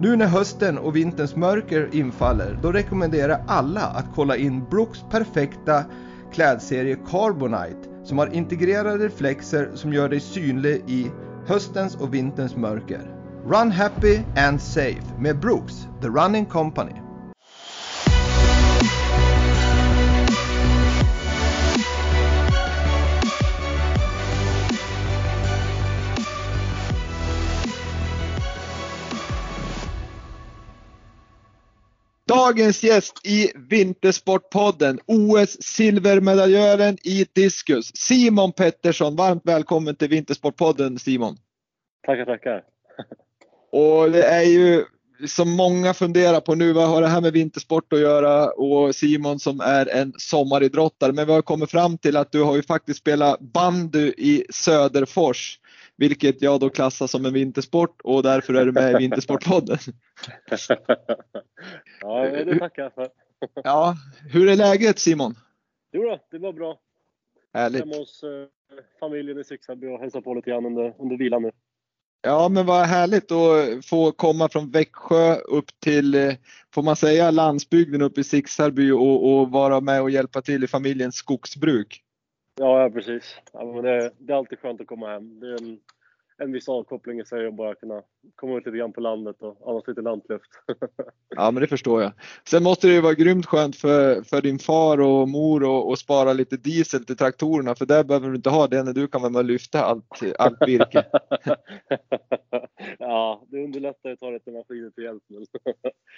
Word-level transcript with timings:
Nu 0.00 0.16
när 0.16 0.26
hösten 0.26 0.78
och 0.78 0.96
vinterns 0.96 1.36
mörker 1.36 1.88
infaller, 1.92 2.58
då 2.62 2.72
rekommenderar 2.72 3.28
jag 3.28 3.40
alla 3.46 3.80
att 3.80 4.06
kolla 4.14 4.36
in 4.36 4.64
Brooks 4.70 5.04
perfekta 5.10 5.84
klädserie 6.32 6.96
Carbonite 7.10 7.88
som 8.04 8.18
har 8.18 8.34
integrerade 8.34 9.04
reflexer 9.04 9.70
som 9.74 9.92
gör 9.92 10.08
dig 10.08 10.20
synlig 10.20 10.82
i 10.86 11.10
höstens 11.46 11.96
och 11.96 12.14
vinterns 12.14 12.56
mörker. 12.56 13.00
Run 13.46 13.70
happy 13.70 14.20
and 14.36 14.60
safe 14.60 15.04
med 15.18 15.40
Brooks, 15.40 15.88
The 16.02 16.08
Running 16.08 16.46
Company. 16.46 17.03
Dagens 32.28 32.82
gäst 32.82 33.26
i 33.26 33.52
Vintersportpodden, 33.54 35.00
OS 35.06 35.62
silvermedaljören 35.62 36.98
i 37.02 37.26
diskus, 37.32 37.90
Simon 37.94 38.52
Pettersson. 38.52 39.16
Varmt 39.16 39.42
välkommen 39.44 39.96
till 39.96 40.08
Vintersportpodden 40.08 40.98
Simon. 40.98 41.36
Tackar, 42.06 42.24
tackar. 42.24 42.62
Och 43.72 44.10
det 44.10 44.22
är 44.22 44.42
ju 44.42 44.84
som 45.26 45.50
många 45.50 45.94
funderar 45.94 46.40
på 46.40 46.54
nu, 46.54 46.72
vad 46.72 46.88
har 46.88 47.02
det 47.02 47.08
här 47.08 47.20
med 47.20 47.32
vintersport 47.32 47.92
att 47.92 48.00
göra? 48.00 48.50
Och 48.50 48.94
Simon 48.94 49.38
som 49.38 49.60
är 49.60 49.88
en 49.88 50.12
sommaridrottare, 50.18 51.12
men 51.12 51.26
vi 51.26 51.32
har 51.32 51.42
kommit 51.42 51.70
fram 51.70 51.98
till 51.98 52.16
att 52.16 52.32
du 52.32 52.42
har 52.42 52.56
ju 52.56 52.62
faktiskt 52.62 53.00
spelat 53.00 53.40
bandy 53.40 54.12
i 54.16 54.44
Söderfors 54.50 55.58
vilket 55.96 56.42
jag 56.42 56.60
då 56.60 56.70
klassar 56.70 57.06
som 57.06 57.26
en 57.26 57.32
vintersport 57.32 58.00
och 58.04 58.22
därför 58.22 58.54
är 58.54 58.66
du 58.66 58.72
med 58.72 58.94
i 58.94 58.98
Vintersportpodden. 58.98 59.78
ja, 62.00 62.24
det 62.24 62.58
tackar 62.58 62.82
jag 62.82 62.94
för. 62.94 63.08
ja, 63.64 63.96
hur 64.32 64.48
är 64.48 64.56
läget 64.56 64.98
Simon? 64.98 65.34
Jo 65.92 66.02
då, 66.02 66.18
det 66.30 66.38
var 66.38 66.52
bra. 66.52 66.78
Härligt. 67.54 67.80
Hemma 67.80 67.96
hos 67.96 68.22
eh, 68.22 68.30
familjen 69.00 69.38
i 69.38 69.44
Sixaby 69.44 69.86
och 69.86 70.00
hälsa 70.00 70.20
på 70.20 70.34
lite 70.34 70.50
grann 70.50 70.66
under, 70.66 70.94
under 70.98 71.16
vilan 71.16 71.42
nu. 71.42 71.50
Ja, 72.26 72.48
men 72.48 72.66
vad 72.66 72.86
härligt 72.86 73.32
att 73.32 73.86
få 73.86 74.12
komma 74.12 74.48
från 74.48 74.70
Växjö 74.70 75.34
upp 75.34 75.80
till, 75.80 76.14
eh, 76.14 76.34
får 76.74 76.82
man 76.82 76.96
säga, 76.96 77.30
landsbygden 77.30 78.02
uppe 78.02 78.20
i 78.20 78.24
Sixarby 78.24 78.90
och, 78.90 79.40
och 79.40 79.50
vara 79.50 79.80
med 79.80 80.02
och 80.02 80.10
hjälpa 80.10 80.42
till 80.42 80.64
i 80.64 80.66
familjens 80.66 81.14
skogsbruk. 81.14 82.03
Ja, 82.56 82.82
ja 82.82 82.90
precis. 82.90 83.36
Ja, 83.52 83.64
men 83.64 83.84
det, 83.84 84.10
det, 84.18 84.32
är 84.32 84.36
alltid 84.36 84.58
skönt 84.58 84.80
att 84.80 84.86
komma 84.86 85.08
hem. 85.08 85.40
Det 85.40 85.46
är 85.46 85.62
en, 85.62 85.78
en 86.38 86.52
viss 86.52 86.68
avkoppling 86.68 87.20
i 87.20 87.24
sig 87.24 87.46
att 87.46 87.54
bara 87.54 87.74
kunna 87.74 88.02
komma 88.34 88.58
ut 88.58 88.66
lite 88.66 88.78
grann 88.78 88.92
på 88.92 89.00
landet 89.00 89.36
och 89.42 89.68
andas 89.68 89.88
lite 89.88 90.00
lantluft. 90.00 90.50
ja, 91.36 91.50
men 91.50 91.60
det 91.60 91.66
förstår 91.66 92.02
jag. 92.02 92.12
Sen 92.48 92.62
måste 92.62 92.86
det 92.86 92.94
ju 92.94 93.00
vara 93.00 93.14
grymt 93.14 93.46
skönt 93.46 93.76
för, 93.76 94.22
för 94.22 94.42
din 94.42 94.58
far 94.58 95.00
och 95.00 95.28
mor 95.28 95.92
att 95.92 95.98
spara 95.98 96.32
lite 96.32 96.56
diesel 96.56 97.04
till 97.04 97.16
traktorerna, 97.16 97.74
för 97.74 97.86
där 97.86 98.04
behöver 98.04 98.28
du 98.28 98.36
inte 98.36 98.50
ha 98.50 98.66
det 98.66 98.82
när 98.82 98.92
du 98.92 99.08
kan 99.08 99.20
vara 99.20 99.32
med 99.32 99.38
och 99.38 99.44
lyfta 99.44 99.84
allt, 99.84 100.20
allt 100.38 100.68
virke. 100.68 101.04
ja, 102.98 103.44
det 103.48 103.64
underlättar 103.64 104.10
att 104.10 104.20
ta 104.20 104.30
lite 104.30 104.50
maskiner 104.50 104.90
till 104.90 105.04
hjälp. 105.04 105.22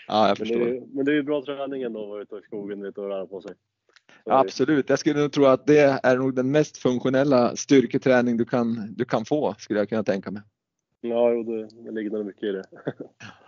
ja, 0.08 0.28
jag 0.28 0.38
förstår. 0.38 0.56
Men 0.58 0.66
det, 0.66 0.76
är, 0.76 0.86
men 0.94 1.04
det 1.04 1.12
är 1.12 1.16
ju 1.16 1.22
bra 1.22 1.42
träning 1.42 1.82
ändå 1.82 2.02
att 2.02 2.08
vara 2.08 2.22
ute 2.22 2.36
i 2.36 2.42
skogen 2.42 2.82
lite 2.82 3.00
och 3.00 3.08
röra 3.08 3.26
på 3.26 3.40
sig. 3.40 3.54
Absolut, 4.30 4.88
jag 4.88 4.98
skulle 4.98 5.20
nog 5.20 5.32
tro 5.32 5.44
att 5.44 5.66
det 5.66 6.00
är 6.02 6.16
nog 6.16 6.34
den 6.34 6.50
mest 6.50 6.78
funktionella 6.78 7.56
styrketräning 7.56 8.36
du 8.36 8.44
kan, 8.44 8.94
du 8.96 9.04
kan 9.04 9.24
få, 9.24 9.54
skulle 9.58 9.78
jag 9.78 9.88
kunna 9.88 10.04
tänka 10.04 10.30
mig. 10.30 10.42
Ja, 11.00 11.32
jo, 11.32 11.42
det, 11.42 11.68
det 11.84 11.90
ligger 11.90 12.10
nog 12.10 12.26
mycket 12.26 12.42
i 12.42 12.52
det. 12.52 12.64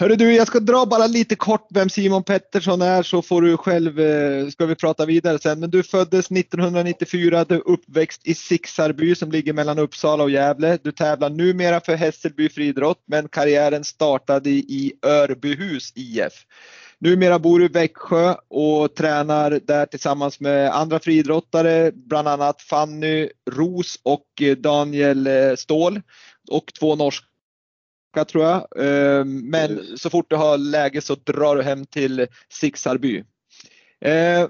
Hörru 0.00 0.16
du, 0.16 0.34
jag 0.34 0.46
ska 0.46 0.60
dra 0.60 0.86
bara 0.86 1.06
lite 1.06 1.36
kort 1.36 1.66
vem 1.70 1.88
Simon 1.88 2.24
Pettersson 2.24 2.82
är 2.82 3.02
så 3.02 3.22
får 3.22 3.42
du 3.42 3.56
själv, 3.56 4.00
eh, 4.00 4.48
ska 4.48 4.66
vi 4.66 4.74
prata 4.74 5.06
vidare 5.06 5.38
sen. 5.38 5.60
Men 5.60 5.70
du 5.70 5.82
föddes 5.82 6.30
1994, 6.30 7.44
du 7.44 7.54
är 7.54 7.68
uppväxt 7.68 8.26
i 8.26 8.34
Sixarby 8.34 9.14
som 9.14 9.30
ligger 9.30 9.52
mellan 9.52 9.78
Uppsala 9.78 10.22
och 10.22 10.30
Gävle. 10.30 10.78
Du 10.82 10.92
tävlar 10.92 11.30
numera 11.30 11.80
för 11.80 11.94
Hässelby 11.94 12.48
friidrott 12.48 13.02
men 13.06 13.28
karriären 13.28 13.84
startade 13.84 14.50
i 14.50 14.92
Örbyhus 15.02 15.92
IF. 15.94 16.32
Numera 16.98 17.38
bor 17.38 17.58
du 17.58 17.64
i 17.64 17.68
Växjö 17.68 18.34
och 18.48 18.94
tränar 18.94 19.50
där 19.50 19.86
tillsammans 19.86 20.40
med 20.40 20.70
andra 20.70 20.98
friidrottare, 20.98 21.92
bland 21.94 22.28
annat 22.28 22.62
Fanny 22.62 23.28
Ros 23.50 24.00
och 24.02 24.42
Daniel 24.58 25.26
eh, 25.26 25.54
Ståhl 25.54 26.00
och 26.50 26.72
två 26.80 26.96
norska 26.96 28.24
tror 28.28 28.44
jag. 28.44 28.68
Ehm, 28.78 29.50
men 29.50 29.96
så 29.96 30.10
fort 30.10 30.30
du 30.30 30.36
har 30.36 30.58
läge 30.58 31.00
så 31.00 31.14
drar 31.14 31.56
du 31.56 31.62
hem 31.62 31.86
till 31.86 32.26
Sixarby. 32.48 33.24
Ehm, 34.00 34.48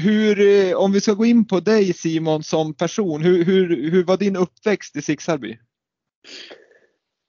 hur, 0.00 0.40
eh, 0.40 0.76
om 0.76 0.92
vi 0.92 1.00
ska 1.00 1.12
gå 1.12 1.24
in 1.24 1.46
på 1.46 1.60
dig 1.60 1.92
Simon 1.92 2.42
som 2.42 2.74
person, 2.74 3.22
hur, 3.22 3.44
hur, 3.44 3.90
hur 3.90 4.04
var 4.04 4.16
din 4.16 4.36
uppväxt 4.36 4.96
i 4.96 5.02
Sixarby? 5.02 5.58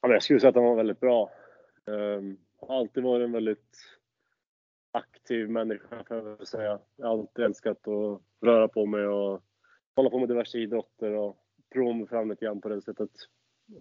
Ja, 0.01 0.13
jag 0.13 0.23
skulle 0.23 0.39
säga 0.39 0.49
att 0.49 0.55
den 0.55 0.63
var 0.63 0.75
väldigt 0.75 0.99
bra. 0.99 1.29
Um, 1.85 2.37
alltid 2.69 3.03
varit 3.03 3.25
en 3.25 3.31
väldigt 3.31 3.77
aktiv 4.91 5.49
människa 5.49 6.03
kan 6.03 6.17
jag 6.17 6.47
säga. 6.47 6.79
Jag 6.95 7.07
har 7.07 7.13
alltid 7.13 7.45
älskat 7.45 7.87
att 7.87 8.21
röra 8.41 8.67
på 8.67 8.85
mig 8.85 9.07
och 9.07 9.43
hålla 9.95 10.09
på 10.09 10.19
med 10.19 10.29
diverse 10.29 10.57
idrotter 10.57 11.11
och 11.11 11.37
prova 11.73 11.93
mig 11.93 12.07
fram 12.07 12.29
lite 12.29 12.45
grann 12.45 12.61
på 12.61 12.69
det 12.69 12.81
sättet. 12.81 13.09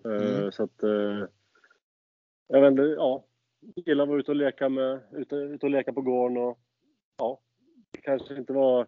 Eh, 0.05 0.39
mm. 0.39 0.53
Så 0.53 0.63
att, 0.63 0.83
eh, 0.83 1.27
jag 2.49 2.61
vet 2.61 2.71
inte, 2.71 2.83
ja, 2.83 3.25
gillar 3.61 4.03
att 4.03 4.09
vara 4.09 4.21
ute 4.21 4.31
och 4.31 4.37
leka 4.37 4.69
med, 4.69 5.01
ute, 5.13 5.37
ute 5.37 5.67
och 5.67 5.71
leka 5.71 5.93
på 5.93 6.03
gården 6.03 6.37
och 6.37 6.59
ja, 7.19 7.41
det 7.91 8.01
kanske 8.01 8.37
inte 8.37 8.53
var, 8.53 8.87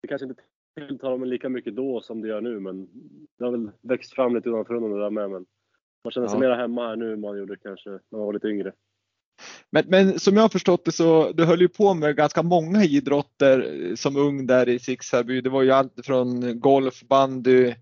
det 0.00 0.08
kanske 0.08 0.26
inte 0.26 0.42
tilltalar 0.74 1.16
mig 1.16 1.28
lika 1.28 1.48
mycket 1.48 1.76
då 1.76 2.00
som 2.00 2.22
det 2.22 2.28
gör 2.28 2.40
nu 2.40 2.60
men 2.60 2.88
det 3.38 3.44
har 3.44 3.50
väl 3.50 3.70
växt 3.80 4.14
fram 4.14 4.34
lite 4.34 4.48
undan 4.48 4.64
för 4.64 4.74
undan 4.74 4.92
det 4.92 5.00
där 5.00 5.10
med 5.10 5.30
men 5.30 5.46
man 6.04 6.12
känner 6.12 6.28
sig 6.28 6.40
ja. 6.42 6.48
mer 6.48 6.56
hemma 6.56 6.88
här 6.88 6.96
nu 6.96 7.12
än 7.12 7.20
man 7.20 7.38
gjorde 7.38 7.56
kanske 7.56 7.90
när 7.90 8.00
man 8.10 8.20
var 8.20 8.32
lite 8.32 8.48
yngre. 8.48 8.72
Men, 9.74 9.84
men 9.88 10.18
som 10.18 10.34
jag 10.34 10.42
har 10.42 10.48
förstått 10.48 10.84
det 10.84 10.92
så 10.92 11.32
du 11.32 11.44
höll 11.44 11.60
ju 11.60 11.68
på 11.68 11.94
med 11.94 12.16
ganska 12.16 12.42
många 12.42 12.84
idrotter 12.84 13.88
eh, 13.90 13.94
som 13.94 14.16
ung 14.16 14.46
där 14.46 14.68
i 14.68 14.78
Sixarby. 14.78 15.40
Det 15.40 15.50
var 15.50 15.62
ju 15.62 15.70
allt 15.70 15.94
från 16.04 16.60
golf, 16.60 17.02
bandy, 17.02 17.74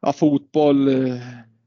ja, 0.00 0.12
fotboll, 0.12 0.88
eh, 0.88 1.16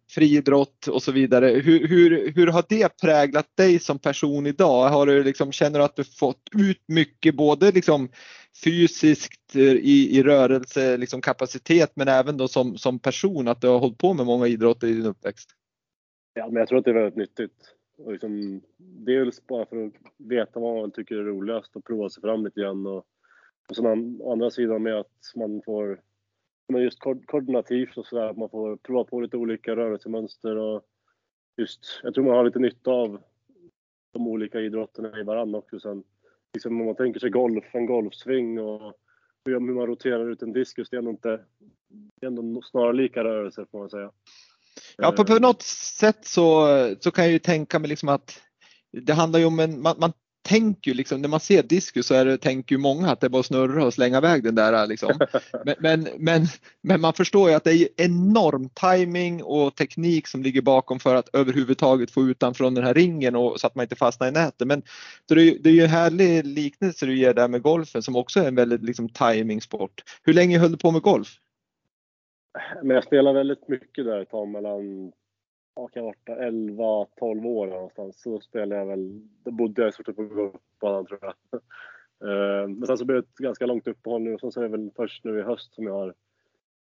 friidrott 0.10 0.88
och 0.88 1.04
så 1.04 1.12
vidare. 1.12 1.48
Hur, 1.48 1.88
hur, 1.88 2.32
hur 2.36 2.48
har 2.48 2.64
det 2.70 2.98
präglat 2.98 3.58
dig 3.58 3.80
som 3.80 4.00
person 4.00 4.48
idag? 4.48 4.90
Har 4.90 5.06
du 5.06 5.24
liksom, 5.24 5.52
känner 5.52 5.80
du 5.80 5.86
att 5.86 5.96
du 5.96 6.04
fått 6.04 6.50
ut 6.58 6.84
mycket 6.88 7.36
både 7.36 7.72
liksom 7.72 8.10
fysiskt 8.64 9.56
eh, 9.56 9.62
i, 9.62 10.18
i 10.18 10.24
rörelse, 10.24 10.98
liksom 10.98 11.22
kapacitet, 11.22 11.92
men 11.96 12.08
även 12.08 12.38
då 12.38 12.48
som, 12.48 12.78
som 12.78 13.00
person 13.00 13.48
att 13.48 13.62
du 13.62 13.68
har 13.68 13.80
hållit 13.80 13.98
på 13.98 14.14
med 14.14 14.26
många 14.26 14.48
idrotter 14.48 14.88
i 14.88 14.94
din 14.94 15.06
uppväxt? 15.06 15.50
Ja, 16.34 16.48
men 16.48 16.56
jag 16.56 16.68
tror 16.68 16.80
att 16.80 16.86
det 16.86 16.92
är 16.92 16.96
väldigt 16.96 17.16
nyttigt. 17.16 17.75
Och 17.98 18.12
liksom, 18.12 18.62
dels 18.78 19.48
bara 19.48 19.66
för 19.66 19.86
att 19.86 19.94
veta 20.18 20.60
vad 20.60 20.76
man 20.76 20.92
tycker 20.92 21.16
är 21.16 21.24
roligast 21.24 21.76
och 21.76 21.86
prova 21.86 22.10
sig 22.10 22.22
fram 22.22 22.46
lite 22.46 22.62
grann. 22.62 22.88
Och, 22.88 23.06
och 23.70 23.76
sen 23.76 24.22
å 24.22 24.32
andra 24.32 24.50
sidan 24.50 24.84
med 24.84 25.00
att 25.00 25.32
man 25.36 25.62
får, 25.66 26.02
men 26.68 26.82
just 26.82 27.00
ko 27.00 27.22
koordinativt 27.26 27.98
och 27.98 28.06
sådär, 28.06 28.30
att 28.30 28.38
man 28.38 28.50
får 28.50 28.78
prova 28.78 29.04
på 29.04 29.22
lite 29.22 29.38
olika 29.38 29.76
rörelsemönster 29.76 30.56
och 30.56 30.86
just, 31.58 32.00
jag 32.04 32.14
tror 32.14 32.26
man 32.26 32.36
har 32.36 32.46
lite 32.46 32.60
nytta 32.60 32.92
av 32.92 33.22
de 34.14 34.28
olika 34.28 34.62
idrotterna 34.62 35.20
i 35.20 35.24
varandra 35.24 35.60
också. 35.60 35.80
Sen 35.80 36.04
liksom, 36.54 36.82
om 36.82 36.86
man 36.86 36.96
tänker 36.96 37.20
sig 37.20 37.30
golf, 37.30 37.66
en 37.76 37.86
golfsving 37.86 38.60
och 38.60 38.94
hur 39.46 39.60
man 39.60 39.88
roterar 39.88 40.30
ut 40.30 40.42
en 40.42 40.54
diskus, 40.54 40.90
det 40.90 40.96
är 40.96 41.00
ändå 41.00 41.12
inte, 41.12 41.40
det 41.88 42.26
är 42.26 42.28
ändå 42.28 42.62
snarlika 42.62 43.24
rörelser 43.24 43.66
får 43.72 43.80
man 43.80 43.90
säga. 43.90 44.12
Ja, 44.98 45.12
på, 45.12 45.26
på 45.26 45.40
något 45.40 45.62
sätt 45.62 46.20
så, 46.22 46.68
så 47.00 47.12
kan 47.12 47.24
jag 47.26 47.32
ju 47.32 47.40
tänka 47.40 47.80
mig 47.80 47.90
liksom 47.90 48.10
att 48.10 48.42
det 49.02 49.14
handlar 49.14 49.40
ju 49.40 49.46
om 49.46 49.60
en, 49.60 49.82
man, 49.82 49.96
man 50.00 50.14
tänker 50.46 50.92
ju 50.92 50.98
liksom, 50.98 51.22
när 51.22 51.30
man 51.30 51.40
ser 51.40 51.64
diskus 51.64 52.08
så 52.08 52.14
är 52.14 52.26
det, 52.26 52.38
tänker 52.38 52.76
ju 52.76 52.80
många 52.80 53.12
att 53.12 53.22
det 53.22 53.28
är 53.28 53.30
bara 53.30 53.40
att 53.40 53.46
snurra 53.46 53.86
och 53.86 53.94
slänga 53.94 54.18
iväg 54.18 54.44
den 54.44 54.56
där 54.56 54.88
liksom. 54.88 55.20
Men, 55.66 55.76
men, 55.80 56.08
men, 56.18 56.48
men, 56.84 57.02
man 57.02 57.14
förstår 57.14 57.50
ju 57.50 57.56
att 57.56 57.64
det 57.64 57.74
är 57.74 57.88
enorm 57.98 58.70
timing 58.70 59.44
och 59.44 59.76
teknik 59.76 60.28
som 60.28 60.44
ligger 60.44 60.62
bakom 60.62 61.00
för 61.00 61.16
att 61.16 61.30
överhuvudtaget 61.34 62.12
få 62.12 62.24
ut 62.24 62.40
den 62.40 62.54
från 62.54 62.74
den 62.74 62.84
här 62.84 62.94
ringen 62.94 63.36
och 63.36 63.60
så 63.60 63.68
att 63.68 63.76
man 63.76 63.84
inte 63.84 63.96
fastnar 63.96 64.28
i 64.28 64.32
nätet. 64.32 64.68
Men 64.68 64.82
så 65.28 65.36
det, 65.36 65.42
är, 65.42 65.58
det 65.60 65.70
är 65.70 65.74
ju 65.74 65.84
en 65.84 65.90
härlig 65.90 66.46
liknelse 66.46 67.06
du 67.06 67.18
ger 67.18 67.34
där 67.34 67.48
med 67.48 67.62
golfen 67.62 68.04
som 68.04 68.16
också 68.16 68.40
är 68.40 68.48
en 68.48 68.56
väldigt 68.56 68.84
liksom 68.84 69.10
timingsport. 69.10 70.04
Hur 70.24 70.34
länge 70.34 70.60
höll 70.60 70.72
du 70.72 70.78
på 70.78 70.92
med 70.92 71.02
golf? 71.02 71.38
Men 72.84 72.96
jag 72.96 73.04
spelade 73.04 73.40
väldigt 73.40 73.68
mycket 73.68 74.06
där 74.06 74.20
ett 74.20 74.30
tag 74.30 74.48
mellan 74.48 75.12
ja, 75.76 75.88
kan 75.88 76.04
ha 76.04 76.14
varit 76.28 76.40
11, 76.40 77.06
12 77.20 77.46
år 77.46 77.68
någonstans. 77.68 78.22
Så 78.22 78.40
spelade 78.40 78.76
jag 78.76 78.86
väl, 78.86 79.22
då 79.44 79.52
bodde 79.52 79.82
jag 79.82 79.90
i 79.90 79.92
stort 79.92 80.06
sett 80.06 80.16
på 80.16 80.24
golfbanan 80.24 81.06
tror 81.06 81.20
jag. 81.22 81.62
Eh, 82.24 82.68
men 82.68 82.88
sen 82.88 82.98
så 82.98 83.06
blev 83.06 83.22
det 83.22 83.28
ett 83.28 83.36
ganska 83.36 83.66
långt 83.66 83.88
uppehåll 83.88 84.22
nu 84.22 84.34
och 84.34 84.40
sen 84.40 84.52
så 84.52 84.60
är 84.60 84.64
det 84.64 84.78
väl 84.78 84.92
först 84.96 85.24
nu 85.24 85.40
i 85.40 85.42
höst 85.42 85.74
som 85.74 85.88
jag 85.88 85.94
har 85.94 86.14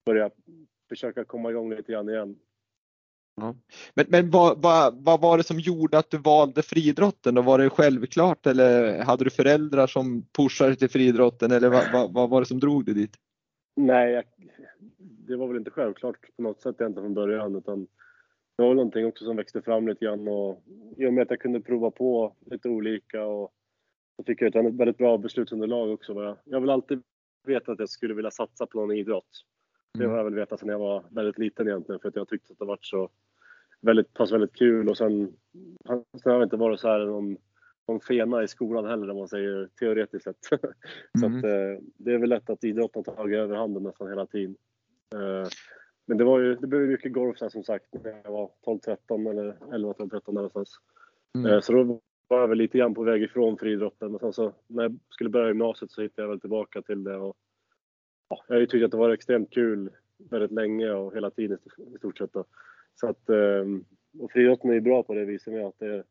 börjat 0.06 0.32
försöka 0.88 1.24
komma 1.24 1.50
igång 1.50 1.70
lite 1.70 1.92
grann 1.92 2.08
igen. 2.08 2.36
Ja. 3.36 3.54
Men, 3.94 4.06
men 4.08 4.30
vad, 4.30 4.62
vad, 4.62 5.04
vad, 5.04 5.20
var 5.20 5.38
det 5.38 5.44
som 5.44 5.60
gjorde 5.60 5.98
att 5.98 6.10
du 6.10 6.18
valde 6.18 6.62
friidrotten? 6.62 7.44
Var 7.44 7.58
det 7.58 7.70
självklart 7.70 8.46
eller 8.46 9.02
hade 9.02 9.24
du 9.24 9.30
föräldrar 9.30 9.86
som 9.86 10.26
pushade 10.36 10.76
till 10.76 10.90
friidrotten 10.90 11.52
eller 11.52 11.68
vad, 11.68 11.92
vad, 11.92 12.12
vad 12.12 12.30
var 12.30 12.40
det 12.40 12.46
som 12.46 12.60
drog 12.60 12.84
dig 12.84 12.94
dit? 12.94 13.16
Nej, 13.76 14.12
jag, 14.12 14.24
det 14.98 15.36
var 15.36 15.48
väl 15.48 15.56
inte 15.56 15.70
självklart 15.70 16.36
på 16.36 16.42
något 16.42 16.60
sätt 16.60 16.80
egentligen 16.80 17.04
från 17.06 17.14
början 17.14 17.56
utan 17.56 17.86
det 18.56 18.62
var 18.62 18.74
någonting 18.74 19.06
också 19.06 19.24
som 19.24 19.36
växte 19.36 19.62
fram 19.62 19.88
lite 19.88 20.04
grann 20.04 20.28
och 20.28 20.62
i 20.96 21.06
och 21.06 21.12
med 21.12 21.22
att 21.22 21.30
jag 21.30 21.40
kunde 21.40 21.60
prova 21.60 21.90
på 21.90 22.36
lite 22.46 22.68
olika 22.68 23.24
och 23.24 23.52
så 24.16 24.24
fick 24.24 24.42
jag 24.42 24.56
ett 24.56 24.74
väldigt 24.74 24.98
bra 24.98 25.18
beslutsunderlag 25.18 25.90
också. 25.90 26.12
Jag, 26.12 26.36
jag 26.44 26.60
vill 26.60 26.70
alltid 26.70 27.02
veta 27.46 27.72
att 27.72 27.78
jag 27.78 27.88
skulle 27.88 28.14
vilja 28.14 28.30
satsa 28.30 28.66
på 28.66 28.80
någon 28.80 28.96
idrott. 28.96 29.44
Det 29.98 30.06
har 30.06 30.16
jag 30.16 30.24
väl 30.24 30.34
vetat 30.34 30.60
sedan 30.60 30.68
jag 30.68 30.78
var 30.78 31.04
väldigt 31.10 31.38
liten 31.38 31.68
egentligen 31.68 32.00
för 32.00 32.08
att 32.08 32.16
jag 32.16 32.28
tyckte 32.28 32.52
att 32.52 32.58
det 32.58 32.64
varit 32.64 32.84
så 32.84 33.10
väldigt, 33.80 34.14
pass 34.14 34.32
väldigt 34.32 34.56
kul 34.56 34.88
och 34.88 34.96
sen, 34.96 35.36
sen 35.86 36.04
har 36.24 36.32
jag 36.32 36.42
inte 36.42 36.56
varit 36.56 36.80
så 36.80 36.88
här 36.88 37.06
någon, 37.06 37.36
någon 37.88 38.00
fena 38.00 38.42
i 38.42 38.48
skolan 38.48 38.84
heller 38.84 39.10
om 39.10 39.16
man 39.16 39.28
säger 39.28 39.68
teoretiskt 39.78 40.24
sett. 40.24 40.36
så 41.20 41.26
mm. 41.26 41.38
att, 41.38 41.44
eh, 41.44 41.84
det 41.96 42.12
är 42.12 42.18
väl 42.18 42.28
lätt 42.28 42.50
att 42.50 42.64
idrotten 42.64 43.04
har 43.06 43.14
tagit 43.14 43.38
överhanden 43.38 43.82
nästan 43.82 44.08
hela 44.08 44.26
tiden. 44.26 44.56
Eh, 45.14 45.48
men 46.06 46.18
det, 46.18 46.24
var 46.24 46.40
ju, 46.40 46.54
det 46.54 46.66
blev 46.66 46.82
mycket 46.82 47.12
golf 47.12 47.38
där, 47.38 47.48
som 47.48 47.64
sagt 47.64 47.86
när 47.92 48.20
jag 48.24 48.32
var 48.32 48.50
12-13 48.66 49.30
eller 49.30 49.52
11-12-13 49.52 50.32
någonstans. 50.32 50.76
Mm. 51.34 51.52
Eh, 51.52 51.60
så 51.60 51.72
då 51.72 52.00
var 52.28 52.40
jag 52.40 52.48
väl 52.48 52.58
lite 52.58 52.78
grann 52.78 52.94
på 52.94 53.02
väg 53.02 53.22
ifrån 53.22 53.58
friidrotten. 53.58 54.10
Men 54.10 54.20
sen 54.20 54.32
så 54.32 54.52
när 54.66 54.82
jag 54.82 54.98
skulle 55.08 55.30
börja 55.30 55.48
gymnasiet 55.48 55.90
så 55.90 56.02
hittade 56.02 56.22
jag 56.22 56.30
väl 56.30 56.40
tillbaka 56.40 56.82
till 56.82 57.04
det. 57.04 57.16
Och, 57.16 57.36
ja, 58.28 58.44
jag 58.48 58.54
har 58.54 58.60
ju 58.60 58.66
tyckt 58.66 58.84
att 58.84 58.90
det 58.90 58.96
var 58.96 59.10
extremt 59.10 59.50
kul 59.50 59.90
väldigt 60.30 60.52
länge 60.52 60.90
och 60.90 61.14
hela 61.14 61.30
tiden 61.30 61.58
i 61.94 61.98
stort 61.98 62.18
sett. 62.18 62.32
Då. 62.32 62.44
Så 62.94 63.06
att, 63.06 63.28
ehm, 63.28 63.84
och 64.18 64.32
friidrotten 64.32 64.70
är 64.70 64.74
ju 64.74 64.80
bra 64.80 65.02
på 65.02 65.14
det 65.14 65.24
viset 65.24 65.52
med 65.52 65.66
att 65.66 65.78
det, 65.78 66.04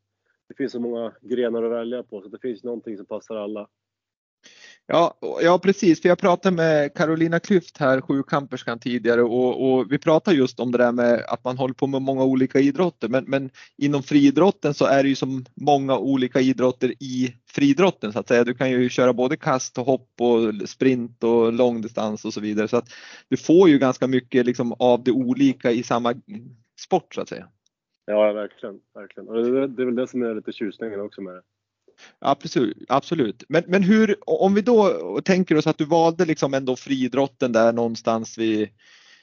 det 0.53 0.63
finns 0.63 0.71
så 0.71 0.79
många 0.79 1.13
grenar 1.21 1.63
att 1.63 1.71
välja 1.71 2.03
på 2.03 2.21
så 2.21 2.27
det 2.27 2.39
finns 2.41 2.63
någonting 2.63 2.97
som 2.97 3.05
passar 3.05 3.35
alla. 3.35 3.67
Ja, 4.87 5.17
ja 5.41 5.59
precis, 5.59 6.01
för 6.01 6.09
jag 6.09 6.17
pratade 6.17 6.55
med 6.55 6.93
Carolina 6.93 7.39
Klyft 7.39 7.77
här, 7.77 8.01
sjukamperskan 8.01 8.79
tidigare 8.79 9.23
och, 9.23 9.73
och, 9.73 9.91
vi 9.91 9.97
pratade 9.97 10.37
just 10.37 10.59
om 10.59 10.71
det 10.71 10.77
där 10.77 10.91
med 10.91 11.25
att 11.27 11.43
man 11.43 11.57
håller 11.57 11.73
på 11.73 11.87
med 11.87 12.01
många 12.01 12.23
olika 12.23 12.59
idrotter 12.59 13.07
men, 13.07 13.23
men 13.27 13.49
inom 13.77 14.03
friidrotten 14.03 14.73
så 14.73 14.85
är 14.85 15.03
det 15.03 15.09
ju 15.09 15.15
som 15.15 15.45
många 15.55 15.97
olika 15.97 16.41
idrotter 16.41 16.93
i 16.99 17.35
friidrotten 17.47 18.13
så 18.13 18.19
att 18.19 18.27
säga. 18.27 18.43
Du 18.43 18.53
kan 18.53 18.71
ju 18.71 18.89
köra 18.89 19.13
både 19.13 19.37
kast 19.37 19.77
och 19.77 19.85
hopp 19.85 20.09
och 20.19 20.69
sprint 20.69 21.23
och 21.23 21.53
långdistans 21.53 22.25
och 22.25 22.33
så 22.33 22.39
vidare 22.39 22.67
så 22.67 22.77
att 22.77 22.89
du 23.29 23.37
får 23.37 23.69
ju 23.69 23.79
ganska 23.79 24.07
mycket 24.07 24.45
liksom 24.45 24.73
av 24.79 25.03
det 25.03 25.11
olika 25.11 25.71
i 25.71 25.83
samma 25.83 26.13
sport 26.79 27.15
så 27.15 27.21
att 27.21 27.29
säga. 27.29 27.47
Ja, 28.05 28.33
verkligen. 28.33 28.79
verkligen. 28.93 29.29
Och 29.29 29.35
det, 29.35 29.67
det 29.67 29.81
är 29.81 29.85
väl 29.85 29.95
det 29.95 30.07
som 30.07 30.21
är 30.21 30.35
lite 30.35 30.51
tjusningen 30.51 31.01
också 31.01 31.21
med 31.21 31.33
det. 31.33 31.41
Absolut, 32.19 32.77
absolut. 32.87 33.43
Men, 33.49 33.63
men 33.67 33.83
hur, 33.83 34.15
om 34.25 34.53
vi 34.53 34.61
då 34.61 35.19
tänker 35.25 35.57
oss 35.57 35.67
att 35.67 35.77
du 35.77 35.85
valde 35.85 36.25
liksom 36.25 36.53
ändå 36.53 36.75
friidrotten 36.75 37.51
där 37.51 37.73
någonstans 37.73 38.37
vid, 38.37 38.69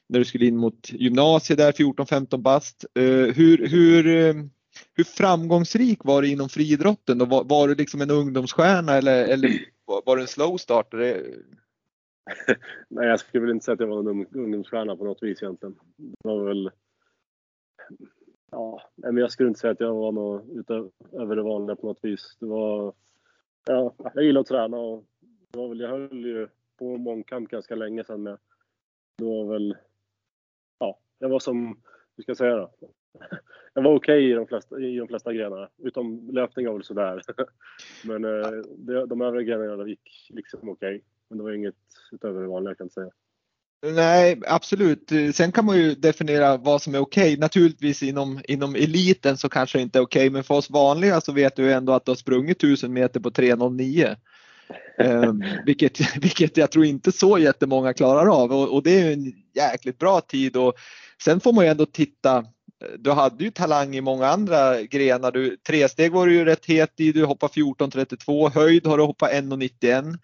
när 0.07 0.19
du 0.19 0.25
skulle 0.25 0.47
in 0.47 0.57
mot 0.57 0.93
gymnasiet 0.93 1.59
där 1.59 1.73
14-15 1.73 2.37
bast. 2.37 2.85
Uh, 2.99 3.33
hur, 3.33 3.69
hur, 3.69 4.05
hur 4.95 5.05
framgångsrik 5.05 6.05
var 6.05 6.23
du 6.23 6.29
inom 6.29 6.49
friidrotten? 6.49 7.29
Var, 7.29 7.45
var 7.45 7.69
du 7.69 7.75
liksom 7.75 8.01
en 8.01 8.11
ungdomsstjärna 8.11 8.93
eller, 8.93 9.25
eller 9.25 9.61
var 9.85 10.17
du 10.17 10.23
en 10.23 10.29
slow 10.29 10.57
starter? 10.57 11.27
Nej, 12.89 13.09
jag 13.09 13.21
skulle 13.21 13.41
väl 13.41 13.55
inte 13.55 13.65
säga 13.65 13.75
att 13.75 13.81
jag 13.81 13.87
var 13.87 14.11
en 14.11 14.27
ungdomsstjärna 14.27 14.97
på 14.97 15.05
något 15.05 15.23
vis 15.23 15.43
egentligen. 15.43 15.77
Det 15.97 16.29
var 16.29 16.45
väl 16.45 16.71
Ja, 18.51 18.83
men 18.95 19.17
jag 19.17 19.33
skulle 19.33 19.49
inte 19.49 19.61
säga 19.61 19.71
att 19.71 19.81
jag 19.81 19.95
var 19.95 20.13
något 20.13 20.45
utöver 20.49 21.37
det 21.37 21.43
vanliga 21.43 21.77
på 21.77 21.87
något 21.87 22.05
vis. 22.05 22.37
Det 22.41 22.47
var, 22.47 22.95
ja, 23.67 23.95
jag 24.15 24.25
gillar 24.25 24.41
att 24.41 24.47
träna 24.47 24.77
och 24.77 25.05
det 25.53 25.59
var 25.59 25.69
väl, 25.69 25.81
jag 25.81 25.89
höll 25.89 26.25
ju 26.25 26.49
på 26.79 26.97
mångkamp 26.97 27.51
ganska 27.51 27.75
länge 27.75 28.05
sedan 28.05 28.23
med. 28.23 28.39
Det 29.17 29.25
var 29.25 29.45
väl, 29.53 29.77
ja, 30.79 30.99
jag 31.19 31.29
var 31.29 31.39
som, 31.39 31.83
hur 32.17 32.23
ska 32.23 32.31
jag 32.31 32.37
säga 32.37 32.57
då? 32.57 32.71
Jag 33.75 33.83
var 33.83 33.95
okej 33.95 34.19
okay 34.19 34.31
i, 34.31 34.35
de 34.35 34.47
flesta, 34.47 34.81
i 34.81 34.97
de 34.97 35.09
flesta 35.09 35.33
grenarna, 35.33 35.69
utom 35.79 36.31
löpning 36.31 36.67
var 36.67 36.75
väl 36.75 36.85
sådär. 36.85 37.23
Men 38.05 38.25
eh, 38.25 38.51
de, 38.77 39.09
de 39.09 39.21
övriga 39.21 39.57
grenarna 39.57 39.89
gick 39.89 40.29
liksom 40.31 40.69
okej. 40.69 40.97
Okay. 40.97 41.03
Men 41.29 41.39
det 41.39 41.45
var 41.45 41.53
inget 41.53 41.77
utöver 42.13 42.41
det 42.41 42.49
vanliga 42.49 42.75
kan 42.75 42.85
jag 42.85 42.93
säga. 42.93 43.11
Nej, 43.83 44.41
absolut. 44.47 45.13
Sen 45.35 45.53
kan 45.53 45.65
man 45.65 45.77
ju 45.77 45.95
definiera 45.95 46.57
vad 46.57 46.83
som 46.83 46.95
är 46.95 46.99
okej. 46.99 47.23
Okay. 47.23 47.37
Naturligtvis 47.37 48.03
inom, 48.03 48.41
inom 48.49 48.75
eliten 48.75 49.37
så 49.37 49.49
kanske 49.49 49.79
det 49.79 49.83
inte 49.83 49.99
är 49.99 50.03
okej, 50.03 50.21
okay, 50.21 50.31
men 50.31 50.45
för 50.45 50.55
oss 50.55 50.71
vanliga 50.71 51.21
så 51.21 51.33
vet 51.33 51.57
du 51.57 51.73
ändå 51.73 51.93
att 51.93 52.05
du 52.05 52.11
har 52.11 52.17
sprungit 52.17 52.57
1000 52.57 52.93
meter 52.93 53.21
på 53.21 53.31
3.09. 53.31 54.17
um, 54.99 55.45
vilket, 55.67 56.17
vilket 56.17 56.57
jag 56.57 56.71
tror 56.71 56.85
inte 56.85 57.13
så 57.13 57.39
jättemånga 57.39 57.93
klarar 57.93 58.43
av 58.43 58.53
och, 58.53 58.75
och 58.75 58.83
det 58.83 59.01
är 59.01 59.13
en 59.13 59.33
jäkligt 59.55 59.99
bra 59.99 60.21
tid. 60.21 60.57
Och 60.57 60.75
sen 61.23 61.41
får 61.41 61.53
man 61.53 61.65
ju 61.65 61.71
ändå 61.71 61.87
titta 61.87 62.45
du 62.99 63.11
hade 63.11 63.45
ju 63.45 63.51
talang 63.51 63.97
i 63.97 64.01
många 64.01 64.27
andra 64.27 64.83
grenar. 64.83 65.33
Du, 65.33 65.57
tresteg 65.57 66.13
var 66.13 66.27
du 66.27 66.35
ju 66.35 66.45
rätt 66.45 66.67
het 66.67 67.01
i, 67.01 67.13
du 67.13 67.25
hoppade 67.25 67.53
14.32, 67.53 68.51
höjd 68.51 68.87
har 68.87 68.99
du 68.99 69.05
hoppat 69.05 69.31
1.91 69.31 70.19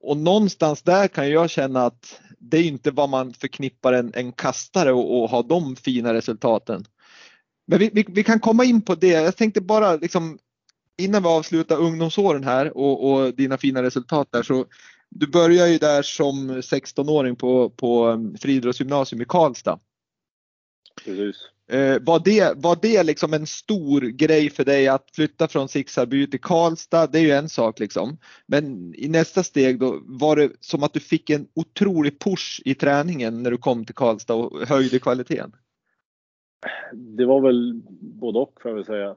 och 0.00 0.16
någonstans 0.16 0.82
där 0.82 1.08
kan 1.08 1.30
jag 1.30 1.50
känna 1.50 1.86
att 1.86 2.20
det 2.38 2.58
är 2.58 2.62
inte 2.62 2.90
vad 2.90 3.08
man 3.08 3.34
förknippar 3.34 3.92
en, 3.92 4.12
en 4.14 4.32
kastare 4.32 4.92
och, 4.92 5.22
och 5.22 5.30
ha 5.30 5.42
de 5.42 5.76
fina 5.76 6.14
resultaten. 6.14 6.84
Men 7.66 7.78
vi, 7.78 7.90
vi, 7.92 8.04
vi, 8.08 8.24
kan 8.24 8.40
komma 8.40 8.64
in 8.64 8.82
på 8.82 8.94
det. 8.94 9.08
Jag 9.08 9.36
tänkte 9.36 9.60
bara 9.60 9.96
liksom 9.96 10.38
innan 10.98 11.22
vi 11.22 11.28
avslutar 11.28 11.76
ungdomsåren 11.76 12.44
här 12.44 12.76
och, 12.76 13.12
och 13.12 13.34
dina 13.34 13.58
fina 13.58 13.82
resultat 13.82 14.28
där 14.32 14.42
så 14.42 14.64
du 15.10 15.26
börjar 15.26 15.66
ju 15.66 15.78
där 15.78 16.02
som 16.02 16.50
16-åring 16.50 17.36
på, 17.36 17.70
på 17.70 18.18
friidrottsgymnasium 18.40 19.22
i 19.22 19.24
Karlstad. 19.24 19.78
Precis. 21.04 21.36
Eh, 21.68 22.02
var, 22.02 22.22
det, 22.24 22.54
var 22.56 22.78
det 22.82 23.02
liksom 23.02 23.34
en 23.34 23.46
stor 23.46 24.00
grej 24.00 24.50
för 24.50 24.64
dig 24.64 24.88
att 24.88 25.10
flytta 25.14 25.48
från 25.48 25.68
Sixarby 25.68 26.30
till 26.30 26.40
Karlstad? 26.40 27.06
Det 27.06 27.18
är 27.18 27.22
ju 27.22 27.30
en 27.30 27.48
sak 27.48 27.78
liksom. 27.78 28.18
Men 28.46 28.94
i 28.94 29.08
nästa 29.08 29.42
steg 29.42 29.78
då 29.78 30.00
var 30.04 30.36
det 30.36 30.50
som 30.60 30.82
att 30.82 30.92
du 30.92 31.00
fick 31.00 31.30
en 31.30 31.48
otrolig 31.54 32.20
push 32.20 32.62
i 32.64 32.74
träningen 32.74 33.42
när 33.42 33.50
du 33.50 33.56
kom 33.56 33.84
till 33.84 33.94
Karlstad 33.94 34.34
och 34.34 34.68
höjde 34.68 34.98
kvaliteten? 34.98 35.52
Det 36.92 37.24
var 37.24 37.40
väl 37.40 37.82
både 38.00 38.38
och 38.38 38.58
får 38.62 38.70
jag 38.70 38.76
väl 38.76 38.84
säga. 38.84 39.16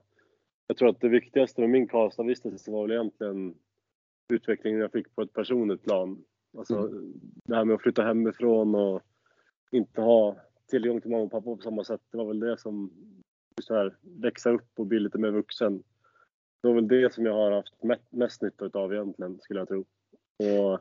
Jag 0.68 0.78
tror 0.78 0.90
att 0.90 1.02
det 1.02 1.10
viktigaste 1.10 1.62
med 1.62 1.70
min 1.70 1.88
Karlstadvistelse 1.88 2.72
var 2.72 2.88
väl 2.88 2.92
egentligen 2.92 3.54
utvecklingen 4.34 4.80
jag 4.80 4.92
fick 4.92 5.16
på 5.16 5.22
ett 5.22 5.34
personligt 5.34 5.84
plan. 5.84 6.24
Alltså 6.58 6.78
mm. 6.78 7.14
det 7.46 7.56
här 7.56 7.66
med 7.66 7.76
att 7.76 7.82
flytta 7.82 8.04
hemifrån 8.04 8.76
och 8.76 9.02
inte 9.72 10.02
ha 10.02 10.36
tillgång 10.70 11.02
till 11.02 11.12
mamma 11.12 11.24
och 11.24 11.32
pappa 11.32 11.56
på 11.56 11.62
samma 11.62 11.84
sätt. 11.84 12.02
Det 12.12 12.18
var 12.18 12.26
väl 12.26 12.40
det 12.40 12.58
som, 12.58 12.92
just 13.58 13.70
här, 13.70 13.98
växa 14.02 14.50
upp 14.50 14.80
och 14.80 14.86
bli 14.86 15.00
lite 15.00 15.18
mer 15.18 15.32
vuxen. 15.32 15.84
Det 16.62 16.68
var 16.68 16.76
väl 16.76 16.88
det 16.88 17.14
som 17.14 17.26
jag 17.26 17.34
har 17.34 17.52
haft 17.52 17.74
mest 18.10 18.42
nytta 18.42 18.80
av 18.80 18.94
egentligen, 18.94 19.40
skulle 19.40 19.60
jag 19.60 19.68
tro. 19.68 19.86
Och 20.38 20.80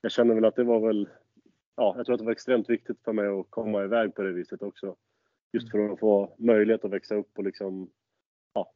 jag 0.00 0.12
känner 0.12 0.34
väl 0.34 0.44
att 0.44 0.56
det 0.56 0.64
var 0.64 0.86
väl, 0.86 1.08
ja, 1.76 1.94
jag 1.96 2.06
tror 2.06 2.14
att 2.14 2.18
det 2.18 2.24
var 2.24 2.32
extremt 2.32 2.70
viktigt 2.70 3.02
för 3.04 3.12
mig 3.12 3.26
att 3.26 3.50
komma 3.50 3.84
iväg 3.84 4.14
på 4.14 4.22
det 4.22 4.32
viset 4.32 4.62
också. 4.62 4.96
Just 5.52 5.70
för 5.70 5.92
att 5.92 6.00
få 6.00 6.34
möjlighet 6.38 6.84
att 6.84 6.90
växa 6.90 7.14
upp 7.14 7.38
och 7.38 7.44
liksom, 7.44 7.90
ja, 8.54 8.72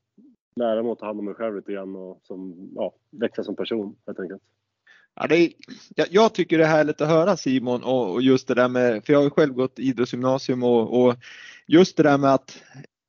lära 0.56 0.82
mig 0.82 0.92
att 0.92 0.98
ta 0.98 1.06
hand 1.06 1.18
om 1.18 1.24
mig 1.24 1.34
själv 1.34 1.56
lite 1.56 1.72
grann 1.72 1.96
och 1.96 2.20
som, 2.22 2.70
ja, 2.74 2.94
växa 3.10 3.44
som 3.44 3.56
person 3.56 3.96
helt 4.06 4.20
enkelt. 4.20 4.42
Ja, 5.16 5.26
det 5.26 5.36
är, 5.36 5.52
jag, 5.94 6.06
jag, 6.10 6.34
tycker 6.34 6.58
det 6.58 6.64
är 6.64 6.68
härligt 6.68 7.00
att 7.00 7.08
höra 7.08 7.36
Simon 7.36 7.82
och, 7.82 8.12
och, 8.12 8.22
just 8.22 8.48
det 8.48 8.54
där 8.54 8.68
med, 8.68 9.04
för 9.04 9.12
jag 9.12 9.20
har 9.20 9.24
ju 9.24 9.30
själv 9.30 9.54
gått 9.54 9.78
idrottsgymnasium 9.78 10.62
och, 10.62 11.02
och 11.02 11.16
just 11.66 11.96
det 11.96 12.02
där 12.02 12.18
med 12.18 12.34
att 12.34 12.62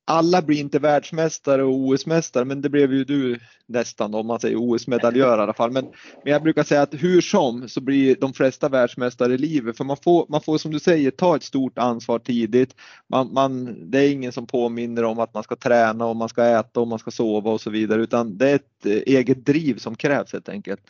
alla 0.04 0.42
blir 0.42 0.60
inte 0.60 0.78
världsmästare 0.78 1.62
och 1.62 1.74
OS-mästare, 1.74 2.44
men 2.44 2.60
det 2.60 2.68
blev 2.68 2.92
ju 2.92 3.04
du 3.04 3.38
nästan 3.66 4.14
om 4.14 4.26
man 4.26 4.40
säger 4.40 4.56
OS-medaljör 4.56 5.38
i 5.38 5.40
alla 5.40 5.54
fall. 5.54 5.70
Men, 5.70 5.84
men 6.24 6.32
jag 6.32 6.42
brukar 6.42 6.62
säga 6.62 6.82
att 6.82 6.94
hur 6.94 7.20
som 7.20 7.68
så 7.68 7.80
blir 7.80 8.16
de 8.20 8.32
flesta 8.32 8.68
världsmästare 8.68 9.34
i 9.34 9.38
livet 9.38 9.76
för 9.76 9.84
man 9.84 9.96
får, 9.96 10.26
man 10.28 10.40
får 10.40 10.58
som 10.58 10.72
du 10.72 10.80
säger 10.80 11.10
ta 11.10 11.36
ett 11.36 11.42
stort 11.42 11.78
ansvar 11.78 12.18
tidigt. 12.18 12.74
Man, 13.08 13.32
man, 13.32 13.76
det 13.90 13.98
är 13.98 14.12
ingen 14.12 14.32
som 14.32 14.46
påminner 14.46 15.04
om 15.04 15.18
att 15.18 15.34
man 15.34 15.42
ska 15.42 15.56
träna 15.56 16.06
och 16.06 16.16
man 16.16 16.28
ska 16.28 16.44
äta 16.44 16.80
och 16.80 16.88
man 16.88 16.98
ska 16.98 17.10
sova 17.10 17.50
och 17.50 17.60
så 17.60 17.70
vidare 17.70 18.02
utan 18.02 18.38
det 18.38 18.50
är 18.50 18.54
ett 18.54 18.86
eh, 18.86 18.92
eget 18.92 19.46
driv 19.46 19.78
som 19.78 19.96
krävs 19.96 20.32
helt 20.32 20.48
enkelt. 20.48 20.80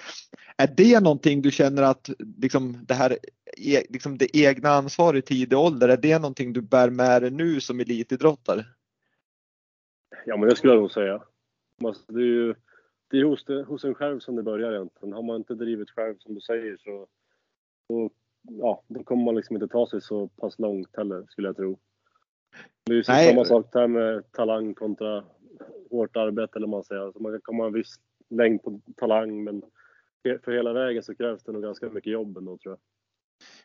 Är 0.57 0.75
det 0.77 1.01
någonting 1.01 1.43
du 1.43 1.51
känner 1.51 1.83
att 1.83 2.11
liksom 2.39 2.85
det 2.89 2.95
här 2.95 3.19
e, 3.57 3.83
liksom 3.89 4.19
det 4.19 4.37
egna 4.37 4.71
ansvaret 4.71 5.25
i 5.25 5.35
tidig 5.35 5.59
ålder, 5.59 5.89
är 5.89 5.97
det 5.97 6.19
någonting 6.19 6.53
du 6.53 6.61
bär 6.63 6.91
med 6.91 7.23
dig 7.23 7.31
nu 7.31 7.61
som 7.61 7.81
elitidrottare? 7.81 8.65
Ja, 10.27 10.37
men 10.37 10.49
det 10.49 10.57
skulle 10.57 10.73
jag 10.73 10.81
nog 10.81 10.91
säga. 10.91 11.23
Det 12.09 12.21
är 12.21 12.25
ju 12.25 12.55
det 13.13 13.21
är 13.21 13.25
hos, 13.25 13.45
det, 13.45 13.63
hos 13.63 13.85
en 13.85 13.95
själv 13.95 14.21
som 14.21 14.37
det 14.37 14.43
börjar 14.43 14.73
egentligen. 14.73 15.13
Har 15.13 15.23
man 15.23 15.37
inte 15.37 15.55
drivit 15.55 15.91
själv 15.91 16.17
som 16.19 16.35
du 16.35 16.41
säger 16.41 16.77
så 16.77 17.07
då, 17.89 18.11
ja, 18.43 18.83
då 18.87 19.05
kommer 19.05 19.25
man 19.25 19.35
liksom 19.35 19.57
inte 19.57 19.69
ta 19.69 19.87
sig 19.87 20.01
så 20.01 20.29
pass 20.29 20.59
långt 20.59 20.97
heller 20.97 21.27
skulle 21.29 21.49
jag 21.49 21.57
tro. 21.57 21.79
Det 22.85 22.93
är 22.93 22.97
ju 22.97 23.05
samma 23.05 23.45
sak 23.45 23.73
där 23.73 23.87
med 23.89 24.33
talang 24.33 24.75
kontra 24.75 25.25
hårt 25.91 26.17
arbete 26.17 26.59
eller 26.59 26.67
man 26.67 26.85
säger. 26.85 27.03
Alltså 27.03 27.23
man 27.23 27.33
kan 27.33 27.41
komma 27.41 27.67
en 27.67 27.73
viss 27.73 27.95
längd 28.31 28.63
på 28.63 28.81
talang 28.97 29.45
men 29.45 29.63
för 30.45 30.53
hela 30.53 30.73
vägen 30.73 31.03
så 31.03 31.15
krävs 31.15 31.43
det 31.43 31.53
nog 31.53 31.63
ganska 31.63 31.89
mycket 31.89 32.13
jobb 32.13 32.37
ändå 32.37 32.59
tror 32.59 32.73
jag. 32.73 32.79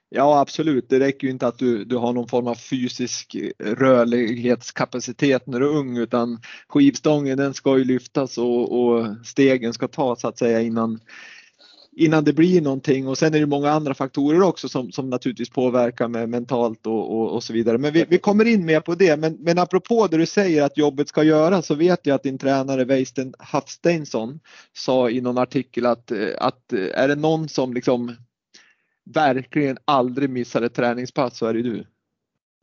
Ja 0.10 0.40
absolut, 0.40 0.90
det 0.90 1.00
räcker 1.00 1.28
ju 1.28 1.32
inte 1.32 1.48
att 1.48 1.60
du, 1.60 1.86
du 1.86 1.96
har 1.96 2.14
någon 2.14 2.28
form 2.28 2.48
av 2.48 2.56
fysisk 2.56 3.36
eh, 3.36 3.66
rörlighetskapacitet 3.66 5.48
när 5.48 5.60
du 5.60 5.66
är 5.66 5.78
ung 5.78 5.98
utan 5.98 6.40
skivstången 6.68 7.38
den 7.38 7.54
ska 7.54 7.78
ju 7.78 7.84
lyftas 7.84 8.38
och, 8.38 8.80
och 8.80 9.06
stegen 9.26 9.74
ska 9.74 9.88
tas 9.88 10.22
så 10.22 10.28
att 10.28 10.38
säga 10.38 10.62
innan, 10.62 11.00
innan 11.96 12.24
det 12.24 12.34
blir 12.34 12.62
någonting 12.62 13.08
och 13.08 13.18
sen 13.18 13.34
är 13.34 13.40
det 13.40 13.46
många 13.46 13.72
andra 13.72 13.94
faktorer 13.94 14.42
också 14.42 14.70
som, 14.70 14.92
som 14.92 15.10
naturligtvis 15.10 15.50
påverkar 15.50 16.08
med 16.08 16.30
mentalt 16.30 16.88
och, 16.88 17.20
och, 17.20 17.32
och 17.32 17.44
så 17.44 17.54
vidare. 17.54 17.78
Men 17.78 17.94
vi, 17.94 18.06
vi, 18.10 18.18
kommer 18.18 18.46
in 18.46 18.66
mer 18.66 18.80
på 18.80 18.96
det. 18.96 19.18
Men, 19.18 19.38
men 19.40 19.60
apropå 19.60 20.08
det 20.08 20.18
du 20.18 20.26
säger 20.26 20.64
att 20.64 20.78
jobbet 20.78 21.10
ska 21.10 21.24
göras 21.24 21.66
så 21.66 21.76
vet 21.76 22.06
jag 22.06 22.16
att 22.16 22.24
din 22.24 22.38
tränare 22.38 22.86
Weisten 22.86 23.34
Hafsteinsson 23.40 24.40
sa 24.74 25.10
i 25.10 25.22
någon 25.22 25.38
artikel 25.38 25.86
att, 25.86 26.12
eh, 26.12 26.28
att 26.38 26.74
eh, 26.74 26.80
är 26.94 27.08
det 27.08 27.16
någon 27.16 27.50
som 27.50 27.74
liksom 27.74 28.16
verkligen 29.14 29.78
aldrig 29.86 30.30
missar 30.30 30.62
ett 30.62 30.74
träningspass 30.74 31.38
så 31.38 31.46
är 31.46 31.54
det 31.54 31.62
du. 31.62 31.86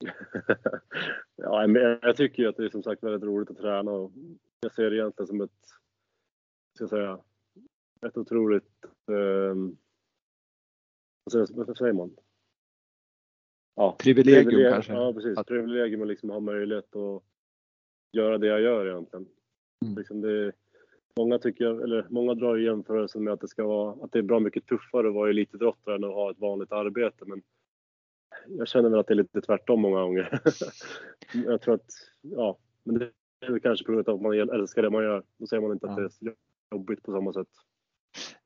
ja, 1.36 1.66
jag 2.02 2.16
tycker 2.16 2.42
ju 2.42 2.48
att 2.48 2.56
det 2.56 2.64
är 2.64 2.70
som 2.70 2.82
sagt 2.82 3.02
väldigt 3.02 3.22
roligt 3.22 3.50
att 3.50 3.56
träna 3.56 3.90
och 3.90 4.12
jag 4.60 4.74
ser 4.74 4.90
det 4.90 4.96
egentligen 4.96 5.26
som 5.26 5.40
ett, 5.40 5.50
ska 6.74 6.82
jag 6.82 6.90
säga, 6.90 7.18
ett 8.06 8.16
otroligt, 8.16 8.84
eh, 9.10 9.56
vad 11.24 11.76
säger 11.76 11.92
man? 11.92 12.16
Ja, 13.74 13.96
privilegium, 13.98 14.44
privilegium 14.44 14.72
kanske? 14.72 14.92
Ja, 14.92 15.12
precis. 15.12 15.38
Att... 15.38 15.46
Privilegium 15.46 16.02
att 16.02 16.08
liksom 16.08 16.30
ha 16.30 16.40
möjlighet 16.40 16.96
att 16.96 17.22
göra 18.12 18.38
det 18.38 18.46
jag 18.46 18.60
gör 18.60 18.86
egentligen. 18.86 19.26
Mm. 19.84 19.98
Liksom 19.98 20.20
det, 20.20 20.52
Många, 21.16 21.38
tycker, 21.38 21.66
eller 21.66 22.06
många 22.10 22.34
drar 22.34 22.56
jämförelsen 22.56 23.24
med 23.24 23.32
att 23.32 23.40
det, 23.40 23.48
ska 23.48 23.66
vara, 23.66 24.04
att 24.04 24.12
det 24.12 24.18
är 24.18 24.22
bra 24.22 24.40
mycket 24.40 24.66
tuffare 24.66 25.08
att 25.08 25.14
vara 25.14 25.30
elitidrottare 25.30 25.94
än 25.94 26.04
att 26.04 26.14
ha 26.14 26.30
ett 26.30 26.38
vanligt 26.38 26.72
arbete. 26.72 27.24
Men 27.26 27.42
jag 28.48 28.68
känner 28.68 28.90
väl 28.90 28.98
att 28.98 29.06
det 29.06 29.14
är 29.14 29.16
lite 29.16 29.40
tvärtom 29.40 29.80
många 29.80 30.02
gånger. 30.02 30.40
jag 31.46 31.60
tror 31.60 31.74
att, 31.74 31.90
ja, 32.22 32.58
men 32.84 32.98
det 32.98 33.10
är 33.46 33.50
väl 33.50 33.60
kanske 33.60 33.84
på 33.84 33.92
grund 33.92 34.08
av 34.08 34.14
att 34.14 34.22
man 34.22 34.34
älskar 34.34 34.82
det 34.82 34.90
man 34.90 35.04
gör. 35.04 35.22
Då 35.38 35.46
säger 35.46 35.60
man 35.60 35.72
inte 35.72 35.86
ja. 35.86 35.92
att 35.92 36.18
det 36.20 36.26
är 36.26 36.34
jobbigt 36.70 37.02
på 37.02 37.12
samma 37.12 37.32
sätt. 37.32 37.48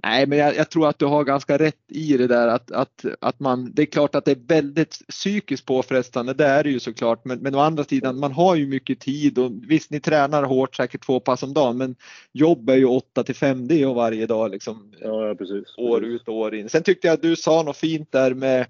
Nej, 0.03 0.27
men 0.27 0.39
jag, 0.39 0.57
jag, 0.57 0.71
tror 0.71 0.89
att 0.89 0.99
du 0.99 1.07
har 1.07 1.25
ganska 1.25 1.59
rätt 1.59 1.77
i 1.89 2.17
det 2.17 2.27
där 2.27 2.49
att, 2.49 2.71
att, 2.71 3.05
att 3.21 3.41
man, 3.41 3.73
det 3.75 3.83
är 3.83 3.87
klart 3.87 4.15
att 4.15 4.25
det 4.25 4.31
är 4.31 4.47
väldigt 4.49 5.09
psykiskt 5.09 5.67
påfrestande, 5.67 6.35
det 6.35 6.47
är 6.47 6.63
det 6.63 6.71
ju 6.71 6.81
såklart, 6.81 7.25
men, 7.25 7.39
men 7.39 7.55
å 7.55 7.59
andra 7.59 7.85
sidan 7.85 8.19
man 8.19 8.33
har 8.33 8.57
ju 8.57 8.67
mycket 8.67 9.01
tid 9.01 9.39
och 9.39 9.53
visst 9.69 9.91
ni 9.91 10.01
tränar 10.01 10.43
hårt 10.43 10.77
säkert 10.77 11.07
två 11.07 11.21
pass 11.21 11.43
om 11.43 11.55
dagen 11.55 11.77
men 11.77 11.97
jobb 12.33 12.71
är 12.71 12.77
ju 12.77 12.85
8 12.85 13.25
till 13.25 13.35
5 13.35 13.69
det 13.69 13.87
och 13.87 13.95
varje 13.95 14.27
dag 14.27 14.51
liksom. 14.51 14.93
Ja, 15.01 15.35
precis. 15.39 15.75
År 15.77 16.01
precis. 16.01 16.15
ut 16.15 16.29
och 16.29 16.35
år 16.35 16.55
in. 16.55 16.69
Sen 16.69 16.83
tyckte 16.83 17.07
jag 17.07 17.15
att 17.15 17.23
du 17.23 17.37
sa 17.37 17.63
något 17.63 17.77
fint 17.77 18.13
där 18.13 18.35
med 18.35 18.67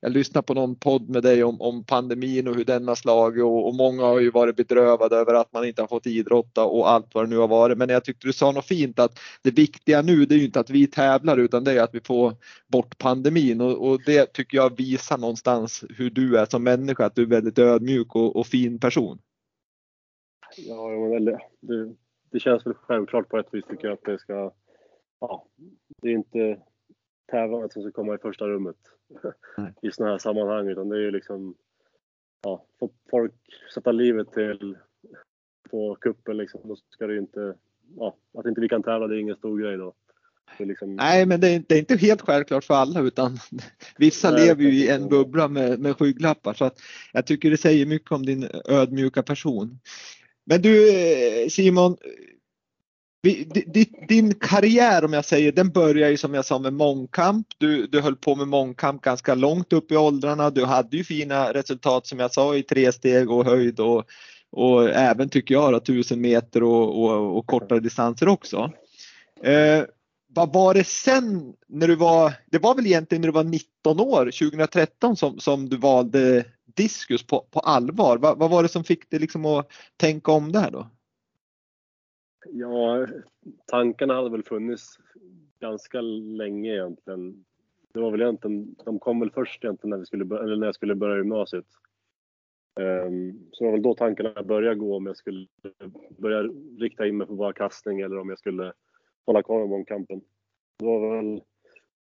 jag 0.00 0.12
lyssnade 0.12 0.46
på 0.46 0.54
någon 0.54 0.74
podd 0.74 1.08
med 1.08 1.22
dig 1.22 1.44
om, 1.44 1.60
om 1.60 1.84
pandemin 1.84 2.48
och 2.48 2.54
hur 2.54 2.64
den 2.64 2.88
har 2.88 2.94
slagit 2.94 3.44
och, 3.44 3.68
och, 3.68 3.74
många 3.74 4.02
har 4.02 4.20
ju 4.20 4.30
varit 4.30 4.56
bedrövade 4.56 5.16
över 5.16 5.34
att 5.34 5.52
man 5.52 5.64
inte 5.64 5.82
har 5.82 5.86
fått 5.88 6.06
idrotta 6.06 6.64
och 6.64 6.90
allt 6.90 7.14
vad 7.14 7.24
det 7.24 7.28
nu 7.30 7.36
har 7.36 7.48
varit. 7.48 7.78
Men 7.78 7.88
jag 7.88 8.04
tyckte 8.04 8.26
du 8.26 8.32
sa 8.32 8.52
något 8.52 8.66
fint 8.66 8.98
att 8.98 9.18
det 9.42 9.50
viktiga 9.50 10.02
nu 10.02 10.26
det 10.26 10.34
är 10.34 10.38
ju 10.38 10.44
inte 10.44 10.60
att 10.60 10.70
vi 10.70 10.86
tävlar 10.86 11.36
utan 11.38 11.64
det 11.64 11.72
är 11.72 11.82
att 11.82 11.94
vi 11.94 12.00
får 12.00 12.34
bort 12.66 12.98
pandemin 12.98 13.60
och, 13.60 13.88
och 13.88 14.00
det 14.06 14.32
tycker 14.32 14.56
jag 14.56 14.76
visar 14.76 15.18
någonstans 15.18 15.84
hur 15.96 16.10
du 16.10 16.38
är 16.38 16.46
som 16.46 16.64
människa, 16.64 17.06
att 17.06 17.14
du 17.14 17.22
är 17.22 17.26
väldigt 17.26 17.58
ödmjuk 17.58 18.14
och, 18.14 18.36
och 18.36 18.46
fin 18.46 18.78
person. 18.78 19.18
Ja, 20.56 20.88
det, 21.20 21.38
det, 21.60 21.94
det 22.30 22.40
känns 22.40 22.66
väl 22.66 22.74
självklart 22.74 23.28
på 23.28 23.38
ett 23.38 23.48
vis 23.54 23.64
tycker 23.70 23.88
jag 23.88 23.94
att 23.94 24.04
det 24.04 24.18
ska, 24.18 24.52
ja, 25.20 25.46
det 26.02 26.08
är 26.08 26.12
inte 26.12 26.58
tävlandet 27.30 27.72
som 27.72 27.82
ska 27.82 27.92
komma 27.92 28.14
i 28.14 28.18
första 28.18 28.48
rummet 28.48 28.76
i 29.82 29.90
sådana 29.92 30.12
här 30.12 30.18
sammanhang 30.18 30.68
utan 30.68 30.88
det 30.88 30.96
är 30.96 31.00
ju 31.00 31.10
liksom 31.10 31.54
ja, 32.42 32.64
få 32.78 32.90
folk 33.10 33.34
sätta 33.74 33.92
livet 33.92 34.32
till 34.32 34.76
på 35.70 35.94
kuppen 36.00 36.36
liksom. 36.36 36.60
Då 36.64 36.76
ska 36.90 37.06
det 37.06 37.12
ju 37.12 37.18
inte, 37.18 37.54
ja, 37.96 38.16
att 38.38 38.46
inte 38.46 38.60
vi 38.60 38.68
kan 38.68 38.82
tävla 38.82 39.06
det 39.06 39.16
är 39.16 39.20
ingen 39.20 39.36
stor 39.36 39.58
grej 39.58 39.76
då. 39.76 39.94
Liksom... 40.58 40.96
Nej, 40.96 41.26
men 41.26 41.40
det 41.40 41.48
är, 41.48 41.62
det 41.68 41.74
är, 41.74 41.78
inte 41.78 41.96
helt 41.96 42.20
självklart 42.20 42.64
för 42.64 42.74
alla 42.74 43.00
utan 43.00 43.38
vissa 43.98 44.30
Nej, 44.30 44.46
lever 44.46 44.62
ju 44.62 44.70
i 44.70 44.88
en 44.88 45.08
bubbla 45.08 45.48
med, 45.48 45.80
med 45.80 45.96
skygglappar 45.96 46.54
så 46.54 46.64
att 46.64 46.80
jag 47.12 47.26
tycker 47.26 47.50
det 47.50 47.56
säger 47.56 47.86
mycket 47.86 48.12
om 48.12 48.26
din 48.26 48.48
ödmjuka 48.68 49.22
person. 49.22 49.78
Men 50.44 50.62
du 50.62 50.90
eh, 50.90 51.48
Simon, 53.24 53.52
din 54.08 54.34
karriär 54.34 55.04
om 55.04 55.12
jag 55.12 55.24
säger, 55.24 55.52
den 55.52 55.70
börjar 55.70 56.10
ju 56.10 56.16
som 56.16 56.34
jag 56.34 56.44
sa 56.44 56.58
med 56.58 56.72
mångkamp. 56.72 57.46
Du, 57.58 57.86
du 57.86 58.00
höll 58.00 58.16
på 58.16 58.36
med 58.36 58.48
mångkamp 58.48 59.02
ganska 59.02 59.34
långt 59.34 59.72
upp 59.72 59.92
i 59.92 59.96
åldrarna. 59.96 60.50
Du 60.50 60.64
hade 60.64 60.96
ju 60.96 61.04
fina 61.04 61.52
resultat 61.52 62.06
som 62.06 62.18
jag 62.18 62.32
sa 62.32 62.56
i 62.56 62.62
tre 62.62 62.92
steg 62.92 63.30
och 63.30 63.44
höjd 63.44 63.80
och, 63.80 64.04
och 64.50 64.90
även 64.90 65.28
tycker 65.28 65.54
jag 65.54 65.72
då, 65.72 65.80
tusen 65.80 66.20
meter 66.20 66.62
och, 66.62 67.02
och, 67.02 67.38
och 67.38 67.46
kortare 67.46 67.80
distanser 67.80 68.28
också. 68.28 68.72
Eh, 69.42 69.84
vad 70.34 70.52
var 70.52 70.74
det 70.74 70.86
sen 70.86 71.52
när 71.68 71.88
du 71.88 71.96
var, 71.96 72.32
det 72.50 72.58
var 72.58 72.74
väl 72.74 72.86
egentligen 72.86 73.22
när 73.22 73.28
du 73.28 73.32
var 73.32 73.44
19 73.44 74.00
år, 74.00 74.24
2013 74.24 75.16
som, 75.16 75.40
som 75.40 75.68
du 75.68 75.76
valde 75.76 76.44
diskus 76.76 77.26
på, 77.26 77.40
på 77.50 77.60
allvar. 77.60 78.18
Va, 78.18 78.34
vad 78.34 78.50
var 78.50 78.62
det 78.62 78.68
som 78.68 78.84
fick 78.84 79.10
dig 79.10 79.20
liksom 79.20 79.46
att 79.46 79.66
tänka 79.96 80.32
om 80.32 80.52
där 80.52 80.70
då? 80.70 80.86
Ja, 82.46 83.06
tankarna 83.66 84.14
hade 84.14 84.30
väl 84.30 84.42
funnits 84.42 84.98
ganska 85.60 86.00
länge 86.00 86.72
egentligen. 86.72 87.44
Det 87.92 88.00
var 88.00 88.10
väl 88.10 88.22
egentligen, 88.22 88.74
de 88.84 88.98
kom 88.98 89.20
väl 89.20 89.30
först 89.30 89.64
egentligen 89.64 89.90
när, 89.90 89.98
vi 89.98 90.06
skulle, 90.06 90.40
eller 90.40 90.56
när 90.56 90.66
jag 90.66 90.74
skulle 90.74 90.94
börja 90.94 91.16
gymnasiet. 91.16 91.66
Um, 92.80 93.48
så 93.52 93.64
det 93.64 93.70
var 93.70 93.72
väl 93.72 93.82
då 93.82 93.94
tankarna 93.94 94.42
började 94.42 94.74
gå 94.74 94.96
om 94.96 95.06
jag 95.06 95.16
skulle 95.16 95.46
börja 96.18 96.42
rikta 96.78 97.06
in 97.06 97.16
mig 97.16 97.26
på 97.26 97.34
bara 97.34 97.52
kastning 97.52 98.00
eller 98.00 98.18
om 98.18 98.28
jag 98.28 98.38
skulle 98.38 98.72
hålla 99.26 99.42
kvar 99.42 99.60
med 99.60 99.68
mångkampen. 99.68 100.20
Det 100.78 100.84
var 100.84 101.16
väl 101.16 101.42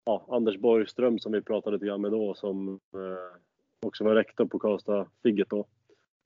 ja, 0.04 0.26
Anders 0.28 0.58
Borgström 0.58 1.18
som 1.18 1.32
vi 1.32 1.42
pratade 1.42 1.76
lite 1.76 1.86
grann 1.86 2.00
med 2.00 2.12
då 2.12 2.34
som 2.34 2.68
eh, 2.94 3.38
också 3.86 4.04
var 4.04 4.14
rektor 4.14 4.46
på 4.46 4.58
Karlstad 4.58 5.06
Figget 5.22 5.50
då. 5.50 5.66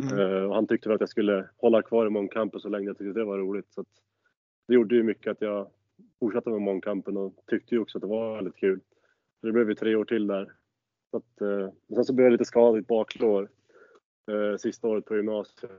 Mm. 0.03 0.19
Uh, 0.19 0.53
han 0.53 0.67
tyckte 0.67 0.89
väl 0.89 0.95
att 0.95 1.01
jag 1.01 1.09
skulle 1.09 1.49
hålla 1.57 1.83
kvar 1.83 2.07
i 2.07 2.11
mångkampen 2.11 2.61
så 2.61 2.69
länge 2.69 2.87
jag 2.87 2.99
tyckte 2.99 3.19
det 3.19 3.25
var 3.25 3.39
roligt. 3.39 3.73
Så 3.73 3.85
det 4.69 4.75
gjorde 4.75 4.95
ju 4.95 5.03
mycket 5.03 5.31
att 5.31 5.41
jag 5.41 5.71
fortsatte 6.21 6.51
med 6.51 6.61
mångkampen 6.61 7.17
och 7.17 7.35
tyckte 7.47 7.75
ju 7.75 7.81
också 7.81 7.99
att 7.99 8.03
det 8.03 8.09
var 8.09 8.35
väldigt 8.35 8.57
kul. 8.57 8.81
Så 9.41 9.47
det 9.47 9.53
blev 9.53 9.69
ju 9.69 9.75
tre 9.75 9.97
år 9.97 10.05
till 10.05 10.27
där. 10.27 10.53
Så 11.11 11.17
att, 11.17 11.43
uh, 11.43 11.69
sen 11.95 12.05
så 12.05 12.13
blev 12.13 12.25
jag 12.25 12.33
lite 12.33 12.45
skadad 12.45 12.77
i 12.77 12.81
ett 12.81 12.87
baklår 12.87 13.49
uh, 14.31 14.57
sista 14.57 14.89
året 14.89 15.05
på 15.05 15.17
gymnasiet. 15.17 15.71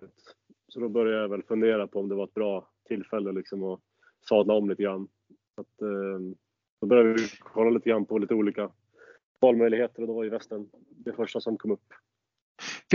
Så 0.68 0.80
då 0.80 0.90
började 0.90 1.22
jag 1.22 1.30
väl 1.30 1.44
fundera 1.44 1.88
på 1.88 2.00
om 2.00 2.10
det 2.10 2.16
var 2.16 2.24
ett 2.24 2.34
bra 2.34 2.70
tillfälle 2.88 3.32
liksom 3.32 3.64
att 3.64 3.80
sadla 4.30 4.54
om 4.54 4.70
lite 4.70 4.84
grann. 4.84 5.08
Så 5.56 5.62
att, 5.62 5.78
då 6.82 6.88
började 6.88 7.14
vi 7.14 7.28
kolla 7.40 7.70
lite 7.70 7.90
grann 7.90 8.06
på 8.06 8.18
lite 8.18 8.34
olika 8.34 8.72
valmöjligheter 9.40 10.02
och 10.02 10.08
då 10.08 10.14
var 10.14 10.24
ju 10.24 10.30
västen 10.30 10.70
det 10.90 11.14
första 11.14 11.40
som 11.40 11.58
kom 11.58 11.72
upp. 11.72 11.94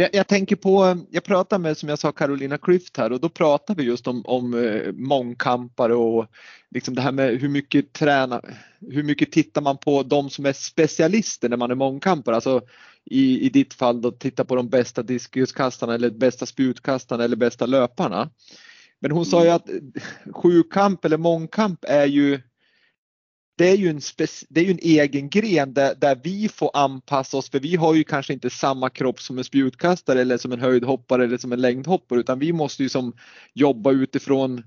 För 0.00 0.04
jag, 0.04 0.14
jag, 0.14 0.26
tänker 0.26 0.56
på, 0.56 0.98
jag 1.10 1.24
pratade 1.24 1.62
med 1.62 1.76
som 1.76 1.88
jag 1.88 1.98
sa 1.98 2.12
Carolina 2.12 2.56
Klüft 2.56 2.98
här 2.98 3.12
och 3.12 3.20
då 3.20 3.28
pratade 3.28 3.82
vi 3.82 3.88
just 3.88 4.06
om, 4.06 4.22
om 4.26 4.54
eh, 4.54 4.92
mångkampare 4.92 5.94
och 5.94 6.26
liksom 6.70 6.94
det 6.94 7.02
här 7.02 7.12
med 7.12 7.40
hur 7.40 7.48
mycket 7.48 7.92
träna, 7.92 8.42
hur 8.90 9.02
mycket 9.02 9.32
tittar 9.32 9.60
man 9.60 9.78
på 9.78 10.02
de 10.02 10.30
som 10.30 10.46
är 10.46 10.52
specialister 10.52 11.48
när 11.48 11.56
man 11.56 11.70
är 11.70 11.74
mångkampare? 11.74 12.34
Alltså 12.34 12.60
i, 13.04 13.46
i 13.46 13.48
ditt 13.48 13.74
fall 13.74 14.02
då 14.02 14.10
titta 14.10 14.44
på 14.44 14.56
de 14.56 14.68
bästa 14.68 15.02
diskuskastarna 15.02 15.94
eller 15.94 16.10
bästa 16.10 16.46
spjutkastarna 16.46 17.24
eller 17.24 17.36
bästa 17.36 17.66
löparna. 17.66 18.30
Men 19.00 19.10
hon 19.10 19.26
sa 19.26 19.44
ju 19.44 19.50
att 19.50 19.68
sjukamp 20.34 21.04
eller 21.04 21.18
mångkamp 21.18 21.84
är 21.88 22.06
ju 22.06 22.40
det 23.60 23.68
är 23.68 23.76
ju 23.76 23.88
en, 23.88 24.00
det 24.48 24.60
är 24.60 24.64
ju 24.64 24.70
en 24.70 24.78
egen 24.82 25.28
gren 25.28 25.74
där, 25.74 25.94
där 25.94 26.20
vi 26.24 26.48
får 26.48 26.70
anpassa 26.74 27.36
oss 27.36 27.50
för 27.50 27.60
vi 27.60 27.76
har 27.76 27.94
ju 27.94 28.04
kanske 28.04 28.32
inte 28.32 28.50
samma 28.50 28.90
kropp 28.90 29.20
som 29.20 29.38
en 29.38 29.44
spjutkastare 29.44 30.20
eller 30.20 30.36
som 30.36 30.52
en 30.52 30.60
höjdhoppare 30.60 31.24
eller 31.24 31.38
som 31.38 31.52
en 31.52 31.60
längdhoppare 31.60 32.20
utan 32.20 32.38
vi 32.38 32.52
måste 32.52 32.82
ju 32.82 32.88
som 32.88 33.12
jobba 33.54 33.92
utifrån 33.92 34.62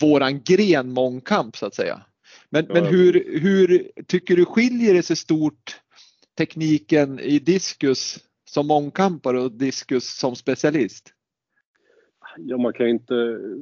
våran 0.00 0.42
gren 0.42 0.92
mångkamp 0.92 1.56
så 1.56 1.66
att 1.66 1.74
säga. 1.74 2.02
Men, 2.48 2.66
men 2.68 2.84
hur, 2.84 3.40
hur 3.40 3.90
tycker 4.06 4.36
du 4.36 4.44
skiljer 4.44 4.94
det 4.94 5.02
sig 5.02 5.16
stort 5.16 5.80
tekniken 6.38 7.20
i 7.20 7.38
diskus 7.38 8.18
som 8.50 8.66
mångkampare 8.66 9.40
och 9.40 9.52
diskus 9.52 10.18
som 10.18 10.36
specialist? 10.36 11.12
Ja, 12.38 12.58
man 12.58 12.72
kan 12.72 12.88
inte, 12.88 13.14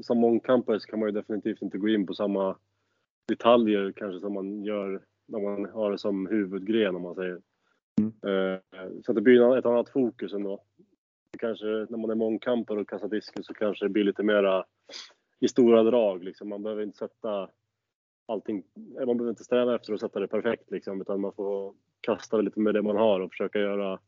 som 0.02 0.18
mångkampare 0.18 0.80
så 0.80 0.86
kan 0.86 0.98
man 1.00 1.08
ju 1.08 1.12
definitivt 1.12 1.62
inte 1.62 1.78
gå 1.78 1.88
in 1.88 2.06
på 2.06 2.14
samma 2.14 2.56
detaljer 3.28 3.92
kanske 3.92 4.20
som 4.20 4.32
man 4.32 4.64
gör 4.64 5.02
när 5.26 5.40
man 5.40 5.64
har 5.72 5.90
det 5.90 5.98
som 5.98 6.26
huvudgren 6.26 6.96
om 6.96 7.02
man 7.02 7.14
säger. 7.14 7.40
Mm. 8.00 8.12
Eh, 8.26 8.60
så 9.04 9.12
det 9.12 9.20
blir 9.20 9.56
ett 9.56 9.66
annat 9.66 9.88
fokus 9.88 10.32
ändå. 10.32 10.62
Kanske 11.38 11.66
när 11.66 11.96
man 11.96 12.10
är 12.10 12.14
mångkampare 12.14 12.80
och 12.80 12.88
kastar 12.88 13.08
diskus 13.08 13.46
så 13.46 13.54
kanske 13.54 13.84
det 13.84 13.88
blir 13.88 14.04
lite 14.04 14.22
mera 14.22 14.64
i 15.40 15.48
stora 15.48 15.82
drag 15.82 16.24
liksom. 16.24 16.48
Man 16.48 16.62
behöver 16.62 16.82
inte 16.82 16.98
sätta 16.98 17.50
allting, 18.26 18.62
man 18.74 19.16
behöver 19.16 19.30
inte 19.30 19.44
sträva 19.44 19.74
efter 19.74 19.92
att 19.92 20.00
sätta 20.00 20.20
det 20.20 20.28
perfekt 20.28 20.70
liksom, 20.70 21.00
utan 21.00 21.20
man 21.20 21.32
får 21.32 21.74
kasta 22.00 22.40
lite 22.40 22.60
med 22.60 22.74
det 22.74 22.82
man 22.82 22.96
har 22.96 23.20
och 23.20 23.30
försöka 23.30 23.58
göra 23.58 24.00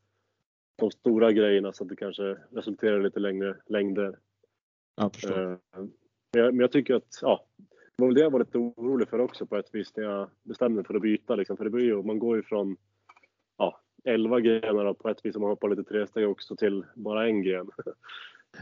de 0.77 0.91
stora 0.91 1.33
grejerna 1.33 1.73
så 1.73 1.85
att 1.85 1.89
det 1.89 1.97
kanske 1.97 2.37
resulterar 2.51 3.01
i 3.01 3.03
lite 3.03 3.21
längre 3.21 3.57
längder. 3.67 4.19
Eh, 5.37 5.57
jag, 6.31 6.55
men 6.55 6.61
jag 6.61 6.73
tycker 6.73 6.95
att, 6.95 7.19
ja, 7.23 7.47
det 8.01 8.05
var 8.05 8.09
väl 8.09 8.15
det 8.15 8.21
jag 8.21 8.31
var 8.31 8.39
lite 8.39 8.59
orolig 8.59 9.09
för 9.09 9.19
också 9.19 9.47
på 9.47 9.57
ett 9.57 9.75
vis 9.75 9.97
när 9.97 10.05
jag 10.05 10.31
bestämde 10.43 10.77
mig 10.77 10.85
för 10.85 10.95
att 10.95 11.03
byta. 11.03 11.37
Liksom. 11.37 11.57
För 11.57 11.65
det 11.65 11.71
blir 11.71 11.85
ju, 11.85 12.03
man 12.03 12.19
går 12.19 12.37
ju 12.37 12.43
från 12.43 12.77
ja, 13.59 13.81
11 14.05 14.41
grenar 14.41 14.95
på 14.95 15.09
ett 15.09 15.25
vis 15.25 15.37
om 15.37 15.43
man 15.43 15.51
hoppar 15.51 15.69
lite 15.69 15.85
tresteg 15.85 16.29
också 16.29 16.57
till 16.57 16.85
bara 16.95 17.27
en 17.27 17.43
gren. 17.43 17.71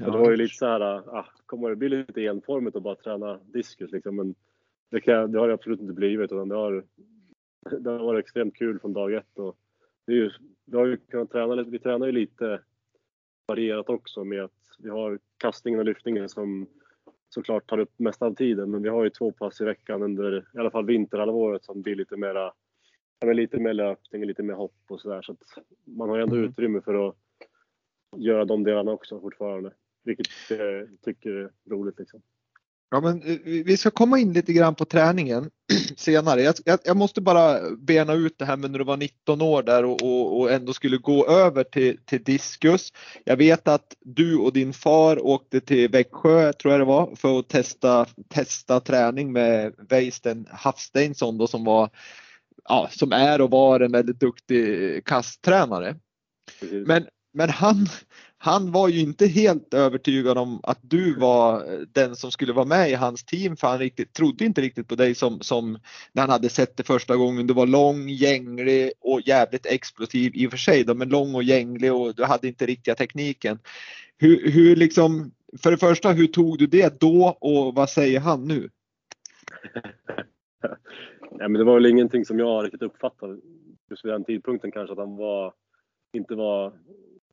Ja. 0.00 0.10
det 0.10 0.18
var 0.18 0.30
ju 0.30 0.36
lite 0.36 0.54
så 0.54 0.66
här, 0.66 0.80
ah, 1.18 1.26
kommer 1.46 1.70
det 1.70 1.76
bli 1.76 1.88
lite 1.88 2.24
enformigt 2.24 2.76
att 2.76 2.82
bara 2.82 2.94
träna 2.94 3.38
diskus 3.44 3.90
liksom. 3.92 4.16
Men 4.16 4.34
det, 4.90 5.00
kan, 5.00 5.32
det 5.32 5.38
har 5.38 5.48
det 5.48 5.54
absolut 5.54 5.80
inte 5.80 5.92
blivit 5.92 6.32
utan 6.32 6.48
det 6.48 6.54
har, 6.54 6.84
det 7.80 7.90
har 7.90 7.98
varit 7.98 8.24
extremt 8.24 8.56
kul 8.56 8.78
från 8.80 8.92
dag 8.92 9.14
ett. 9.14 9.38
Och 9.38 9.56
det 10.06 10.12
är 10.12 10.16
ju, 10.16 10.30
vi 10.64 10.76
har 10.76 10.86
ju 10.86 10.96
kunnat 10.96 11.30
träna 11.30 11.54
lite, 11.54 11.70
vi 11.70 11.78
tränar 11.78 12.06
ju 12.06 12.12
lite 12.12 12.60
varierat 13.46 13.88
också 13.88 14.24
med 14.24 14.44
att 14.44 14.76
vi 14.78 14.90
har 14.90 15.18
kastningen 15.38 15.80
och 15.80 15.86
lyftningen 15.86 16.28
som 16.28 16.66
såklart 17.28 17.66
tar 17.66 17.78
upp 17.78 17.98
mest 17.98 18.22
av 18.22 18.34
tiden. 18.34 18.70
Men 18.70 18.82
vi 18.82 18.88
har 18.88 19.04
ju 19.04 19.10
två 19.10 19.32
pass 19.32 19.60
i 19.60 19.64
veckan 19.64 20.02
under 20.02 20.38
i 20.54 20.58
alla 20.58 20.70
fall 20.70 20.86
vinterhalvåret 20.86 21.64
som 21.64 21.82
blir 21.82 21.96
lite 21.96 22.16
mera, 22.16 22.52
lite 23.34 23.58
mer 23.58 23.72
löpning, 23.72 24.24
lite 24.24 24.42
mer 24.42 24.54
hopp 24.54 24.84
och 24.88 25.00
sådär. 25.00 25.22
Så 25.22 25.32
att 25.32 25.64
man 25.84 26.08
har 26.08 26.16
ju 26.16 26.22
ändå 26.22 26.36
mm. 26.36 26.48
utrymme 26.48 26.80
för 26.80 27.08
att 27.08 27.16
göra 28.16 28.44
de 28.44 28.64
delarna 28.64 28.92
också 28.92 29.20
fortfarande. 29.20 29.72
Vilket 30.04 30.26
jag 30.50 30.88
tycker 31.02 31.30
är 31.30 31.50
roligt 31.70 31.98
liksom. 31.98 32.22
Ja, 32.90 33.00
men 33.00 33.22
eh, 33.22 33.38
vi 33.44 33.76
ska 33.76 33.90
komma 33.90 34.18
in 34.18 34.32
lite 34.32 34.52
grann 34.52 34.74
på 34.74 34.84
träningen 34.84 35.50
senare. 35.96 36.42
Jag, 36.42 36.54
jag, 36.64 36.78
jag, 36.84 36.96
måste 36.96 37.20
bara 37.20 37.70
bena 37.70 38.12
ut 38.12 38.38
det 38.38 38.44
här 38.44 38.56
med 38.56 38.70
när 38.70 38.78
du 38.78 38.84
var 38.84 38.96
19 38.96 39.42
år 39.42 39.62
där 39.62 39.84
och, 39.84 40.02
och, 40.02 40.40
och, 40.40 40.52
ändå 40.52 40.72
skulle 40.72 40.96
gå 40.96 41.26
över 41.26 41.64
till, 41.64 41.98
till 42.04 42.24
diskus. 42.24 42.92
Jag 43.24 43.36
vet 43.36 43.68
att 43.68 43.96
du 44.00 44.36
och 44.36 44.52
din 44.52 44.72
far 44.72 45.26
åkte 45.26 45.60
till 45.60 45.90
Växjö, 45.90 46.52
tror 46.52 46.72
jag 46.72 46.80
det 46.80 46.84
var, 46.84 47.16
för 47.16 47.38
att 47.38 47.48
testa, 47.48 48.06
testa 48.28 48.80
träning 48.80 49.32
med 49.32 49.74
Weisten 49.88 50.46
Hafsteinsson 50.50 51.38
då 51.38 51.46
som 51.46 51.64
var 51.64 51.90
ja, 52.64 52.88
som 52.90 53.12
är 53.12 53.40
och 53.40 53.50
var 53.50 53.80
en 53.80 53.92
väldigt 53.92 54.20
duktig 54.20 55.04
kasttränare. 55.04 55.96
Men, 56.86 57.06
men 57.32 57.50
han, 57.50 57.86
han 58.40 58.72
var 58.72 58.88
ju 58.88 59.00
inte 59.00 59.26
helt 59.26 59.74
övertygad 59.74 60.38
om 60.38 60.60
att 60.62 60.78
du 60.80 61.14
var 61.14 61.72
eh, 61.72 61.78
den 61.92 62.16
som 62.16 62.30
skulle 62.30 62.52
vara 62.52 62.64
med 62.64 62.90
i 62.90 62.94
hans 62.94 63.24
team 63.24 63.56
för 63.56 63.68
han 63.68 63.78
riktigt, 63.78 64.12
trodde 64.12 64.44
inte 64.44 64.60
riktigt 64.60 64.88
på 64.88 64.94
dig 64.94 65.14
som, 65.14 65.40
som 65.40 65.78
när 66.12 66.22
han 66.22 66.30
hade 66.30 66.48
sett 66.48 66.76
det 66.76 66.82
första 66.82 67.16
gången. 67.16 67.46
Du 67.46 67.54
var 67.54 67.66
lång, 67.66 68.08
gänglig 68.08 68.92
och 69.00 69.20
jävligt 69.20 69.66
explosiv 69.66 70.32
i 70.34 70.46
och 70.46 70.50
för 70.50 70.58
sig 70.58 70.84
då, 70.84 70.94
men 70.94 71.08
lång 71.08 71.34
och 71.34 71.42
gänglig 71.42 71.92
och 71.92 72.14
du 72.14 72.24
hade 72.24 72.48
inte 72.48 72.66
riktiga 72.66 72.94
tekniken. 72.94 73.58
Hur, 74.18 74.50
hur 74.50 74.76
liksom, 74.76 75.32
för 75.62 75.70
det 75.70 75.78
första, 75.78 76.12
hur 76.12 76.26
tog 76.26 76.58
du 76.58 76.66
det 76.66 77.00
då 77.00 77.36
och 77.40 77.74
vad 77.74 77.90
säger 77.90 78.20
han 78.20 78.48
nu? 78.48 78.70
ja, 81.38 81.48
men 81.48 81.52
det 81.52 81.64
var 81.64 81.74
väl 81.74 81.86
ingenting 81.86 82.24
som 82.24 82.38
jag 82.38 82.64
riktigt 82.64 82.82
uppfattade 82.82 83.38
just 83.90 84.04
vid 84.04 84.12
den 84.12 84.24
tidpunkten 84.24 84.72
kanske 84.72 84.92
att 84.92 84.98
han 84.98 85.16
var, 85.16 85.52
inte 86.12 86.34
var 86.34 86.72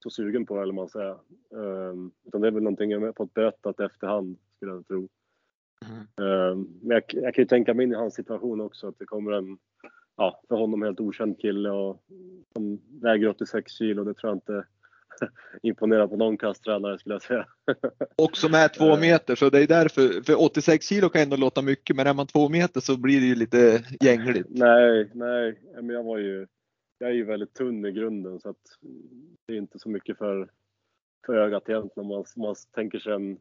så 0.05 0.09
sugen 0.09 0.45
på 0.45 0.61
eller 0.61 0.73
man 0.73 0.89
säger. 0.89 1.17
Um, 1.49 2.11
utan 2.25 2.41
det 2.41 2.47
är 2.47 2.51
väl 2.51 2.63
någonting 2.63 2.91
jag 2.91 2.99
har 2.99 3.13
fått 3.13 3.33
berättat 3.33 3.79
efterhand 3.79 4.37
skulle 4.55 4.71
jag 4.71 4.87
tro. 4.87 5.09
Mm. 5.85 6.51
Um, 6.51 6.79
men 6.81 6.95
jag, 6.95 7.03
jag, 7.23 7.35
kan 7.35 7.41
ju 7.41 7.47
tänka 7.47 7.73
mig 7.73 7.83
in 7.83 7.91
i 7.91 7.95
hans 7.95 8.15
situation 8.15 8.61
också 8.61 8.87
att 8.87 8.99
det 8.99 9.05
kommer 9.05 9.31
en, 9.31 9.57
ja, 10.17 10.41
för 10.47 10.55
honom 10.55 10.81
helt 10.81 10.99
okänd 10.99 11.39
kille 11.39 11.69
och 11.69 12.03
som 12.53 12.81
väger 13.01 13.27
86 13.27 13.71
kilo. 13.71 14.03
Det 14.03 14.13
tror 14.13 14.29
jag 14.29 14.37
inte 14.37 14.65
imponerar 15.61 16.07
på 16.07 16.17
någon 16.17 16.37
kasttränare 16.37 16.99
skulle 16.99 17.15
jag 17.15 17.21
säga. 17.21 17.45
och 18.15 18.37
som 18.37 18.53
är 18.53 18.67
två 18.67 18.97
meter 18.97 19.35
så 19.35 19.49
det 19.49 19.63
är 19.63 19.67
därför, 19.67 20.23
för 20.23 20.41
86 20.41 20.87
kilo 20.87 21.09
kan 21.09 21.21
ändå 21.21 21.35
låta 21.35 21.61
mycket 21.61 21.95
men 21.95 22.07
är 22.07 22.13
man 22.13 22.27
två 22.27 22.49
meter 22.49 22.81
så 22.81 22.97
blir 22.97 23.19
det 23.19 23.25
ju 23.25 23.35
lite 23.35 23.83
gängligt. 24.03 24.47
nej, 24.49 25.09
nej, 25.13 25.59
men 25.75 25.89
jag 25.89 26.03
var 26.03 26.17
ju 26.17 26.47
jag 26.99 27.09
är 27.09 27.13
ju 27.13 27.25
väldigt 27.25 27.53
tunn 27.53 27.85
i 27.85 27.91
grunden 27.91 28.39
så 28.39 28.49
att 28.49 28.77
det 29.47 29.53
är 29.53 29.57
inte 29.57 29.79
så 29.79 29.89
mycket 29.89 30.17
för, 30.17 30.49
för 31.25 31.33
ögat 31.33 31.69
egentligen. 31.69 32.09
Man, 32.09 32.25
man 32.35 32.55
tänker 32.71 32.99
sig 32.99 33.13
en 33.13 33.37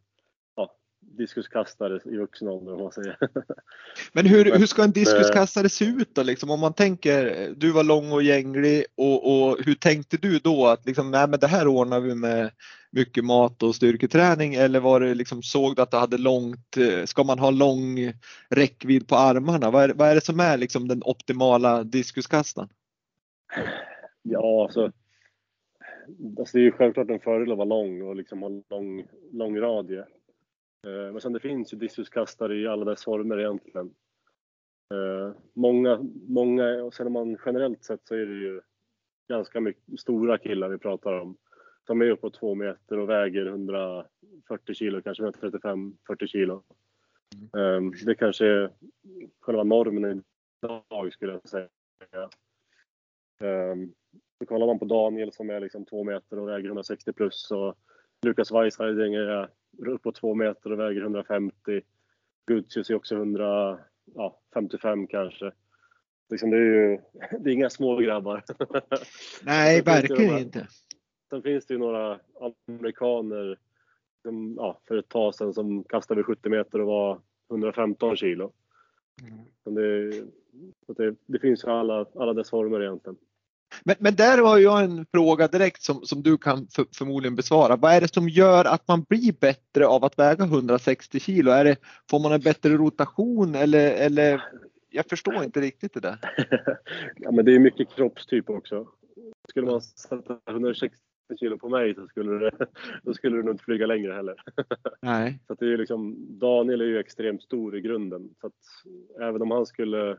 ja, 0.57 0.77
diskuskastare 1.01 2.01
i 2.05 2.17
vuxen 2.17 2.49
ålder 2.49 2.73
om 2.73 2.83
man 2.83 2.93
säger. 2.93 3.17
Men 4.13 4.27
hur, 4.27 4.59
hur 4.59 4.67
ska 4.67 4.85
en 4.85 4.93
diskuskastare 4.93 5.69
se 5.69 5.85
ut 5.85 6.15
då? 6.15 6.23
Liksom, 6.23 6.51
om 6.51 6.61
man 6.61 6.75
tänker, 6.75 7.51
du 7.57 7.73
var 7.73 7.85
lång 7.85 8.13
och 8.13 8.23
gänglig 8.23 8.85
och, 8.97 9.49
och 9.49 9.59
hur 9.65 9.75
tänkte 9.75 10.17
du 10.17 10.39
då 10.39 10.67
att 10.67 10.87
liksom, 10.87 11.11
nej, 11.11 11.29
men 11.29 11.41
det 11.41 11.47
här 11.47 11.67
ordnar 11.67 12.01
vi 12.01 12.15
med 12.15 12.51
mycket 12.91 13.25
mat 13.25 13.63
och 13.63 13.75
styrketräning 13.75 14.55
eller 14.55 14.81
var 14.81 15.01
det 15.01 15.15
liksom, 15.15 15.43
såg 15.43 15.77
du 15.77 15.83
att 15.83 15.91
du 15.91 15.97
hade 15.97 16.19
långt, 16.19 16.77
ska 17.05 17.25
man 17.25 17.39
ha 17.39 17.51
lång 17.51 18.13
räckvidd 18.49 19.09
på 19.09 19.17
armarna? 19.17 19.71
Vad 19.71 19.85
är, 19.85 19.95
vad 19.95 20.09
är 20.09 20.15
det 20.15 20.25
som 20.25 20.41
är 20.41 20.57
liksom 20.57 20.89
den 20.89 21.03
optimala 21.05 21.85
diskuskastaren? 21.85 22.69
Ja, 24.23 24.63
alltså, 24.63 24.93
alltså 26.39 26.57
det 26.57 26.63
är 26.63 26.65
ju 26.65 26.73
självklart 26.73 27.11
en 27.11 27.21
fördel 27.21 27.53
att 27.53 27.59
vara 27.59 27.69
lång 27.69 28.03
och 28.03 28.17
liksom 28.17 28.43
ha 28.43 28.63
lång, 28.71 29.07
lång 29.33 29.61
radie. 29.61 30.05
Eh, 30.87 31.13
men 31.13 31.21
sen 31.21 31.33
det 31.33 31.41
finns 31.41 31.73
ju 31.73 31.79
diskuskastare 31.79 32.57
i 32.57 32.67
alla 32.67 32.85
dess 32.85 33.05
former 33.05 33.39
egentligen. 33.39 33.95
Eh, 34.95 35.37
många, 35.53 36.01
många, 36.29 36.85
och 36.85 36.95
sen 36.95 37.13
man 37.13 37.39
generellt 37.47 37.85
sett 37.85 38.07
så 38.07 38.15
är 38.15 38.27
det 38.27 38.35
ju 38.35 38.61
ganska 39.29 39.61
mycket 39.61 40.01
stora 40.01 40.39
killar 40.39 40.69
vi 40.69 40.79
pratar 40.79 41.13
om. 41.13 41.37
Som 41.87 42.03
är 42.03 42.11
uppåt 42.11 42.35
två 42.35 42.55
meter 42.55 42.99
och 42.99 43.09
väger 43.09 43.47
140 43.47 44.75
kilo, 44.75 45.03
kanske 45.03 45.25
135-40 45.25 46.27
kilo. 46.27 46.63
Mm. 47.55 47.87
Eh, 47.87 47.91
det 48.07 48.15
kanske 48.15 48.47
är 48.47 48.71
själva 49.41 49.65
normen 49.65 50.23
idag 50.63 51.13
skulle 51.13 51.33
jag 51.33 51.49
säga. 51.49 51.69
Um, 53.41 53.95
kollar 54.47 54.67
man 54.67 54.79
på 54.79 54.85
Daniel 54.85 55.33
som 55.33 55.51
är 55.51 55.61
liksom 55.61 55.85
två 55.85 56.05
meter 56.05 56.39
och 56.39 56.49
väger 56.49 56.69
160 56.69 57.13
plus 57.13 57.51
och 57.51 57.75
Lukas 58.23 58.53
Weisheiding 58.53 59.15
är 59.15 59.49
uppåt 59.87 60.15
två 60.15 60.35
meter 60.35 60.73
och 60.73 60.79
väger 60.79 61.01
150. 61.01 61.55
Gutsius 62.47 62.91
är 62.91 62.95
också 62.95 63.15
155 63.15 65.07
kanske. 65.07 65.53
Liksom 66.31 66.51
det 66.51 66.57
är 66.57 66.61
ju 66.61 66.99
det 67.41 67.51
är 67.51 67.55
inga 67.55 67.71
små 67.71 67.97
grabbar. 67.97 68.45
Nej, 69.43 69.83
verkligen 69.83 70.39
inte. 70.39 70.67
Sen 71.31 71.43
finns 71.43 71.67
det 71.67 71.75
ju 71.75 71.79
några 71.79 72.21
amerikaner 72.69 73.59
som, 74.23 74.55
ja, 74.59 74.81
för 74.89 74.97
ett 74.97 75.09
tag 75.09 75.35
sedan 75.35 75.55
som 75.55 75.85
kastade 75.85 76.23
70 76.23 76.49
meter 76.49 76.81
och 76.81 76.87
var 76.87 77.21
115 77.51 78.17
kilo. 78.17 78.53
Mm. 79.23 79.39
Det, 79.65 80.11
det, 80.97 81.15
det, 81.27 81.39
finns 81.39 81.65
ju 81.65 81.69
alla, 81.69 82.07
alla 82.15 82.33
dess 82.33 82.51
former 82.51 82.81
egentligen. 82.83 83.17
Men, 83.85 83.97
men 83.99 84.15
där 84.15 84.39
har 84.39 84.59
jag 84.59 84.85
en 84.85 85.07
fråga 85.13 85.49
direkt 85.49 85.83
som, 85.83 86.03
som 86.03 86.23
du 86.23 86.39
kan 86.39 86.67
för, 86.67 86.87
förmodligen 86.95 87.37
besvara. 87.37 87.77
Vad 87.77 87.93
är 87.93 88.01
det 88.01 88.15
som 88.15 88.29
gör 88.29 88.65
att 88.65 88.89
man 88.89 89.03
blir 89.03 89.33
bättre 89.41 89.87
av 89.87 90.05
att 90.05 90.19
väga 90.19 90.45
160 90.45 91.21
kilo? 91.21 91.51
Är 91.51 91.65
det, 91.65 91.77
får 92.11 92.21
man 92.21 92.33
en 92.33 92.41
bättre 92.41 92.71
rotation 92.71 93.55
eller, 93.55 93.91
eller 93.91 94.45
jag 94.91 95.07
förstår 95.07 95.45
inte 95.45 95.61
riktigt 95.61 95.95
det 95.95 96.01
där. 96.01 96.19
ja, 97.17 97.31
men 97.31 97.45
det 97.45 97.55
är 97.55 97.59
mycket 97.59 97.89
kroppstyp 97.89 98.51
också. 98.51 98.89
Skulle 99.49 99.67
man 99.67 99.83
sätta 99.83 100.39
160 100.51 100.97
kilo 101.39 101.59
på 101.59 101.69
mig 101.69 101.95
så 101.95 102.07
skulle 102.07 102.39
det, 102.39 102.67
då 103.03 103.15
skulle 103.15 103.37
du 103.37 103.43
nog 103.43 103.55
inte 103.55 103.65
flyga 103.65 103.87
längre 103.87 104.13
heller. 104.13 104.35
Nej. 105.03 105.41
Så 105.47 105.55
det 105.55 105.73
är 105.73 105.77
liksom, 105.77 106.17
Daniel 106.39 106.81
är 106.81 106.85
ju 106.85 106.99
extremt 106.99 107.43
stor 107.43 107.77
i 107.77 107.81
grunden. 107.81 108.35
Så 108.41 108.51
även 109.21 109.43
om 109.43 109.51
han 109.51 109.67
skulle, 109.67 110.19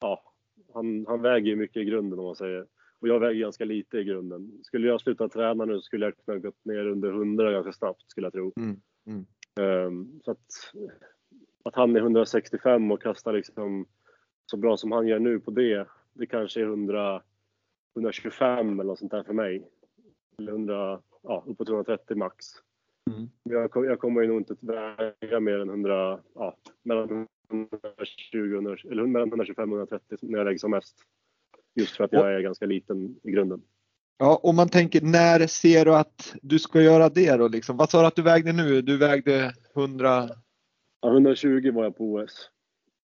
ja, 0.00 0.34
han, 0.74 1.06
han 1.08 1.22
väger 1.22 1.46
ju 1.46 1.56
mycket 1.56 1.82
i 1.82 1.84
grunden 1.84 2.18
om 2.18 2.24
man 2.24 2.36
säger. 2.36 2.66
Och 3.00 3.08
jag 3.08 3.20
väger 3.20 3.40
ganska 3.40 3.64
lite 3.64 3.98
i 3.98 4.04
grunden. 4.04 4.52
Skulle 4.62 4.88
jag 4.88 5.00
sluta 5.00 5.28
träna 5.28 5.64
nu 5.64 5.76
så 5.76 5.82
skulle 5.82 6.06
jag 6.06 6.16
kunna 6.24 6.38
gått 6.38 6.64
ner 6.64 6.86
under 6.86 7.08
100 7.08 7.52
ganska 7.52 7.72
snabbt 7.72 8.10
skulle 8.10 8.26
jag 8.26 8.32
tro. 8.32 8.52
Mm. 8.56 8.80
Mm. 9.06 9.26
Um, 9.86 10.20
så 10.24 10.30
att, 10.30 10.74
att 11.62 11.74
han 11.74 11.96
är 11.96 12.00
165 12.00 12.90
och 12.90 13.02
kastar 13.02 13.32
liksom 13.32 13.86
så 14.46 14.56
bra 14.56 14.76
som 14.76 14.92
han 14.92 15.06
gör 15.06 15.18
nu 15.18 15.40
på 15.40 15.50
det, 15.50 15.86
det 16.12 16.26
kanske 16.26 16.60
är 16.60 16.64
100, 16.64 17.22
125 17.96 18.80
eller 18.80 18.84
något 18.84 18.98
sånt 18.98 19.12
där 19.12 19.22
för 19.22 19.32
mig. 19.32 19.68
Eller 20.38 20.52
100, 20.52 21.00
ja, 21.22 21.44
uppåt 21.46 21.68
130 21.68 22.16
max. 22.16 22.46
Mm. 23.10 23.28
Jag, 23.42 23.86
jag 23.86 23.98
kommer 23.98 24.22
ju 24.22 24.28
nog 24.28 24.40
inte 24.40 24.56
väga 24.60 25.40
mer 25.40 25.58
än 25.58 25.68
100, 25.68 26.20
ja, 26.34 26.56
mellan 26.82 27.26
120 27.50 28.76
eller 28.90 29.06
mellan 29.06 29.28
125 29.28 29.72
och 29.72 29.78
130 29.78 30.18
när 30.22 30.38
jag 30.38 30.44
lägger 30.44 30.58
som 30.58 30.70
mest. 30.70 30.96
Just 31.74 31.96
för 31.96 32.04
att 32.04 32.12
jag 32.12 32.34
är 32.34 32.40
ganska 32.40 32.66
liten 32.66 33.16
i 33.22 33.30
grunden. 33.30 33.62
Ja, 34.18 34.40
om 34.42 34.56
man 34.56 34.68
tänker 34.68 35.00
när 35.00 35.46
ser 35.46 35.84
du 35.84 35.94
att 35.94 36.34
du 36.42 36.58
ska 36.58 36.82
göra 36.82 37.08
det 37.08 37.36
då 37.36 37.48
liksom? 37.48 37.76
Vad 37.76 37.90
sa 37.90 38.00
du 38.00 38.06
att 38.06 38.16
du 38.16 38.22
vägde 38.22 38.52
nu? 38.52 38.82
Du 38.82 38.98
vägde 38.98 39.52
100? 39.76 40.28
Ja, 41.00 41.12
120 41.12 41.70
var 41.74 41.84
jag 41.84 41.96
på 41.96 42.12
OS. 42.12 42.50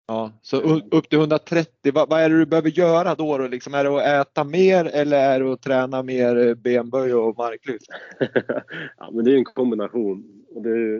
Ja, 0.06 0.32
så 0.42 0.80
upp 0.90 1.08
till 1.08 1.18
130, 1.18 1.92
vad, 1.94 2.08
vad, 2.08 2.20
är 2.20 2.30
det 2.30 2.38
du 2.38 2.46
behöver 2.46 2.70
göra 2.70 3.14
då? 3.14 3.38
då 3.38 3.48
liksom? 3.48 3.74
Är 3.74 3.84
det 3.84 3.90
att 3.90 4.28
äta 4.28 4.44
mer 4.44 4.84
eller 4.84 5.16
är 5.16 5.40
det 5.40 5.52
att 5.52 5.62
träna 5.62 6.02
mer 6.02 6.36
eh, 6.36 6.54
benböj 6.54 7.14
och 7.14 7.36
marklyft? 7.36 7.86
ja, 8.96 9.10
men 9.12 9.24
det 9.24 9.32
är 9.32 9.36
en 9.36 9.44
kombination. 9.44 10.44
Och 10.48 10.62
det, 10.62 10.98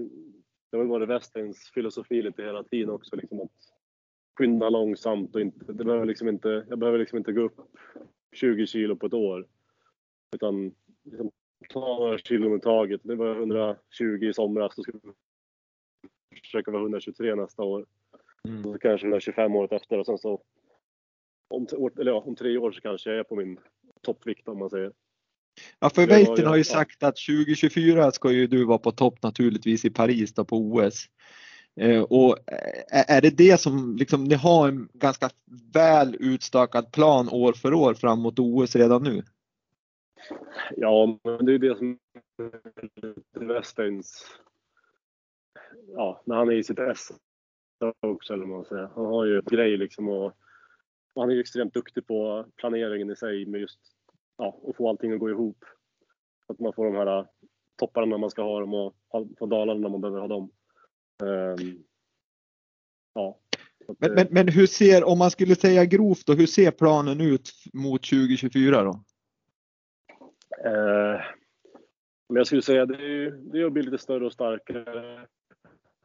det 0.70 0.76
har 0.76 0.84
varit 0.84 1.08
västerns 1.08 1.70
filosofi 1.74 2.22
lite 2.22 2.42
hela 2.42 2.62
tiden 2.62 2.90
också. 2.90 3.16
Liksom 3.16 3.40
att 3.40 3.50
skynda 4.38 4.68
långsamt 4.68 5.34
och 5.34 5.40
inte, 5.40 5.72
det 5.72 5.84
behöver 5.84 6.06
liksom 6.06 6.28
inte, 6.28 6.66
jag 6.68 6.78
behöver 6.78 6.98
liksom 6.98 7.18
inte 7.18 7.32
gå 7.32 7.40
upp 7.40 7.60
20 8.32 8.66
kilo 8.66 8.96
på 8.96 9.06
ett 9.06 9.14
år. 9.14 9.46
Utan 10.34 10.74
liksom, 11.04 11.30
ta 11.68 11.80
några 11.80 12.18
kilo 12.18 12.56
i 12.56 12.60
taget. 12.60 13.00
Det 13.04 13.14
var 13.14 13.36
120 13.36 13.78
i 14.22 14.32
somras, 14.32 14.76
då 14.76 14.82
ska 14.82 14.92
vi 16.30 16.40
försöka 16.40 16.70
vara 16.70 16.82
123 16.82 17.34
nästa 17.34 17.62
år. 17.62 17.86
Mm. 18.48 18.62
Så 18.62 18.78
kanske 18.78 19.06
125 19.06 19.56
året 19.56 19.72
efter 19.72 19.98
och 19.98 20.06
sen 20.06 20.18
så 20.18 20.40
om, 21.48 21.66
eller 22.00 22.10
ja, 22.10 22.20
om 22.26 22.36
tre 22.36 22.58
år 22.58 22.72
så 22.72 22.80
kanske 22.80 23.10
jag 23.10 23.18
är 23.18 23.24
på 23.24 23.36
min 23.36 23.58
toppvikt 24.02 24.48
om 24.48 24.58
man 24.58 24.70
säger. 24.70 24.92
Ja, 25.78 25.90
för 25.90 26.06
Veiten 26.06 26.46
har 26.46 26.56
ju 26.56 26.64
sagt 26.64 27.02
att 27.02 27.16
2024 27.16 28.12
ska 28.12 28.32
ju 28.32 28.46
du 28.46 28.64
vara 28.64 28.78
på 28.78 28.92
topp 28.92 29.22
naturligtvis 29.22 29.84
i 29.84 29.90
Paris 29.90 30.34
då 30.34 30.44
på 30.44 30.56
OS. 30.56 31.06
Eh, 31.80 32.02
och 32.02 32.38
är 32.90 33.20
det 33.20 33.30
det 33.30 33.60
som 33.60 33.96
liksom, 33.96 34.24
ni 34.24 34.34
har 34.34 34.68
en 34.68 34.88
ganska 34.92 35.30
väl 35.74 36.16
utstakad 36.20 36.92
plan 36.92 37.28
år 37.28 37.52
för 37.52 37.74
år 37.74 37.94
fram 37.94 38.18
mot 38.18 38.38
OS 38.38 38.76
redan 38.76 39.02
nu? 39.02 39.22
Ja, 40.76 41.18
men 41.24 41.46
det 41.46 41.54
är 41.54 41.58
det 41.58 41.78
som 41.78 41.98
är 43.34 43.44
Westeins, 43.44 44.26
ja, 45.86 46.22
när 46.24 46.36
han 46.36 46.48
är 46.48 46.52
i 46.52 46.64
sitt 46.64 46.78
ess 46.78 47.08
också 48.00 48.32
eller 48.32 48.46
man 48.46 48.64
säger. 48.64 48.90
Han 48.94 49.06
har 49.06 49.24
ju 49.24 49.38
ett 49.38 49.50
grej 49.50 49.76
liksom 49.76 50.08
och, 50.08 50.26
och 51.14 51.22
han 51.22 51.30
är 51.30 51.34
ju 51.34 51.40
extremt 51.40 51.74
duktig 51.74 52.06
på 52.06 52.46
planeringen 52.56 53.10
i 53.10 53.16
sig 53.16 53.46
med 53.46 53.60
just 53.60 53.80
ja, 54.36 54.60
att 54.68 54.76
få 54.76 54.88
allting 54.88 55.12
att 55.12 55.20
gå 55.20 55.30
ihop. 55.30 55.64
Att 56.46 56.58
man 56.58 56.72
får 56.72 56.84
de 56.84 56.94
här 56.94 57.26
topparna 57.76 58.06
när 58.06 58.18
man 58.18 58.30
ska 58.30 58.42
ha 58.42 58.60
dem 58.60 58.74
och 58.74 58.94
få 59.38 59.46
dalarna 59.46 59.80
när 59.80 59.88
man 59.88 60.00
behöver 60.00 60.20
ha 60.20 60.28
dem. 60.28 60.50
Um, 61.22 61.84
ja. 63.14 63.38
Men, 63.98 64.14
men, 64.14 64.26
men, 64.30 64.48
hur 64.48 64.66
ser, 64.66 65.04
om 65.04 65.18
man 65.18 65.30
skulle 65.30 65.54
säga 65.54 65.84
grovt 65.84 66.26
då, 66.26 66.32
hur 66.32 66.46
ser 66.46 66.70
planen 66.70 67.20
ut 67.20 67.50
mot 67.72 68.02
2024 68.02 68.82
då? 68.82 68.90
Uh, 70.66 71.20
men 72.28 72.36
jag 72.36 72.46
skulle 72.46 72.62
säga 72.62 72.86
det 72.86 72.94
är, 72.94 73.30
det 73.30 73.60
är 73.60 73.64
att 73.64 73.72
bli 73.72 73.82
lite 73.82 73.98
större 73.98 74.26
och 74.26 74.32
starkare. 74.32 75.26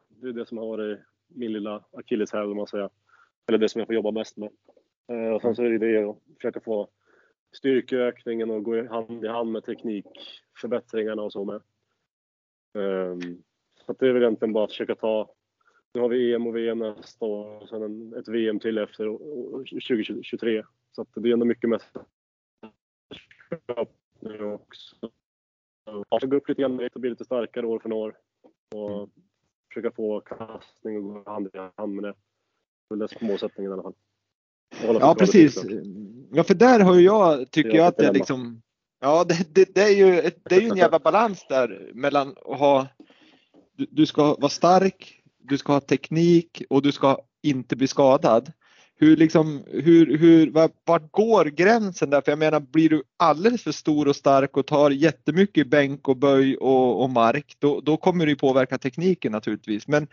Det 0.08 0.28
är 0.28 0.32
det 0.32 0.46
som 0.46 0.58
har 0.58 0.66
varit 0.66 1.00
min 1.30 1.52
lilla 1.52 1.84
akilleshäl 1.92 2.50
om 2.50 2.56
man 2.56 2.66
säger. 2.66 2.90
Eller 3.48 3.58
det 3.58 3.68
som 3.68 3.78
jag 3.78 3.88
får 3.88 3.94
jobba 3.94 4.10
mest 4.10 4.36
med. 4.36 4.50
Eh, 5.08 5.28
och 5.34 5.42
sen 5.42 5.56
så 5.56 5.62
är 5.62 5.70
det 5.70 5.78
det 5.78 6.10
att 6.10 6.18
försöka 6.36 6.60
få 6.60 6.88
styrkeökningen 7.52 8.50
och 8.50 8.64
gå 8.64 8.88
hand 8.88 9.24
i 9.24 9.28
hand 9.28 9.52
med 9.52 9.64
teknikförbättringarna 9.64 11.22
och 11.22 11.32
så 11.32 11.44
med. 11.44 11.62
Ehm, 12.74 13.42
så 13.86 13.92
det 13.92 14.08
är 14.08 14.12
väl 14.12 14.22
egentligen 14.22 14.52
bara 14.52 14.64
att 14.64 14.70
försöka 14.70 14.94
ta 14.94 15.34
nu 15.94 16.00
har 16.00 16.08
vi 16.08 16.34
EM 16.34 16.46
och 16.46 16.56
VM 16.56 16.78
nästa 16.78 17.24
år 17.24 17.62
och 17.62 17.68
sen 17.68 17.82
en, 17.82 18.14
ett 18.14 18.28
VM 18.28 18.60
till 18.60 18.78
efter 18.78 19.04
2023. 19.88 20.64
Så 20.92 21.02
att 21.02 21.14
det 21.14 21.20
blir 21.20 21.32
ändå 21.32 21.46
mycket 21.46 21.70
mästerskap 21.70 22.06
nu 24.20 24.44
också. 24.44 24.96
Jag 25.84 26.20
ska 26.20 26.26
gå 26.26 26.36
upp 26.36 26.48
lite 26.48 26.62
grann 26.62 26.88
och 26.94 27.00
bli 27.00 27.10
lite 27.10 27.24
starkare 27.24 27.66
år 27.66 27.78
för 27.78 27.92
år. 27.92 28.18
Och 28.74 29.10
försöka 29.74 29.90
få 29.90 30.20
kastning 30.20 30.96
och 30.96 31.02
gå 31.02 31.30
hand 31.30 31.46
i 31.46 31.50
hand 31.76 31.94
med 31.94 32.04
det. 32.04 32.14
Det 32.88 32.94
är 32.94 32.98
väl 32.98 33.08
målsättningen 33.20 33.70
i 33.70 33.74
alla 33.74 33.82
fall. 33.82 33.94
Ja 34.82 35.14
precis. 35.18 35.64
Ja 36.32 36.44
för 36.44 36.54
där 36.54 36.80
har 36.80 36.94
ju 36.94 37.00
jag, 37.00 37.50
tycker 37.50 37.74
jag 37.74 37.86
att 37.86 37.96
det 37.96 38.12
liksom 38.12 38.62
Ja 39.00 39.24
det, 39.24 39.54
det, 39.54 39.74
det, 39.74 39.82
är 39.82 39.96
ju, 39.96 40.30
det 40.44 40.54
är 40.54 40.60
ju 40.60 40.68
en 40.68 40.76
jävla 40.76 40.98
balans 40.98 41.46
där 41.48 41.90
mellan 41.94 42.28
att 42.28 42.58
ha 42.58 42.86
du, 43.76 43.86
du 43.90 44.06
ska 44.06 44.34
vara 44.34 44.48
stark, 44.48 45.22
du 45.38 45.58
ska 45.58 45.72
ha 45.72 45.80
teknik 45.80 46.62
och 46.70 46.82
du 46.82 46.92
ska 46.92 47.18
inte 47.42 47.76
bli 47.76 47.86
skadad. 47.86 48.52
Hur 49.02 49.16
liksom, 49.16 49.62
hur, 49.66 50.18
hur, 50.18 50.50
vart 50.84 51.12
går 51.12 51.44
gränsen 51.44 52.10
där? 52.10 52.20
För 52.20 52.32
jag 52.32 52.38
menar, 52.38 52.60
blir 52.60 52.88
du 52.88 53.02
alldeles 53.16 53.62
för 53.62 53.72
stor 53.72 54.08
och 54.08 54.16
stark 54.16 54.56
och 54.56 54.66
tar 54.66 54.90
jättemycket 54.90 55.66
bänk 55.66 56.08
och 56.08 56.16
böj 56.16 56.56
och, 56.56 57.02
och 57.02 57.10
mark, 57.10 57.56
då, 57.58 57.80
då 57.80 57.96
kommer 57.96 58.26
det 58.26 58.36
påverka 58.36 58.78
tekniken 58.78 59.32
naturligtvis. 59.32 59.88
Men 59.88 60.06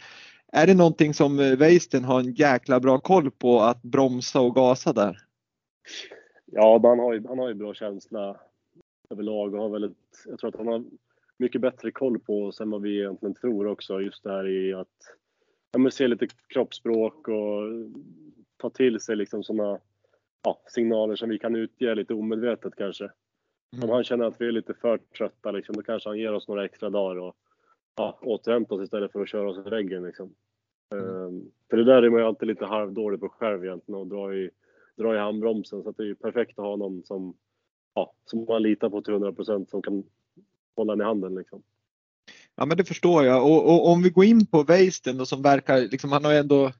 är 0.51 0.67
det 0.67 0.73
någonting 0.73 1.13
som 1.13 1.39
eh, 1.39 1.57
Weisten 1.57 2.03
har 2.03 2.19
en 2.19 2.33
jäkla 2.33 2.79
bra 2.79 2.99
koll 2.99 3.31
på 3.31 3.59
att 3.59 3.81
bromsa 3.81 4.41
och 4.41 4.55
gasa 4.55 4.93
där? 4.93 5.17
Ja, 6.45 6.79
han 6.83 6.99
har 6.99 7.13
ju, 7.13 7.27
han 7.27 7.39
har 7.39 7.47
ju 7.47 7.53
bra 7.53 7.73
känsla 7.73 8.37
överlag 9.09 9.53
och 9.53 9.61
har 9.61 9.69
väldigt, 9.69 10.23
jag 10.25 10.39
tror 10.39 10.49
att 10.49 10.57
han 10.57 10.67
har 10.67 10.83
mycket 11.37 11.61
bättre 11.61 11.91
koll 11.91 12.19
på 12.19 12.43
oss 12.43 12.61
än 12.61 12.69
vad 12.69 12.81
vi 12.81 12.99
egentligen 12.99 13.35
tror 13.35 13.67
också. 13.67 14.01
Just 14.01 14.23
det 14.23 14.31
här 14.31 14.47
i 14.47 14.73
att 14.73 14.87
ja, 15.71 15.91
se 15.91 16.07
lite 16.07 16.27
kroppsspråk 16.53 17.27
och 17.27 17.61
ta 18.57 18.69
till 18.69 18.99
sig 18.99 19.15
liksom 19.15 19.43
sådana 19.43 19.79
ja, 20.43 20.61
signaler 20.67 21.15
som 21.15 21.29
vi 21.29 21.39
kan 21.39 21.55
utge 21.55 21.95
lite 21.95 22.13
omedvetet 22.13 22.75
kanske. 22.75 23.11
Mm. 23.73 23.83
Om 23.83 23.89
han 23.89 24.03
känner 24.03 24.25
att 24.25 24.41
vi 24.41 24.47
är 24.47 24.51
lite 24.51 24.73
för 24.73 24.97
trötta 24.97 25.51
liksom, 25.51 25.75
då 25.75 25.81
kanske 25.81 26.09
han 26.09 26.19
ger 26.19 26.33
oss 26.33 26.47
några 26.47 26.65
extra 26.65 26.89
dagar 26.89 27.21
och 27.21 27.35
ja, 27.95 28.19
återhämta 28.21 28.75
oss 28.75 28.83
istället 28.83 29.11
för 29.11 29.21
att 29.21 29.29
köra 29.29 29.49
oss 29.49 29.67
i 29.67 29.69
väggen. 29.69 30.03
Liksom. 30.03 30.33
Mm. 30.91 31.05
Um, 31.05 31.51
för 31.69 31.77
det 31.77 31.83
där 31.83 32.03
är 32.03 32.09
man 32.09 32.19
ju 32.19 32.25
alltid 32.25 32.47
lite 32.47 32.65
halvdålig 32.65 33.19
på 33.19 33.29
själv 33.29 33.65
egentligen 33.65 34.01
och 34.01 34.07
dra 34.07 34.35
i, 34.35 34.49
dra 34.95 35.15
i 35.15 35.19
handbromsen. 35.19 35.83
Så 35.83 35.91
det 35.91 36.03
är 36.03 36.07
ju 36.07 36.15
perfekt 36.15 36.59
att 36.59 36.65
ha 36.65 36.75
någon 36.75 37.03
som, 37.03 37.37
ja, 37.93 38.13
som 38.25 38.45
man 38.45 38.63
litar 38.63 38.89
på 38.89 39.01
till 39.01 39.13
100 39.13 39.33
procent 39.33 39.69
som 39.69 39.81
kan 39.81 40.03
hålla 40.75 40.95
den 40.95 41.01
i 41.01 41.05
handen. 41.05 41.35
Liksom. 41.35 41.63
Ja 42.55 42.65
men 42.65 42.77
det 42.77 42.85
förstår 42.85 43.25
jag 43.25 43.45
och, 43.45 43.65
och 43.65 43.91
om 43.91 44.03
vi 44.03 44.09
går 44.09 44.25
in 44.25 44.45
på 44.45 44.63
Weisten 44.63 45.25
som 45.25 45.41
verkar, 45.41 45.81
liksom, 45.81 46.11
han 46.11 46.25
har 46.25 46.33
ändå 46.33 46.71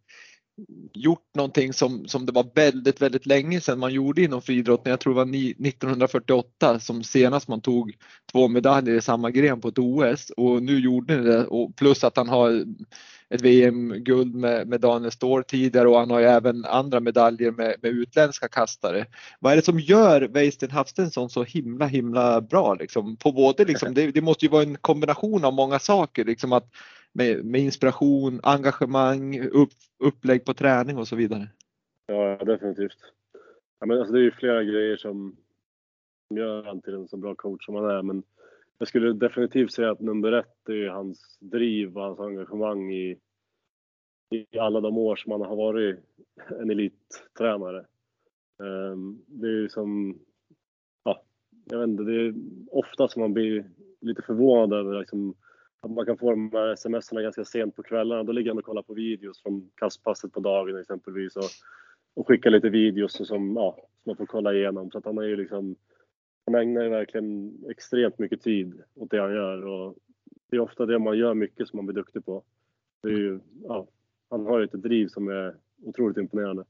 gjort 0.93 1.35
någonting 1.35 1.73
som, 1.73 2.07
som 2.07 2.25
det 2.25 2.31
var 2.31 2.45
väldigt, 2.55 3.01
väldigt 3.01 3.25
länge 3.25 3.61
sedan 3.61 3.79
man 3.79 3.93
gjorde 3.93 4.21
inom 4.21 4.41
friidrotten. 4.41 4.89
Jag 4.89 4.99
tror 4.99 5.13
det 5.13 5.17
var 5.17 5.35
1948 5.67 6.79
som 6.79 7.03
senast 7.03 7.47
man 7.47 7.61
tog 7.61 7.93
två 8.31 8.47
medaljer 8.47 8.95
i 8.95 9.01
samma 9.01 9.31
gren 9.31 9.61
på 9.61 9.67
ett 9.67 9.79
OS 9.79 10.29
och 10.37 10.63
nu 10.63 10.79
gjorde 10.79 11.17
ni 11.17 11.23
det 11.23 11.45
och 11.45 11.75
plus 11.75 12.03
att 12.03 12.17
han 12.17 12.29
har 12.29 12.65
ett 13.29 13.41
VM-guld 13.41 14.35
med, 14.35 14.67
med 14.67 14.81
Daniel 14.81 15.11
Ståhl 15.11 15.43
tidigare 15.43 15.87
och 15.87 15.99
han 15.99 16.11
har 16.11 16.19
ju 16.19 16.25
även 16.25 16.65
andra 16.65 16.99
medaljer 16.99 17.51
med, 17.51 17.75
med 17.81 17.91
utländska 17.91 18.47
kastare. 18.47 19.05
Vad 19.39 19.51
är 19.51 19.55
det 19.55 19.65
som 19.65 19.79
gör 19.79 20.21
Weisten 20.21 20.71
Hafstensson 20.71 21.29
så 21.29 21.43
himla 21.43 21.85
himla 21.85 22.41
bra? 22.41 22.73
Liksom? 22.73 23.17
På 23.17 23.31
både, 23.31 23.65
liksom, 23.65 23.93
det, 23.93 24.11
det, 24.11 24.21
måste 24.21 24.45
ju 24.45 24.51
vara 24.51 24.63
en 24.63 24.77
kombination 24.77 25.45
av 25.45 25.53
många 25.53 25.79
saker, 25.79 26.25
liksom 26.25 26.53
att 26.53 26.69
med, 27.11 27.45
med 27.45 27.61
inspiration, 27.61 28.39
engagemang, 28.43 29.39
upp, 29.39 29.69
upplägg 29.99 30.45
på 30.45 30.53
träning 30.53 30.97
och 30.97 31.07
så 31.07 31.15
vidare. 31.15 31.49
Ja, 32.05 32.37
definitivt. 32.45 32.97
Ja, 33.79 33.85
men 33.85 33.97
alltså 33.97 34.13
det 34.13 34.19
är 34.19 34.23
ju 34.23 34.31
flera 34.31 34.63
grejer 34.63 34.97
som 34.97 35.35
gör 36.29 36.63
han 36.63 36.81
till 36.81 36.93
en 36.93 37.07
så 37.07 37.17
bra 37.17 37.35
coach 37.35 37.65
som 37.65 37.75
han 37.75 37.89
är. 37.89 38.01
Men 38.01 38.23
jag 38.77 38.87
skulle 38.87 39.13
definitivt 39.13 39.71
säga 39.71 39.91
att 39.91 39.99
nummer 39.99 40.31
ett 40.31 40.69
är 40.69 40.87
hans 40.87 41.37
driv 41.39 41.97
och 41.97 42.03
hans 42.03 42.19
engagemang 42.19 42.93
i, 42.93 43.19
i 44.29 44.59
alla 44.59 44.81
de 44.81 44.97
år 44.97 45.15
som 45.15 45.31
han 45.31 45.41
har 45.41 45.55
varit 45.55 45.99
en 46.49 46.69
elittränare. 46.69 47.85
Um, 48.59 49.23
det 49.27 49.47
är 49.47 49.67
som, 49.67 50.19
ja, 51.03 51.23
jag 51.65 51.79
vet 51.79 51.87
inte, 51.87 52.03
det 52.03 52.21
är 52.21 52.33
ofta 52.71 53.07
som 53.07 53.21
man 53.21 53.33
blir 53.33 53.69
lite 54.01 54.21
förvånad 54.21 54.73
över 54.73 54.99
liksom, 54.99 55.35
att 55.81 55.91
man 55.91 56.05
kan 56.05 56.17
få 56.17 56.31
de 56.31 56.51
här 56.53 56.75
sms'erna 56.75 57.21
ganska 57.21 57.45
sent 57.45 57.75
på 57.75 57.83
kvällarna. 57.83 58.23
Då 58.23 58.31
ligger 58.31 58.51
han 58.51 58.57
och 58.57 58.65
kollar 58.65 58.81
på 58.81 58.93
videos 58.93 59.41
från 59.41 59.69
kastpasset 59.75 60.31
på 60.31 60.39
dagen 60.39 60.79
exempelvis 60.79 61.35
och, 61.35 61.49
och 62.15 62.27
skickar 62.27 62.49
lite 62.49 62.69
videos 62.69 63.27
som, 63.27 63.55
ja, 63.55 63.75
som 63.75 64.09
man 64.09 64.15
får 64.15 64.25
kolla 64.25 64.53
igenom. 64.53 64.91
Så 64.91 64.97
att 64.97 65.05
han 65.05 65.17
är 65.17 65.23
ju 65.23 65.35
liksom 65.35 65.75
han 66.47 66.55
ägnar 66.55 66.83
ju 66.83 66.89
verkligen 66.89 67.57
extremt 67.69 68.19
mycket 68.19 68.41
tid 68.41 68.81
åt 68.95 69.11
det 69.11 69.21
han 69.21 69.33
gör 69.33 69.65
och 69.65 69.95
det 70.49 70.55
är 70.55 70.59
ofta 70.59 70.85
det 70.85 70.99
man 70.99 71.17
gör 71.17 71.33
mycket 71.33 71.67
som 71.67 71.77
man 71.77 71.85
blir 71.85 71.95
duktig 71.95 72.25
på. 72.25 72.43
Det 73.03 73.09
är 73.09 73.17
ju, 73.17 73.39
ja, 73.63 73.87
han 74.29 74.45
har 74.45 74.59
ju 74.59 74.65
ett 74.65 74.71
driv 74.71 75.07
som 75.07 75.27
är 75.27 75.55
otroligt 75.83 76.17
imponerande. 76.17 76.63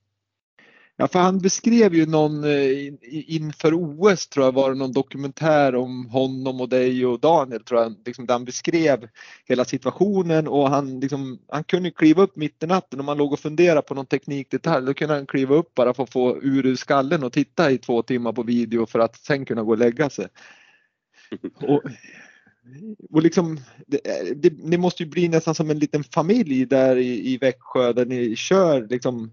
Ja, 1.00 1.08
för 1.08 1.20
han 1.20 1.40
beskrev 1.40 1.96
ju 1.96 2.06
någon 2.06 2.44
eh, 2.44 2.94
inför 3.12 3.74
OS 3.74 4.28
tror 4.28 4.46
jag 4.46 4.52
var 4.52 4.70
det 4.70 4.78
någon 4.78 4.92
dokumentär 4.92 5.76
om 5.76 6.06
honom 6.06 6.62
och 6.62 6.70
dig 6.70 7.06
och 7.06 7.20
Daniel 7.20 7.64
tror 7.64 7.82
jag, 7.82 7.96
liksom, 8.06 8.26
där 8.26 8.34
han 8.34 8.46
beskrev 8.46 9.10
hela 9.46 9.66
situationen 9.66 10.48
och 10.48 10.70
han, 10.70 11.00
liksom, 11.00 11.40
han 11.48 11.64
kunde 11.64 11.92
kliva 11.92 12.24
upp 12.24 12.36
mitt 12.36 12.64
i 12.64 12.68
natten 12.68 13.00
om 13.00 13.06
man 13.06 13.18
låg 13.18 13.34
och 13.34 13.40
funderade 13.40 13.82
på 13.82 13.94
någon 13.94 14.06
teknikdetalj. 14.06 14.86
Då 14.86 14.94
kunde 14.94 15.14
han 15.16 15.26
kliva 15.26 15.56
upp 15.56 15.76
bara 15.76 15.94
för 15.94 16.04
att 16.04 16.14
få 16.14 16.38
ur 16.42 16.76
skallen 16.76 17.24
och 17.24 17.34
titta 17.34 17.72
i 17.72 17.78
två 17.78 18.02
timmar 18.02 18.34
på 18.34 18.44
video 18.44 18.86
för 18.86 19.00
att 19.00 19.16
sen 19.16 19.46
kunna 19.46 19.64
gå 19.64 19.72
och 19.72 19.78
lägga 19.78 20.10
sig. 20.10 20.28
Och, 21.62 21.82
och 23.12 23.22
liksom, 23.22 23.60
det, 23.88 24.00
det, 24.36 24.50
det 24.50 24.78
måste 24.78 25.04
ju 25.04 25.10
bli 25.10 25.28
nästan 25.28 25.56
som 25.56 25.70
en 25.70 25.80
liten 25.80 26.04
familj 26.04 26.66
där 26.66 26.96
i, 26.96 27.34
i 27.34 27.38
Växjö 27.38 27.94
där 27.94 28.06
ni 28.06 28.36
kör 28.36 28.88
liksom 28.90 29.32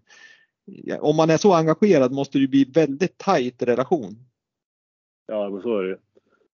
om 1.00 1.16
man 1.16 1.30
är 1.30 1.36
så 1.36 1.52
engagerad 1.52 2.12
måste 2.12 2.38
det 2.38 2.42
ju 2.42 2.48
bli 2.48 2.64
väldigt 2.64 3.18
tajt 3.18 3.62
relation. 3.62 4.16
Ja, 5.26 5.50
men 5.50 5.62
så 5.62 5.78
är 5.78 5.84
det 5.84 5.98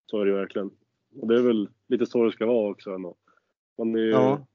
Så 0.06 0.20
är 0.20 0.26
det 0.26 0.32
verkligen. 0.32 0.70
Och 1.20 1.28
det 1.28 1.36
är 1.36 1.42
väl 1.42 1.68
lite 1.88 2.06
så 2.06 2.24
det 2.24 2.32
ska 2.32 2.46
vara 2.46 2.70
också 2.70 2.90
ändå. 2.90 3.16
Man, 3.78 3.94
är, 3.94 3.98
ja. 3.98 4.46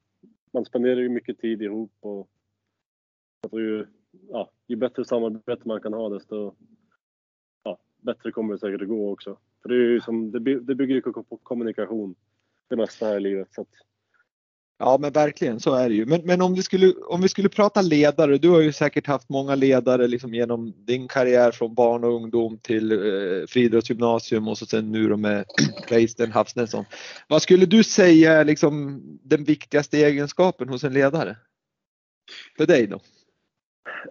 man 0.54 0.66
spenderar 0.66 1.00
ju 1.00 1.10
mycket 1.10 1.40
tid 1.40 1.62
ihop 1.62 1.92
och 2.00 2.30
ju, 3.52 3.86
ja, 4.30 4.52
ju 4.68 4.76
bättre 4.76 5.06
samarbete 5.06 5.62
man 5.68 5.82
kan 5.82 5.94
ha 5.94 6.10
desto 6.10 6.56
ja, 7.64 7.80
bättre 7.98 8.32
kommer 8.32 8.54
det 8.54 8.60
säkert 8.60 8.82
att 8.82 8.88
gå 8.88 9.12
också. 9.12 9.38
För 9.62 9.70
det, 9.70 9.76
är 9.76 9.80
ju 9.80 10.02
som, 10.02 10.32
det 10.32 10.76
bygger 10.76 10.96
ju 10.96 11.02
på 11.02 11.38
kommunikation 11.44 12.16
det 12.68 12.76
mesta 12.76 13.06
här 13.06 13.18
i 13.18 13.20
livet. 13.20 13.54
Så 13.54 13.62
att, 13.62 13.68
Ja 14.78 14.98
men 15.02 15.12
verkligen 15.12 15.60
så 15.60 15.74
är 15.74 15.90
det 15.90 15.96
ju. 15.96 16.06
Men, 16.06 16.22
men 16.24 16.42
om, 16.42 16.54
vi 16.54 16.64
skulle, 16.64 16.94
om 16.94 17.22
vi 17.22 17.30
skulle 17.30 17.50
prata 17.50 17.82
ledare, 17.82 18.38
du 18.38 18.50
har 18.50 18.62
ju 18.62 18.72
säkert 18.72 19.08
haft 19.08 19.30
många 19.30 19.56
ledare 19.56 20.08
liksom 20.08 20.34
genom 20.34 20.74
din 20.86 21.08
karriär 21.08 21.52
från 21.52 21.74
barn 21.74 22.04
och 22.04 22.14
ungdom 22.14 22.58
till 22.58 22.92
eh, 22.92 23.48
friidrottsgymnasium 23.48 24.48
och 24.48 24.58
så 24.58 24.66
sen 24.66 24.92
nu 24.92 25.10
då 25.10 25.18
med 25.18 25.46
Reisten 25.88 26.32
Havsnesson. 26.32 26.86
Vad 27.28 27.42
skulle 27.42 27.66
du 27.66 27.84
säga 27.84 28.34
är 28.34 28.46
liksom 28.46 29.02
den 29.24 29.44
viktigaste 29.44 29.98
egenskapen 29.98 30.70
hos 30.70 30.84
en 30.84 30.94
ledare? 30.94 31.38
För 32.58 32.66
dig 32.66 32.88
då? 32.88 33.00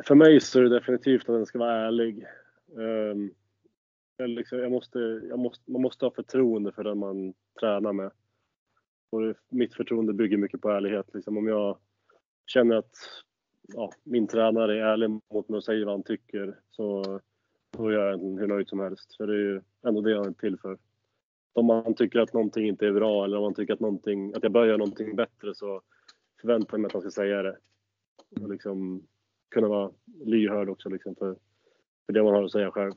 För 0.05 0.15
mig 0.15 0.41
så 0.41 0.59
är 0.59 0.63
det 0.63 0.79
definitivt 0.79 1.29
att 1.29 1.37
den 1.37 1.47
ska 1.47 1.59
vara 1.59 1.87
ärlig. 1.87 2.25
Um, 2.77 3.31
jag 4.17 4.31
liksom, 4.31 4.59
jag 4.59 4.71
måste, 4.71 4.99
jag 5.29 5.39
måste, 5.39 5.71
man 5.71 5.83
måste 5.83 6.05
ha 6.05 6.11
förtroende 6.11 6.73
för 6.73 6.85
den 6.85 6.99
man 6.99 7.35
tränar 7.61 7.93
med. 7.93 8.11
Och 9.15 9.35
mitt 9.49 9.75
förtroende 9.75 10.13
bygger 10.13 10.37
mycket 10.37 10.61
på 10.61 10.71
ärlighet. 10.71 11.07
Liksom 11.15 11.37
om 11.37 11.47
jag 11.47 11.79
känner 12.47 12.77
att 12.77 12.97
ja, 13.63 13.91
min 14.03 14.27
tränare 14.27 14.79
är 14.79 14.85
ärlig 14.85 15.11
mot 15.11 15.49
mig 15.49 15.57
och 15.57 15.65
säger 15.65 15.85
vad 15.85 15.95
han 15.95 16.03
tycker 16.03 16.59
så 16.71 17.03
då 17.71 17.89
är 17.89 17.93
jag 17.93 18.19
hur 18.19 18.47
nöjd 18.47 18.69
som 18.69 18.81
helst. 18.81 19.17
För 19.17 19.27
det 19.27 19.33
är 19.33 19.39
ju 19.39 19.61
ändå 19.87 20.01
det 20.01 20.11
jag 20.11 20.27
är 20.27 20.33
till 20.33 20.59
för. 20.59 20.79
Om 21.53 21.67
man 21.67 21.95
tycker 21.95 22.19
att 22.19 22.33
någonting 22.33 22.69
inte 22.69 22.87
är 22.87 22.93
bra 22.93 23.25
eller 23.25 23.37
om 23.37 23.43
man 23.43 23.55
tycker 23.55 23.75
att, 23.75 23.81
någonting, 23.81 24.35
att 24.35 24.43
jag 24.43 24.53
bör 24.53 24.67
göra 24.67 24.77
någonting 24.77 25.17
bättre 25.17 25.55
så 25.55 25.83
förväntar 26.41 26.75
jag 26.75 26.81
mig 26.81 26.87
att 26.87 26.93
han 26.93 27.03
ska 27.03 27.11
säga 27.11 27.43
det. 27.43 27.57
Och 28.41 28.51
liksom 28.51 29.07
kunna 29.51 29.69
vara 29.69 29.91
lyhörd 30.25 30.69
också 30.69 30.89
liksom 30.89 31.15
för, 31.15 31.37
för 32.07 32.13
det 32.13 32.23
man 32.23 32.35
har 32.35 32.45
att 32.45 32.53
säga 32.53 32.71
själv. 32.71 32.93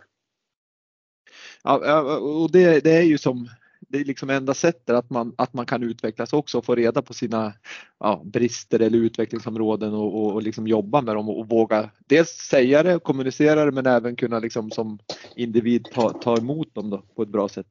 Ja, 1.64 2.18
och 2.20 2.52
det, 2.52 2.84
det 2.84 2.98
är 2.98 3.04
ju 3.04 3.18
som 3.18 3.48
det 3.80 3.98
är 3.98 4.06
liksom 4.06 4.30
enda 4.30 4.54
sättet 4.54 4.96
att 4.96 5.10
man, 5.10 5.34
att 5.38 5.54
man 5.54 5.66
kan 5.66 5.84
utvecklas 5.84 6.34
också 6.34 6.58
och 6.58 6.66
få 6.66 6.76
reda 6.76 7.02
på 7.02 7.13
sina 7.13 7.54
ja, 8.00 8.22
brister 8.26 8.80
eller 8.80 8.98
utvecklingsområden 8.98 9.94
och, 9.94 10.22
och, 10.22 10.34
och 10.34 10.44
liksom 10.44 10.68
jobba 10.68 11.02
med 11.02 11.16
dem 11.16 11.30
och, 11.30 11.40
och, 11.40 11.50
våga 11.50 11.90
dels 12.08 12.30
säga 12.30 12.84
det, 12.84 13.00
kommunicera 13.00 13.66
det 13.66 13.72
men 13.72 13.86
även 13.86 14.16
kunna 14.16 14.40
liksom 14.40 14.72
som 14.72 15.00
individ 15.36 15.86
ta, 15.94 16.10
ta 16.10 16.38
emot 16.38 16.76
dem 16.76 16.90
då 16.90 17.04
på 17.16 17.24
ett 17.24 17.30
bra 17.30 17.50
sätt. 17.50 17.68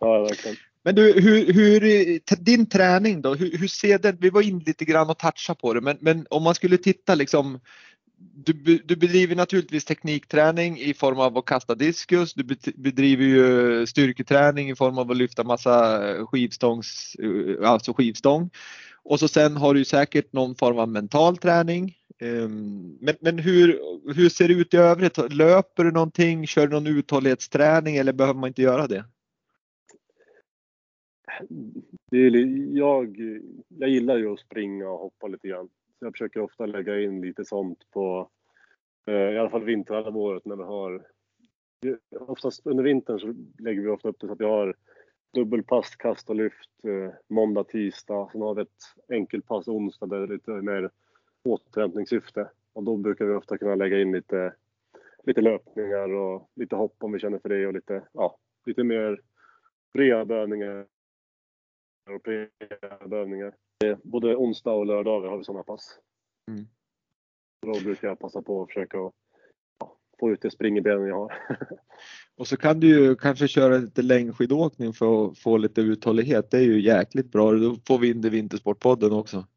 Ja, 0.00 0.22
verkligen. 0.22 0.56
Men 0.82 0.94
du, 0.94 1.12
hur, 1.20 1.52
hur, 1.52 2.44
din 2.44 2.66
träning 2.66 3.22
då, 3.22 3.34
hur, 3.34 3.58
hur 3.58 3.68
ser 3.68 3.98
den, 3.98 4.16
vi 4.20 4.30
var 4.30 4.42
in 4.42 4.58
lite 4.58 4.84
grann 4.84 5.10
och 5.10 5.18
touchade 5.18 5.60
på 5.60 5.74
det, 5.74 5.80
men, 5.80 5.96
men 6.00 6.26
om 6.30 6.42
man 6.42 6.54
skulle 6.54 6.78
titta 6.78 7.14
liksom 7.14 7.60
du, 8.18 8.78
du 8.84 8.96
bedriver 8.96 9.36
naturligtvis 9.36 9.84
teknikträning 9.84 10.78
i 10.78 10.94
form 10.94 11.18
av 11.18 11.38
att 11.38 11.44
kasta 11.44 11.74
diskus. 11.74 12.34
Du 12.34 12.44
bedriver 12.76 13.24
ju 13.24 13.86
styrketräning 13.86 14.70
i 14.70 14.76
form 14.76 14.98
av 14.98 15.10
att 15.10 15.16
lyfta 15.16 15.44
massa 15.44 16.08
eh, 16.10 16.26
skivstångs, 16.26 17.16
eh, 17.18 17.70
alltså 17.70 17.92
skivstång. 17.92 18.50
Och 19.02 19.20
så 19.20 19.28
sen 19.28 19.56
har 19.56 19.74
du 19.74 19.84
säkert 19.84 20.32
någon 20.32 20.54
form 20.54 20.78
av 20.78 20.88
mental 20.88 21.36
träning. 21.36 21.96
Ehm, 22.18 22.98
men, 23.00 23.14
men 23.20 23.38
hur, 23.38 23.80
hur 24.14 24.28
ser 24.28 24.48
det 24.48 24.54
ut 24.54 24.74
i 24.74 24.76
övrigt? 24.76 25.32
Löper 25.32 25.84
du 25.84 25.90
någonting? 25.90 26.46
Kör 26.46 26.66
du 26.66 26.72
någon 26.72 26.86
uthållighetsträning 26.86 27.96
eller 27.96 28.12
behöver 28.12 28.40
man 28.40 28.48
inte 28.48 28.62
göra 28.62 28.86
det? 28.86 29.04
det 32.10 32.16
är, 32.16 32.76
jag, 32.76 33.16
jag 33.68 33.90
gillar 33.90 34.16
ju 34.16 34.32
att 34.32 34.40
springa 34.40 34.88
och 34.88 34.98
hoppa 34.98 35.26
lite 35.26 35.48
grann. 35.48 35.68
Så 35.98 36.04
jag 36.04 36.12
försöker 36.12 36.40
ofta 36.40 36.66
lägga 36.66 37.00
in 37.00 37.20
lite 37.20 37.44
sånt 37.44 37.90
på, 37.90 38.30
eh, 39.06 39.14
i 39.14 39.38
alla 39.38 39.50
fall 39.50 39.64
vinterhalvåret 39.64 40.44
när 40.44 40.56
vi 40.56 40.62
har, 40.62 41.06
oftast 42.20 42.66
under 42.66 42.84
vintern 42.84 43.20
så 43.20 43.34
lägger 43.58 43.82
vi 43.82 43.88
ofta 43.88 44.08
upp 44.08 44.20
det 44.20 44.26
så 44.26 44.32
att 44.32 44.40
vi 44.40 44.44
har 44.44 44.74
dubbelpass, 45.34 45.96
kast 45.96 46.30
och 46.30 46.36
lyft 46.36 46.84
eh, 46.84 47.14
måndag, 47.28 47.64
tisdag. 47.64 48.28
Sen 48.32 48.40
har 48.40 48.54
vi 48.54 48.62
ett 48.62 48.68
enkelpass 49.08 49.68
onsdag 49.68 50.06
där 50.06 50.18
det 50.18 50.24
är 50.24 50.28
lite 50.28 50.50
mer 50.50 50.90
återhämtningssyfte. 51.44 52.50
Och 52.72 52.82
då 52.82 52.96
brukar 52.96 53.24
vi 53.24 53.34
ofta 53.34 53.58
kunna 53.58 53.74
lägga 53.74 54.00
in 54.00 54.12
lite, 54.12 54.54
lite 55.22 55.40
löpningar 55.40 56.12
och 56.12 56.50
lite 56.54 56.76
hopp 56.76 56.96
om 56.98 57.12
vi 57.12 57.18
känner 57.18 57.38
för 57.38 57.48
det 57.48 57.66
och 57.66 57.72
lite, 57.72 58.02
ja, 58.12 58.38
lite 58.66 58.84
mer 58.84 59.20
rehabövningar 59.94 60.86
och 62.10 62.22
prehabövningar. 62.22 63.54
Både 64.02 64.36
onsdag 64.36 64.70
och 64.70 64.86
lördagar 64.86 65.28
har 65.30 65.38
vi 65.38 65.44
sådana 65.44 65.62
pass. 65.62 65.98
Mm. 66.50 66.66
Då 67.66 67.80
brukar 67.80 68.08
jag 68.08 68.18
passa 68.18 68.42
på 68.42 68.62
att 68.62 68.68
försöka 68.68 68.98
ja, 69.78 69.96
få 70.20 70.30
ut 70.30 70.42
det 70.42 70.50
spring 70.50 70.78
i 70.78 70.80
benen 70.80 71.06
jag 71.06 71.16
har. 71.16 71.32
och 72.36 72.48
så 72.48 72.56
kan 72.56 72.80
du 72.80 72.86
ju 72.86 73.16
kanske 73.16 73.48
köra 73.48 73.78
lite 73.78 74.02
längdskidåkning 74.02 74.92
för 74.92 75.26
att 75.26 75.38
få 75.38 75.56
lite 75.56 75.80
uthållighet. 75.80 76.50
Det 76.50 76.56
är 76.56 76.62
ju 76.62 76.80
jäkligt 76.80 77.32
bra. 77.32 77.52
Då 77.52 77.76
får 77.86 77.98
vi 77.98 78.10
in 78.10 78.20
det 78.20 78.28
i 78.28 78.30
Vintersportpodden 78.30 79.12
också. 79.12 79.46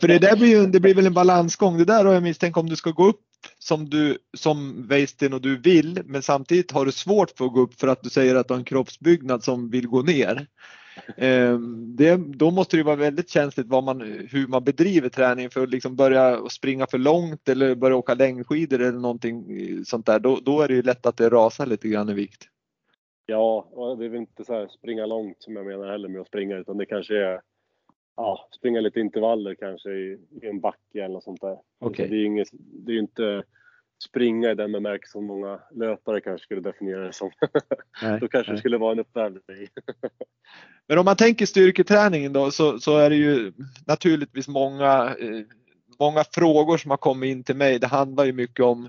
För 0.00 0.08
det 0.08 0.18
där 0.18 0.36
blir 0.36 0.48
ju, 0.48 0.66
det 0.66 0.80
blir 0.80 0.94
väl 0.94 1.06
en 1.06 1.14
balansgång. 1.14 1.78
Det 1.78 1.84
där 1.84 2.04
har 2.04 2.14
jag 2.14 2.22
misstänkt 2.22 2.56
om 2.56 2.68
du 2.68 2.76
ska 2.76 2.90
gå 2.90 3.08
upp 3.08 3.20
som 3.58 3.90
du 3.90 4.18
som 4.36 4.86
Weistin 4.88 5.32
och 5.32 5.40
du 5.40 5.56
vill 5.56 6.02
men 6.04 6.22
samtidigt 6.22 6.70
har 6.70 6.86
du 6.86 6.92
svårt 6.92 7.30
för 7.30 7.44
att 7.44 7.52
gå 7.52 7.60
upp 7.60 7.80
för 7.80 7.88
att 7.88 8.02
du 8.02 8.10
säger 8.10 8.34
att 8.34 8.48
du 8.48 8.54
har 8.54 8.58
en 8.58 8.64
kroppsbyggnad 8.64 9.44
som 9.44 9.70
vill 9.70 9.88
gå 9.88 10.02
ner. 10.02 10.46
Ehm, 11.16 11.96
det, 11.96 12.16
då 12.16 12.50
måste 12.50 12.76
det 12.76 12.82
vara 12.82 12.96
väldigt 12.96 13.30
känsligt 13.30 13.66
vad 13.66 13.84
man, 13.84 14.00
hur 14.30 14.46
man 14.46 14.64
bedriver 14.64 15.08
träning 15.08 15.50
för 15.50 15.62
att 15.62 15.70
liksom 15.70 15.96
börja 15.96 16.48
springa 16.48 16.86
för 16.86 16.98
långt 16.98 17.48
eller 17.48 17.74
börja 17.74 17.96
åka 17.96 18.14
längdskidor 18.14 18.80
eller 18.80 18.98
någonting 18.98 19.44
sånt 19.84 20.06
där. 20.06 20.18
Då, 20.18 20.38
då 20.42 20.60
är 20.60 20.68
det 20.68 20.74
ju 20.74 20.82
lätt 20.82 21.06
att 21.06 21.16
det 21.16 21.28
rasar 21.28 21.66
lite 21.66 21.88
grann 21.88 22.08
i 22.08 22.14
vikt. 22.14 22.48
Ja, 23.26 23.68
och 23.70 23.98
det 23.98 24.04
är 24.04 24.08
väl 24.08 24.20
inte 24.20 24.44
så 24.44 24.52
här 24.52 24.68
springa 24.68 25.06
långt 25.06 25.42
som 25.42 25.56
jag 25.56 25.66
menar 25.66 25.90
heller 25.90 26.08
med 26.08 26.20
att 26.20 26.26
springa 26.26 26.56
utan 26.56 26.76
det 26.76 26.86
kanske 26.86 27.18
är 27.18 27.40
ja, 28.16 28.48
springa 28.58 28.80
lite 28.80 29.00
intervaller 29.00 29.54
kanske 29.54 29.90
i, 29.90 30.18
i 30.42 30.46
en 30.46 30.60
backe 30.60 31.04
eller 31.04 31.08
något 31.08 31.24
sånt 31.24 31.40
där. 31.40 31.58
Okay. 31.80 32.08
Det 32.08 32.14
är 32.14 32.18
ju 32.18 32.26
inget, 32.26 32.48
det 32.52 32.92
är 32.92 32.98
inte 32.98 33.42
springa 34.08 34.50
i 34.50 34.54
den 34.54 34.72
bemärkelsen 34.72 35.12
som 35.12 35.26
många 35.26 35.60
löpare 35.74 36.20
kanske 36.20 36.44
skulle 36.44 36.60
definiera 36.60 37.06
det 37.06 37.12
som. 37.12 37.30
Nej, 38.02 38.20
då 38.20 38.28
kanske 38.28 38.52
nej. 38.52 38.56
det 38.56 38.60
skulle 38.60 38.78
vara 38.78 38.92
en 38.92 39.00
uppvärmning. 39.00 39.42
Men 40.88 40.98
om 40.98 41.04
man 41.04 41.16
tänker 41.16 41.46
styrketräningen 41.46 42.32
då 42.32 42.50
så, 42.50 42.78
så 42.78 42.98
är 42.98 43.10
det 43.10 43.16
ju 43.16 43.52
naturligtvis 43.86 44.48
många, 44.48 45.16
eh, 45.18 45.42
många 45.98 46.24
frågor 46.24 46.76
som 46.76 46.90
har 46.90 46.98
kommit 46.98 47.30
in 47.30 47.44
till 47.44 47.56
mig. 47.56 47.78
Det 47.78 47.86
handlar 47.86 48.24
ju 48.24 48.32
mycket 48.32 48.64
om 48.64 48.88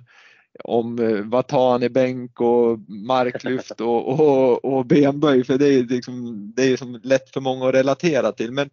om 0.63 0.99
eh, 0.99 1.21
vad 1.21 1.47
tar 1.47 1.71
han 1.71 1.83
i 1.83 1.89
bänk 1.89 2.41
och 2.41 2.79
marklyft 2.89 3.81
och, 3.81 4.07
och, 4.19 4.65
och 4.65 4.85
benböj 4.85 5.43
för 5.43 5.57
det 5.57 5.67
är 5.67 5.83
liksom, 5.83 6.51
det 6.55 6.63
är 6.63 6.77
som 6.77 6.99
lätt 7.03 7.29
för 7.29 7.41
många 7.41 7.67
att 7.67 7.75
relatera 7.75 8.31
till. 8.31 8.51
Men 8.51 8.69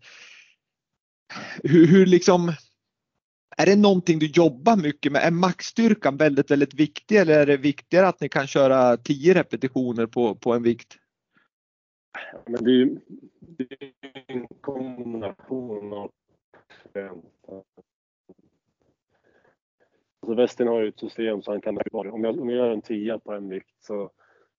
hur, 1.63 1.87
hur 1.87 2.07
liksom 2.07 2.53
är 3.63 3.67
det 3.67 3.77
någonting 3.77 4.19
du 4.19 4.27
jobbar 4.27 4.77
mycket 4.77 5.13
med? 5.13 5.23
Är 5.23 5.31
maxstyrkan 5.31 6.17
väldigt, 6.17 6.51
väldigt 6.51 6.75
viktig 6.75 7.17
eller 7.17 7.41
är 7.41 7.47
det 7.47 7.57
viktigare 7.57 8.09
att 8.09 8.21
ni 8.21 8.29
kan 8.29 8.47
köra 8.47 8.97
10 8.97 9.35
repetitioner 9.35 10.07
på, 10.07 10.35
på 10.35 10.53
en 10.53 10.63
vikt? 10.63 10.97
Men 12.47 12.65
det 12.65 12.71
är 12.71 12.89
det 13.41 13.77
är 13.81 13.93
en 14.27 14.47
kombination 14.61 15.93
av 15.93 16.11
Alltså 20.23 20.35
Westin 20.35 20.69
har 20.69 20.81
ju 20.81 20.89
ett 20.89 20.99
system 20.99 21.43
så 21.43 21.51
han 21.51 21.61
kan 21.61 21.79
om 21.93 22.25
jag, 22.25 22.41
om 22.41 22.51
jag 22.51 22.59
gör 22.59 22.71
en 22.71 22.83
tia 22.83 23.19
på 23.19 23.33
en 23.33 23.49
vikt 23.49 23.75
så 23.81 24.11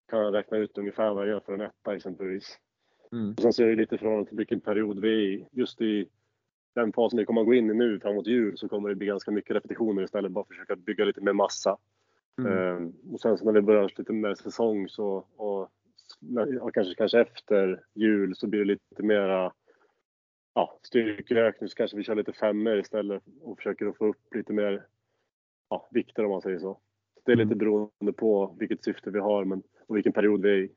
kan 0.10 0.24
han 0.24 0.34
räkna 0.34 0.58
ut 0.58 0.78
ungefär 0.78 1.14
vad 1.14 1.24
jag 1.24 1.30
gör 1.30 1.40
för 1.40 1.54
en 1.54 1.62
etta 1.62 1.96
exempelvis. 1.96 2.58
Mm. 3.12 3.32
Och 3.32 3.42
sen 3.42 3.54
så 3.54 3.64
är 3.64 3.68
det 3.68 3.76
lite 3.76 3.98
förhållande 3.98 4.30
till 4.30 4.38
vilken 4.38 4.60
period 4.60 5.00
vi 5.00 5.10
är 5.10 5.30
i. 5.30 5.48
Just 5.52 5.82
i 5.82 6.08
den 6.74 6.94
fasen 6.94 7.20
vi 7.20 7.26
kommer 7.26 7.42
att 7.42 7.48
gå 7.48 7.54
in 7.54 7.70
i 7.70 7.74
nu 7.74 8.00
framåt 8.00 8.28
jul 8.28 8.58
så 8.58 8.70
kommer 8.70 8.90
det 8.90 8.96
bli 8.96 9.08
ganska 9.08 9.32
mycket 9.32 9.56
repetitioner 9.56 10.04
istället. 10.04 10.32
Bara 10.32 10.46
försöka 10.46 10.76
bygga 10.76 11.06
lite 11.06 11.22
mer 11.22 11.34
massa. 11.34 11.78
Mm. 12.40 12.76
Um, 12.78 13.14
och 13.14 13.22
sen 13.22 13.38
så 13.38 13.46
när 13.46 13.52
vi 13.52 13.62
börjar 13.62 13.92
lite 13.98 14.14
mer 14.14 14.36
säsong 14.36 14.90
så 14.90 15.26
och, 15.36 15.62
och 16.62 16.74
kanske, 16.74 16.96
kanske 16.96 17.22
efter 17.22 17.84
jul 17.94 18.36
så 18.36 18.48
blir 18.48 18.60
det 18.60 18.66
lite 18.66 19.04
mera 19.04 19.54
ja, 20.54 20.80
styrkeökning 20.84 21.70
så 21.70 21.76
kanske 21.76 21.98
vi 21.98 22.04
kör 22.04 22.16
lite 22.16 22.34
femmer 22.34 22.78
istället 22.78 23.24
och 23.42 23.58
försöker 23.58 23.86
att 23.86 23.98
få 23.98 24.08
upp 24.08 24.36
lite 24.36 24.54
mer 24.54 24.86
ja, 25.70 25.90
vikter 25.92 26.26
om 26.26 26.32
man 26.32 26.42
säger 26.42 26.60
så. 26.60 26.80
Det 27.26 27.32
är 27.32 27.36
lite 27.36 27.46
mm. 27.46 27.58
beroende 27.58 28.14
på 28.14 28.56
vilket 28.60 28.84
syfte 28.84 29.12
vi 29.12 29.20
har 29.20 29.46
men, 29.46 29.64
och 29.88 29.96
vilken 29.96 30.14
period 30.14 30.42
vi 30.42 30.50
är 30.50 30.58
i. 30.58 30.72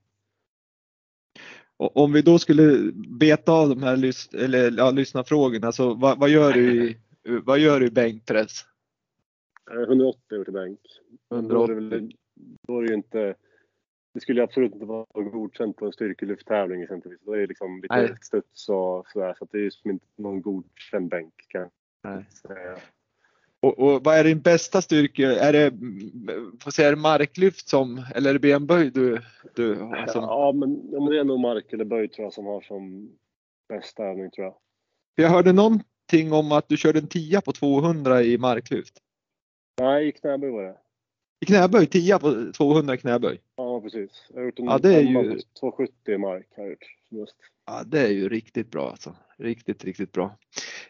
Om 1.76 2.12
vi 2.12 2.22
då 2.22 2.38
skulle 2.38 2.92
beta 3.18 3.52
av 3.52 3.68
de 3.68 3.82
här 3.82 3.96
lys 3.96 4.34
eller, 4.34 4.74
ja, 4.76 4.90
lyssnarfrågorna, 4.90 5.72
så 5.72 5.94
vad, 5.94 6.18
vad, 6.18 6.30
gör 6.30 6.52
du 6.52 6.84
i, 6.84 6.96
vad 7.22 7.58
gör 7.58 7.80
du 7.80 7.87
i 7.87 7.90
bänkpress? 7.90 8.64
180 9.70 10.20
har 10.30 10.37
gjort 10.37 10.48
i 10.48 10.52
bänk. 10.52 10.80
180. 11.32 11.74
Då 11.74 11.80
är, 11.80 11.90
det, 11.90 12.10
då 12.68 12.78
är 12.78 12.82
det 12.82 12.88
ju 12.88 12.94
inte, 12.94 13.34
det 14.14 14.20
skulle 14.20 14.42
absolut 14.42 14.72
inte 14.72 14.87
vara 14.87 15.06
godkänt 15.14 15.76
på 15.76 15.87
en 15.87 15.92
styrkelyfttävling 15.92 16.82
exempelvis. 16.82 17.20
Då 17.22 17.32
är 17.32 17.38
det 17.38 17.46
liksom 17.46 17.80
lite 17.82 17.96
Nej. 17.96 18.16
studs 18.22 18.68
och 18.68 19.06
sådär, 19.08 19.34
så 19.38 19.48
det 19.50 19.58
är 19.58 19.62
ju 19.62 19.70
som 19.70 19.90
inte 19.90 20.06
någon 20.16 20.42
godkänd 20.42 21.10
bänk 21.10 21.34
kan 21.48 21.70
jag 22.02 22.24
säga. 22.32 22.78
Och, 23.64 23.79
och, 23.79 24.05
vad 24.05 24.18
är 24.18 24.24
din 24.24 24.40
bästa 24.40 24.83
styrka? 24.83 25.33
Är 25.33 25.53
det, 25.53 25.70
får 26.61 26.70
säga, 26.70 26.88
är 26.88 26.92
det 26.92 27.00
marklyft 27.00 27.68
som, 27.68 28.05
eller 28.14 28.31
är 28.31 28.35
det 28.35 28.38
benböj 28.38 28.90
du, 28.90 29.20
du 29.55 29.74
har 29.74 30.07
som... 30.07 30.22
Ja, 30.22 30.53
men, 30.53 30.90
ja, 30.92 31.00
men 31.00 31.12
det 31.12 31.20
är 31.20 31.24
nog 31.24 31.40
mark 31.40 31.72
eller 31.72 31.85
böj 31.85 32.09
tror 32.09 32.24
jag 32.24 32.33
som 32.33 32.46
har 32.46 32.61
som 32.61 33.11
bästa 33.68 34.05
övning 34.05 34.31
tror 34.31 34.46
jag. 34.46 34.55
Jag 35.14 35.29
hörde 35.29 35.53
någonting 35.53 36.33
om 36.33 36.53
att 36.53 36.68
du 36.68 36.77
körde 36.77 36.98
en 36.98 37.09
10 37.09 37.40
på 37.40 37.53
200 37.53 38.22
i 38.22 38.38
marklyft. 38.38 38.98
Nej, 39.81 40.09
i 40.09 40.12
knäböj 40.12 40.50
var 40.50 40.62
det. 40.62 40.77
I 41.40 41.46
knäböj? 41.46 41.87
10 41.87 42.18
på 42.18 42.53
200 42.57 42.94
i 42.94 42.98
knäböj? 42.98 43.40
Ja, 43.57 43.63
precis. 43.85 44.11
Jag 44.29 44.40
har 44.40 44.44
gjort 44.44 44.59
en 44.59 44.64
ja, 44.64 44.79
det 44.79 44.94
är 44.94 45.01
ju... 45.01 45.40
270 45.61 46.14
i 46.14 46.18
mark. 46.18 46.47
Har 46.57 46.62
jag 46.62 46.70
gjort, 46.70 46.87
just. 47.11 47.37
Ja, 47.66 47.83
det 47.87 48.01
är 48.01 48.09
ju 48.09 48.29
riktigt 48.29 48.70
bra 48.70 48.90
alltså. 48.90 49.16
Riktigt, 49.38 49.85
riktigt 49.85 50.12
bra. 50.12 50.38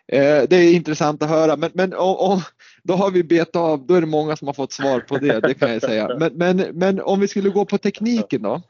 Eh, 0.06 0.42
det 0.48 0.56
är 0.56 0.74
intressant 0.74 1.22
att 1.22 1.28
höra, 1.28 1.56
men, 1.56 1.70
men 1.74 1.92
och, 1.92 2.32
och, 2.32 2.40
då 2.82 2.94
har 2.94 3.10
vi 3.10 3.24
betat 3.24 3.56
av, 3.56 3.86
då 3.86 3.94
är 3.94 4.00
det 4.00 4.06
många 4.06 4.36
som 4.36 4.48
har 4.48 4.52
fått 4.54 4.72
svar 4.72 5.00
på 5.00 5.18
det, 5.18 5.40
det 5.40 5.54
kan 5.54 5.72
jag 5.72 5.82
säga. 5.82 6.08
Men, 6.18 6.32
men, 6.34 6.56
men 6.56 7.00
om 7.00 7.20
vi 7.20 7.28
skulle 7.28 7.50
gå 7.50 7.64
på 7.64 7.78
tekniken 7.78 8.42
då? 8.42 8.62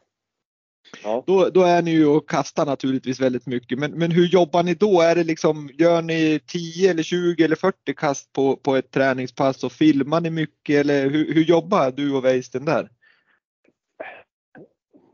Ja. 1.02 1.24
Då, 1.26 1.48
då 1.48 1.62
är 1.62 1.82
ni 1.82 1.90
ju 1.90 2.06
och 2.06 2.28
kastar 2.28 2.66
naturligtvis 2.66 3.20
väldigt 3.20 3.46
mycket, 3.46 3.78
men, 3.78 3.92
men 3.92 4.10
hur 4.10 4.26
jobbar 4.26 4.62
ni 4.62 4.74
då? 4.74 5.00
Är 5.00 5.14
det 5.14 5.24
liksom, 5.24 5.70
gör 5.78 6.02
ni 6.02 6.40
10 6.46 6.90
eller 6.90 7.02
20 7.02 7.44
eller 7.44 7.56
40 7.56 7.94
kast 7.96 8.32
på, 8.32 8.56
på 8.56 8.76
ett 8.76 8.90
träningspass 8.90 9.64
och 9.64 9.72
filmar 9.72 10.20
ni 10.20 10.30
mycket 10.30 10.80
eller 10.80 11.10
hur, 11.10 11.34
hur 11.34 11.44
jobbar 11.44 11.90
du 11.90 12.12
och 12.12 12.24
Weisten 12.24 12.64
där? 12.64 12.88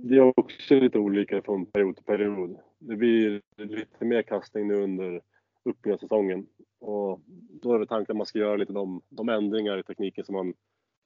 Det 0.03 0.17
är 0.17 0.33
också 0.41 0.75
lite 0.75 0.99
olika 0.99 1.43
från 1.43 1.67
period 1.67 1.97
till 1.97 2.05
period. 2.05 2.59
Det 2.79 2.97
blir 2.97 3.43
lite 3.57 4.05
mer 4.05 4.23
kastning 4.23 4.69
nu 4.69 4.75
under 4.75 5.21
uppbyggnadssäsongen 5.65 6.47
och 6.81 7.21
då 7.63 7.75
är 7.75 7.79
det 7.79 7.87
tanken 7.87 8.13
att 8.13 8.17
man 8.17 8.27
ska 8.27 8.39
göra 8.39 8.57
lite 8.57 8.73
de, 8.73 9.03
de 9.09 9.29
ändringar 9.29 9.79
i 9.79 9.83
tekniken 9.83 10.25
som 10.25 10.35
man 10.35 10.55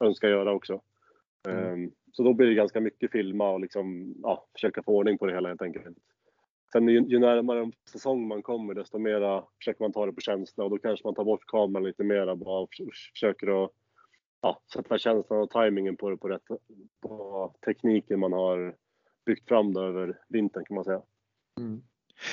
önskar 0.04 0.28
göra 0.28 0.52
också. 0.52 0.80
Mm. 1.48 1.72
Um, 1.72 1.92
så 2.12 2.22
då 2.22 2.33
blir 2.33 2.46
det 2.46 2.54
ganska 2.54 2.80
mycket 2.80 3.12
filma 3.12 3.50
och 3.50 3.61
liksom, 3.61 4.14
ja, 4.22 4.46
försöka 4.52 4.83
få 4.83 4.96
ordning 4.96 5.18
på 5.18 5.26
det 5.26 5.35
hela 5.35 5.48
helt 5.48 5.62
enkelt. 5.62 5.98
Sen 6.72 6.88
ju, 6.88 7.00
ju 7.00 7.18
närmare 7.18 7.61
en 7.61 7.72
säsong 7.92 8.28
man 8.28 8.42
kommer 8.42 8.74
desto 8.74 8.98
mera 8.98 9.44
försöker 9.59 9.85
man 9.85 9.92
ta 9.92 10.07
det 10.07 10.12
på 10.12 10.20
känsla 10.20 10.64
och 10.64 10.70
då 10.70 10.78
kanske 10.78 11.07
man 11.07 11.14
tar 11.14 11.24
bort 11.24 11.46
kameran 11.46 11.85
lite 11.85 12.04
mera 12.04 12.37
bara 12.37 12.61
och 12.61 12.68
försöker 13.12 13.64
att 13.64 13.70
ja, 14.40 14.61
sätta 14.74 14.98
känslan 14.98 15.40
och 15.40 15.50
tajmingen 15.50 15.96
på 15.96 16.11
det 16.11 16.16
på, 16.16 16.28
rätt, 16.28 16.42
på 17.00 17.54
tekniken 17.64 18.20
man 18.20 18.33
har 18.33 18.76
byggt 19.26 19.48
fram 19.48 19.72
då 19.72 19.82
över 19.82 20.18
vintern 20.28 20.64
kan 20.64 20.74
man 20.74 20.84
säga. 20.84 21.02
Mm. 21.60 21.82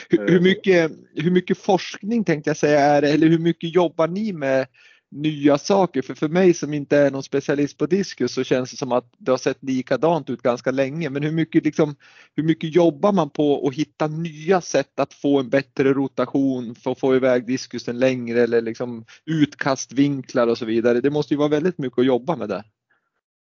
Hur, 0.10 0.28
hur, 0.28 0.42
mycket, 0.42 0.92
hur 1.16 1.32
mycket 1.32 1.58
forskning 1.58 2.24
tänkte 2.24 2.50
jag 2.50 2.58
säga 2.58 2.80
är 2.80 3.02
eller 3.04 3.28
hur 3.28 3.40
mycket 3.40 3.76
jobbar 3.76 4.08
ni 4.08 4.34
med 4.34 4.68
nya 5.12 5.58
saker? 5.58 6.02
För 6.02 6.14
för 6.14 6.28
mig 6.28 6.54
som 6.54 6.74
inte 6.74 6.98
är 6.98 7.12
någon 7.12 7.24
specialist 7.24 7.78
på 7.78 7.86
diskus 7.86 8.34
så 8.34 8.44
känns 8.44 8.72
det 8.72 8.78
som 8.78 8.92
att 8.92 9.14
det 9.18 9.32
har 9.32 9.38
sett 9.38 9.64
likadant 9.64 10.30
ut 10.30 10.42
ganska 10.42 10.72
länge. 10.72 11.10
Men 11.10 11.24
hur 11.24 11.32
mycket, 11.32 11.66
liksom, 11.66 11.96
hur 12.36 12.44
mycket 12.44 12.76
jobbar 12.76 13.12
man 13.12 13.30
på 13.30 13.68
att 13.68 13.76
hitta 13.76 14.08
nya 14.08 14.62
sätt 14.62 15.00
att 15.00 15.14
få 15.14 15.40
en 15.40 15.50
bättre 15.50 15.94
rotation 15.94 16.76
för 16.76 16.92
att 16.92 17.00
få 17.00 17.16
iväg 17.16 17.48
diskusen 17.48 18.00
längre 18.00 18.42
eller 18.42 18.62
liksom 18.62 19.06
utkastvinklar 19.26 20.48
och 20.48 20.58
så 20.58 20.66
vidare? 20.66 21.02
Det 21.02 21.10
måste 21.10 21.34
ju 21.34 21.38
vara 21.38 21.50
väldigt 21.50 21.78
mycket 21.78 22.00
att 22.00 22.06
jobba 22.06 22.36
med 22.36 22.50
det. 22.50 22.64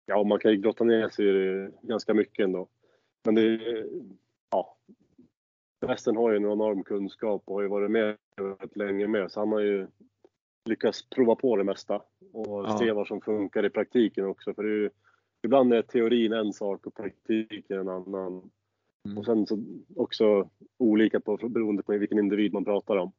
Ja, 0.07 0.25
man 0.25 0.38
kan 0.38 0.51
ju 0.51 0.57
grotta 0.57 0.85
ner 0.85 1.09
sig 1.09 1.29
i 1.29 1.33
det 1.33 1.70
ganska 1.83 2.14
mycket 2.14 2.44
ändå. 2.44 2.68
Men 3.27 3.35
det 3.35 3.61
ja, 4.51 4.77
Resten 5.81 6.17
har 6.17 6.31
ju 6.31 6.37
en 6.37 6.53
enorm 6.53 6.85
kunskap 6.85 7.43
och 7.45 7.55
har 7.55 7.62
ju 7.62 7.69
varit 7.69 7.91
med 7.91 8.17
väldigt 8.37 8.77
länge 8.77 9.07
med 9.07 9.31
så 9.31 9.41
han 9.41 9.53
har 9.53 9.61
ju 9.61 9.87
lyckats 10.65 11.09
prova 11.09 11.35
på 11.35 11.57
det 11.57 11.65
mesta 11.65 12.03
och 12.33 12.65
ja. 12.65 12.79
se 12.79 12.93
vad 12.93 13.07
som 13.07 13.21
funkar 13.21 13.67
i 13.67 13.71
praktiken 13.71 14.27
också. 14.27 14.55
För 14.55 14.65
ju, 14.65 14.91
ibland 15.43 15.73
är 15.75 15.83
teorin 15.83 16.33
en 16.33 16.53
sak 16.53 16.87
och 16.87 16.95
praktiken 16.95 17.79
en 17.79 17.89
annan. 17.89 18.51
Mm. 19.05 19.19
Och 19.19 19.25
sen 19.25 19.47
så 19.47 19.59
också 19.97 20.49
olika 20.79 21.21
på, 21.21 21.37
beroende 21.37 21.83
på 21.83 21.93
vilken 21.93 22.19
individ 22.19 22.53
man 22.53 22.65
pratar 22.65 22.97
om. 22.97 23.12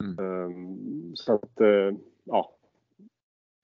Mm. 0.00 0.18
Um, 0.18 1.16
så 1.16 1.34
att, 1.34 1.60
uh, 1.60 1.94
ja. 2.24 2.56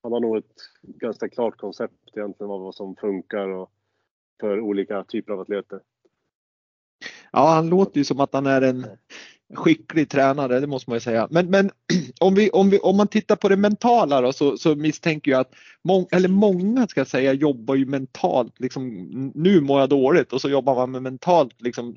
Han 0.03 0.11
har 0.11 0.19
nog 0.19 0.37
ett 0.37 0.55
ganska 0.81 1.29
klart 1.29 1.57
koncept 1.57 2.17
egentligen 2.17 2.51
av 2.51 2.61
vad 2.61 2.75
som 2.75 2.95
funkar 2.95 3.47
och 3.47 3.71
för 4.39 4.59
olika 4.59 5.03
typer 5.03 5.33
av 5.33 5.39
atleter. 5.39 5.79
Ja, 7.31 7.49
han 7.49 7.69
låter 7.69 7.97
ju 7.97 8.03
som 8.03 8.19
att 8.19 8.33
han 8.33 8.45
är 8.45 8.61
en 8.61 8.85
skicklig 9.53 10.09
tränare, 10.09 10.59
det 10.59 10.67
måste 10.67 10.89
man 10.89 10.95
ju 10.95 11.01
säga. 11.01 11.27
Men, 11.31 11.49
men 11.49 11.71
om, 12.19 12.35
vi, 12.35 12.49
om, 12.49 12.69
vi, 12.69 12.79
om 12.79 12.97
man 12.97 13.07
tittar 13.07 13.35
på 13.35 13.49
det 13.49 13.57
mentala 13.57 14.21
då, 14.21 14.33
så, 14.33 14.57
så 14.57 14.75
misstänker 14.75 15.31
jag 15.31 15.39
att 15.39 15.53
mång, 15.83 16.07
eller 16.11 16.29
många 16.29 16.87
ska 16.87 16.99
jag 16.99 17.07
säga 17.07 17.33
jobbar 17.33 17.75
ju 17.75 17.85
mentalt. 17.85 18.59
Liksom, 18.59 18.89
nu 19.35 19.61
mår 19.61 19.79
jag 19.79 19.89
dåligt 19.89 20.33
och 20.33 20.41
så 20.41 20.49
jobbar 20.49 20.75
man 20.75 20.91
med 20.91 21.01
mentalt 21.01 21.61
liksom, 21.61 21.95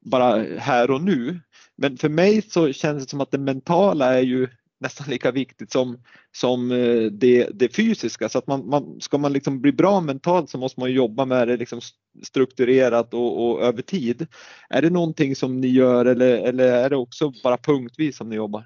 bara 0.00 0.42
här 0.58 0.90
och 0.90 1.02
nu. 1.02 1.40
Men 1.76 1.96
för 1.96 2.08
mig 2.08 2.42
så 2.42 2.72
känns 2.72 3.04
det 3.04 3.10
som 3.10 3.20
att 3.20 3.30
det 3.30 3.38
mentala 3.38 4.14
är 4.14 4.22
ju 4.22 4.48
nästan 4.80 5.06
lika 5.10 5.30
viktigt 5.30 5.72
som, 5.72 5.98
som 6.36 6.70
eh, 6.70 7.02
det, 7.12 7.48
det 7.54 7.76
fysiska. 7.76 8.28
Så 8.28 8.38
att 8.38 8.46
man, 8.46 8.68
man, 8.68 9.00
ska 9.00 9.18
man 9.18 9.32
liksom 9.32 9.60
bli 9.60 9.72
bra 9.72 10.00
mentalt 10.00 10.50
så 10.50 10.58
måste 10.58 10.80
man 10.80 10.92
jobba 10.92 11.24
med 11.24 11.48
det 11.48 11.56
liksom 11.56 11.80
strukturerat 12.22 13.14
och, 13.14 13.50
och, 13.50 13.62
över 13.62 13.82
tid. 13.82 14.26
Är 14.70 14.82
det 14.82 14.90
någonting 14.90 15.36
som 15.36 15.60
ni 15.60 15.68
gör 15.68 16.04
eller, 16.04 16.38
eller 16.38 16.72
är 16.72 16.90
det 16.90 16.96
också 16.96 17.32
bara 17.42 17.56
punktvis 17.56 18.16
som 18.16 18.28
ni 18.28 18.36
jobbar? 18.36 18.64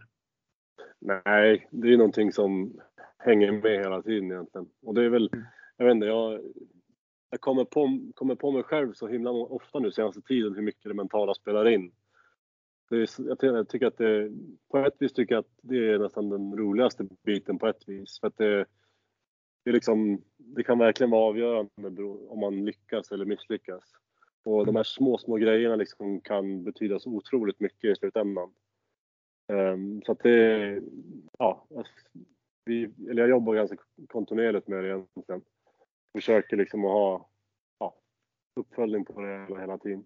Nej, 1.00 1.68
det 1.70 1.92
är 1.92 1.96
någonting 1.96 2.32
som 2.32 2.80
hänger 3.18 3.52
med 3.52 3.78
hela 3.78 4.02
tiden 4.02 4.32
egentligen. 4.32 4.66
Och 4.86 4.94
det 4.94 5.04
är 5.04 5.08
väl, 5.08 5.30
mm. 5.32 5.44
jag 5.76 5.86
vet 5.86 5.94
inte, 5.94 6.06
jag, 6.06 6.40
jag 7.30 7.40
kommer, 7.40 7.64
på, 7.64 8.00
kommer 8.14 8.34
på 8.34 8.50
mig 8.50 8.62
själv 8.62 8.92
så 8.92 9.08
himla 9.08 9.30
ofta 9.30 9.78
nu 9.78 9.92
senaste 9.92 10.22
tiden 10.22 10.54
hur 10.54 10.62
mycket 10.62 10.84
det 10.84 10.94
mentala 10.94 11.34
spelar 11.34 11.68
in 11.68 11.92
jag 12.88 13.68
tycker 13.68 13.86
att 13.86 13.96
det, 13.96 14.30
på 14.70 14.78
ett 14.78 14.96
vis 14.98 15.12
tycker 15.12 15.34
jag 15.34 15.40
att 15.40 15.58
det 15.62 15.90
är 15.90 15.98
nästan 15.98 16.28
den 16.28 16.56
roligaste 16.56 17.06
biten 17.22 17.58
på 17.58 17.66
ett 17.66 17.88
vis. 17.88 18.20
För 18.20 18.26
att 18.26 18.36
det, 18.36 18.66
det, 19.64 19.70
är 19.70 19.72
liksom, 19.72 20.22
det 20.36 20.62
kan 20.62 20.78
verkligen 20.78 21.10
vara 21.10 21.28
avgörande 21.28 22.02
om 22.28 22.40
man 22.40 22.64
lyckas 22.64 23.12
eller 23.12 23.24
misslyckas. 23.24 23.84
Och 24.44 24.66
de 24.66 24.76
här 24.76 24.82
små, 24.82 25.18
små 25.18 25.36
grejerna 25.36 25.76
liksom 25.76 26.20
kan 26.20 26.64
betyda 26.64 26.98
så 26.98 27.10
otroligt 27.10 27.60
mycket 27.60 27.90
i 27.90 27.96
slutändan. 27.96 28.54
Um, 29.52 30.02
så 30.02 30.12
att 30.12 30.20
det, 30.20 30.80
ja, 31.38 31.66
vi, 32.64 32.90
eller 33.10 33.22
jag 33.22 33.30
jobbar 33.30 33.54
ganska 33.54 33.76
kontinuerligt 34.08 34.68
med 34.68 34.84
det 34.84 34.88
egentligen. 34.88 35.42
försöker 36.14 36.56
liksom 36.56 36.84
att 36.84 36.90
ha 36.90 37.28
ja, 37.78 37.94
uppföljning 38.54 39.04
på 39.04 39.20
det 39.20 39.60
hela 39.60 39.78
tiden. 39.78 40.04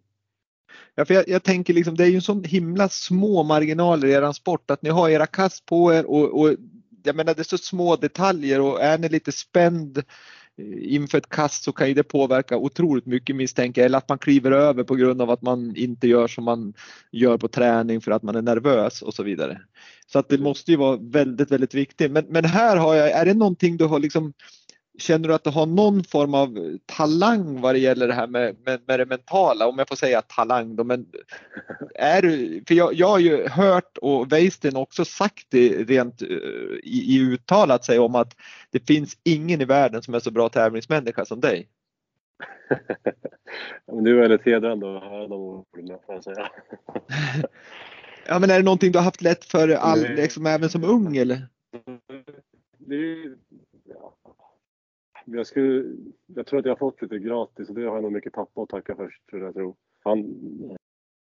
Ja, 0.94 1.04
för 1.04 1.14
jag, 1.14 1.28
jag, 1.28 1.42
tänker 1.42 1.74
liksom, 1.74 1.96
det 1.96 2.04
är 2.04 2.08
ju 2.08 2.20
så 2.20 2.42
himla 2.42 2.88
små 2.88 3.42
marginaler 3.42 4.08
i 4.08 4.12
er 4.12 4.32
sport 4.32 4.70
att 4.70 4.82
ni 4.82 4.90
har 4.90 5.08
era 5.08 5.26
kast 5.26 5.66
på 5.66 5.94
er 5.94 6.06
och, 6.10 6.40
och 6.40 6.54
jag 7.02 7.16
menar 7.16 7.34
det 7.34 7.42
är 7.42 7.44
så 7.44 7.58
små 7.58 7.96
detaljer 7.96 8.60
och 8.60 8.82
är 8.82 8.98
ni 8.98 9.08
lite 9.08 9.32
spänd 9.32 9.98
eh, 9.98 10.94
inför 10.94 11.18
ett 11.18 11.28
kast 11.28 11.64
så 11.64 11.72
kan 11.72 11.88
ju 11.88 11.94
det 11.94 12.02
påverka 12.02 12.56
otroligt 12.56 13.06
mycket 13.06 13.36
misstänker 13.36 13.80
jag. 13.80 13.86
Eller 13.86 13.98
att 13.98 14.08
man 14.08 14.18
kliver 14.18 14.52
över 14.52 14.84
på 14.84 14.94
grund 14.94 15.22
av 15.22 15.30
att 15.30 15.42
man 15.42 15.76
inte 15.76 16.08
gör 16.08 16.28
som 16.28 16.44
man 16.44 16.74
gör 17.12 17.38
på 17.38 17.48
träning 17.48 18.00
för 18.00 18.10
att 18.10 18.22
man 18.22 18.36
är 18.36 18.42
nervös 18.42 19.02
och 19.02 19.14
så 19.14 19.22
vidare. 19.22 19.60
Så 20.06 20.18
att 20.18 20.28
det 20.28 20.38
måste 20.38 20.70
ju 20.70 20.76
vara 20.76 20.96
väldigt, 20.96 21.50
väldigt 21.50 21.74
viktigt. 21.74 22.10
Men, 22.10 22.26
men 22.28 22.44
här 22.44 22.76
har 22.76 22.94
jag, 22.94 23.10
är 23.10 23.24
det 23.24 23.34
någonting 23.34 23.76
du 23.76 23.84
har 23.84 23.98
liksom 23.98 24.32
Känner 24.98 25.28
du 25.28 25.34
att 25.34 25.44
du 25.44 25.50
har 25.50 25.66
någon 25.66 26.04
form 26.04 26.34
av 26.34 26.78
talang 26.86 27.60
vad 27.60 27.74
det 27.74 27.78
gäller 27.78 28.08
det 28.08 28.14
här 28.14 28.26
med, 28.26 28.56
med, 28.64 28.80
med 28.86 29.00
det 29.00 29.06
mentala? 29.06 29.68
Om 29.68 29.78
jag 29.78 29.88
får 29.88 29.96
säga 29.96 30.22
talang 30.22 30.76
då, 30.76 30.84
men 30.84 31.06
är 31.94 32.22
du, 32.22 32.62
för 32.68 32.74
jag, 32.74 32.94
jag 32.94 33.08
har 33.08 33.18
ju 33.18 33.48
hört 33.48 33.98
och 33.98 34.32
Weisten 34.32 34.76
också 34.76 35.04
sagt 35.04 35.46
det 35.48 35.68
rent 35.68 36.22
uh, 36.22 36.28
i, 36.82 37.16
i 37.16 37.20
uttalat 37.20 37.84
sig 37.84 37.98
om 37.98 38.14
att 38.14 38.36
det 38.70 38.86
finns 38.86 39.18
ingen 39.24 39.60
i 39.60 39.64
världen 39.64 40.02
som 40.02 40.14
är 40.14 40.20
så 40.20 40.30
bra 40.30 40.48
tävlingsmänniska 40.48 41.24
som 41.24 41.40
dig. 41.40 41.68
du 44.02 44.16
är 44.16 44.20
väldigt 44.20 44.46
hedrande 44.46 44.96
att 44.96 45.02
höra 45.02 45.28
de 45.28 45.40
orden 45.40 45.98
får 46.06 46.14
jag 46.14 46.24
säga. 46.24 46.50
ja 48.26 48.38
men 48.38 48.50
är 48.50 48.56
det 48.56 48.64
någonting 48.64 48.92
du 48.92 48.98
har 48.98 49.04
haft 49.04 49.22
lätt 49.22 49.44
för 49.44 49.68
all, 49.68 50.00
liksom, 50.00 50.46
även 50.46 50.68
som 50.68 50.84
ung 50.84 51.16
eller? 51.16 51.48
Det 52.78 52.94
är, 52.94 53.36
jag, 55.32 55.46
skulle, 55.46 55.96
jag 56.26 56.46
tror 56.46 56.58
att 56.58 56.64
jag 56.64 56.72
har 56.72 56.78
fått 56.78 57.02
lite 57.02 57.18
gratis 57.18 57.68
och 57.68 57.74
det 57.74 57.84
har 57.84 57.94
jag 57.94 58.02
nog 58.02 58.12
mycket 58.12 58.32
pappa 58.32 58.62
att 58.62 58.68
tacka 58.68 58.96
för, 58.96 59.16
tror 59.30 59.42
jag 59.42 59.54
tror. 59.54 59.76
Han, 60.04 60.18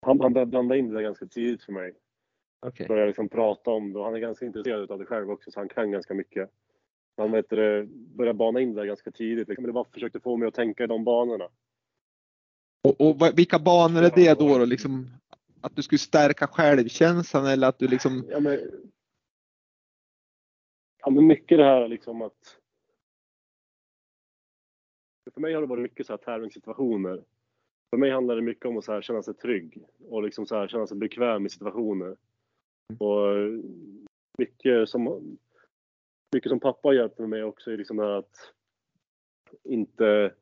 han, 0.03 0.21
han 0.21 0.33
började 0.33 0.51
blanda 0.51 0.77
in 0.77 0.91
det 0.91 1.03
ganska 1.03 1.27
tidigt 1.27 1.63
för 1.63 1.73
mig. 1.73 1.95
Okay. 2.67 2.87
Började 2.87 3.07
liksom 3.07 3.29
prata 3.29 3.71
om 3.71 3.93
det 3.93 3.99
och 3.99 4.05
han 4.05 4.15
är 4.15 4.19
ganska 4.19 4.47
intresserad 4.47 4.91
av 4.91 4.99
det 4.99 5.07
själv 5.07 5.31
också 5.31 5.51
så 5.51 5.61
han 5.61 5.69
kan 5.69 5.91
ganska 5.91 6.15
mycket. 6.15 6.51
Han 7.17 7.33
vet 7.33 7.51
det, 7.51 7.87
började 7.91 8.39
bana 8.39 8.61
in 8.61 8.75
det 8.75 8.87
ganska 8.87 9.11
tidigt. 9.11 9.49
Liksom. 9.49 9.67
Det 9.67 9.73
bara 9.73 9.85
försökte 9.93 10.21
få 10.21 10.37
mig 10.37 10.49
att 10.49 10.55
tänka 10.55 10.85
i 10.85 10.87
de 10.87 11.05
banorna. 11.05 11.49
Och, 12.83 13.01
och 13.01 13.39
vilka 13.39 13.59
banor 13.59 14.03
är 14.03 14.11
det 14.15 14.39
då? 14.39 14.59
då? 14.59 14.65
Liksom, 14.65 15.11
att 15.61 15.77
du 15.77 15.83
skulle 15.83 15.99
stärka 15.99 16.47
självkänslan 16.47 17.47
eller 17.47 17.69
att 17.69 17.79
du 17.79 17.89
liksom... 17.89 18.25
Ja, 18.31 18.41
men, 18.41 18.59
ja, 20.99 21.11
men 21.11 21.27
mycket 21.27 21.59
det 21.59 21.65
här 21.65 21.89
liksom 21.89 22.23
att 22.23 22.59
för 25.35 25.41
mig 25.41 25.55
har 25.55 25.61
det 25.61 25.67
varit 25.67 25.83
mycket 25.83 26.07
så 26.07 26.13
här 26.13 26.19
tävlingssituationer. 26.19 27.25
För 27.91 27.97
mig 27.97 28.11
handlar 28.11 28.37
det 28.37 28.43
mycket 28.43 28.67
om 28.67 28.79
att 28.79 28.85
så 28.85 28.93
här 28.93 29.03
känna 29.03 29.23
sig 29.23 29.35
trygg 29.35 29.85
och 30.09 30.23
liksom 30.23 30.47
så 30.47 30.57
här 30.57 30.69
känna 30.69 30.87
sig 30.87 30.97
bekväm 30.97 31.47
i 31.47 31.51
situationer. 31.51 32.17
Och 32.99 33.35
mycket 34.39 34.89
som, 34.89 35.37
mycket 36.35 36.51
som 36.51 36.61
pappa 36.61 36.89
har 36.89 36.95
hjälpt 36.95 37.19
mig 37.19 37.45
också 37.45 37.71
är 37.71 37.77
liksom 37.77 37.97
det 37.97 38.17
att 38.17 38.53
inte, 39.65 40.35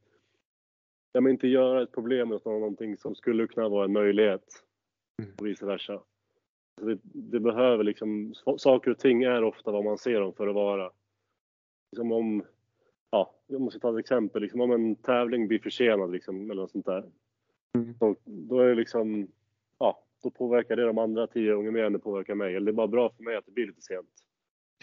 ja, 1.13 1.21
men 1.21 1.33
inte 1.33 1.49
göra 1.49 1.83
ett 1.83 1.93
problem 1.93 2.33
av 2.33 2.41
någonting 2.45 2.97
som 2.97 3.15
skulle 3.15 3.47
kunna 3.47 3.69
vara 3.69 3.85
en 3.85 3.93
möjlighet 3.93 4.65
och 5.39 5.47
vice 5.47 5.67
versa. 5.67 6.03
Det, 6.83 6.99
det, 7.03 7.41
behöver 7.41 7.85
liksom, 7.85 8.35
saker 8.59 8.91
och 8.91 8.99
ting 8.99 9.23
är 9.23 9.45
ofta 9.45 9.73
vad 9.73 9.85
man 9.85 9.99
ser 9.99 10.21
dem 10.21 10.33
för 10.33 10.47
att 10.47 10.55
vara. 10.55 10.93
Liksom 11.93 12.13
om 12.13 12.45
ja, 13.15 13.35
jag 13.47 13.61
måste 13.61 13.81
ta 13.81 13.93
ett 13.93 14.01
exempel. 14.01 14.43
Liksom, 14.43 14.61
om 14.61 14.71
en 14.71 14.97
tävling 14.97 15.49
blir 15.49 15.59
försenad 15.59 16.13
liksom, 16.13 16.51
eller 16.51 16.63
något 16.63 16.71
sånt 16.71 16.87
där. 16.87 17.05
Mm. 17.75 17.95
Så, 17.99 18.17
då 18.25 18.59
är 18.59 18.69
det 18.69 18.75
liksom, 18.75 19.29
ja, 19.79 20.05
då 20.23 20.31
påverkar 20.31 20.77
det 20.77 20.85
de 20.85 20.99
andra 20.99 21.27
tio 21.27 21.55
gånger 21.55 21.71
mer 21.71 21.85
än 21.85 21.93
det 21.93 21.99
påverkar 21.99 22.35
mig. 22.35 22.57
Eller 22.57 22.67
det 22.67 22.71
är 22.71 22.77
bara 22.77 22.87
bra 22.87 23.11
för 23.11 23.23
mig 23.23 23.37
att 23.37 23.47
det 23.47 23.53
blir 23.53 23.67
lite 23.67 23.83
sent. 23.83 24.11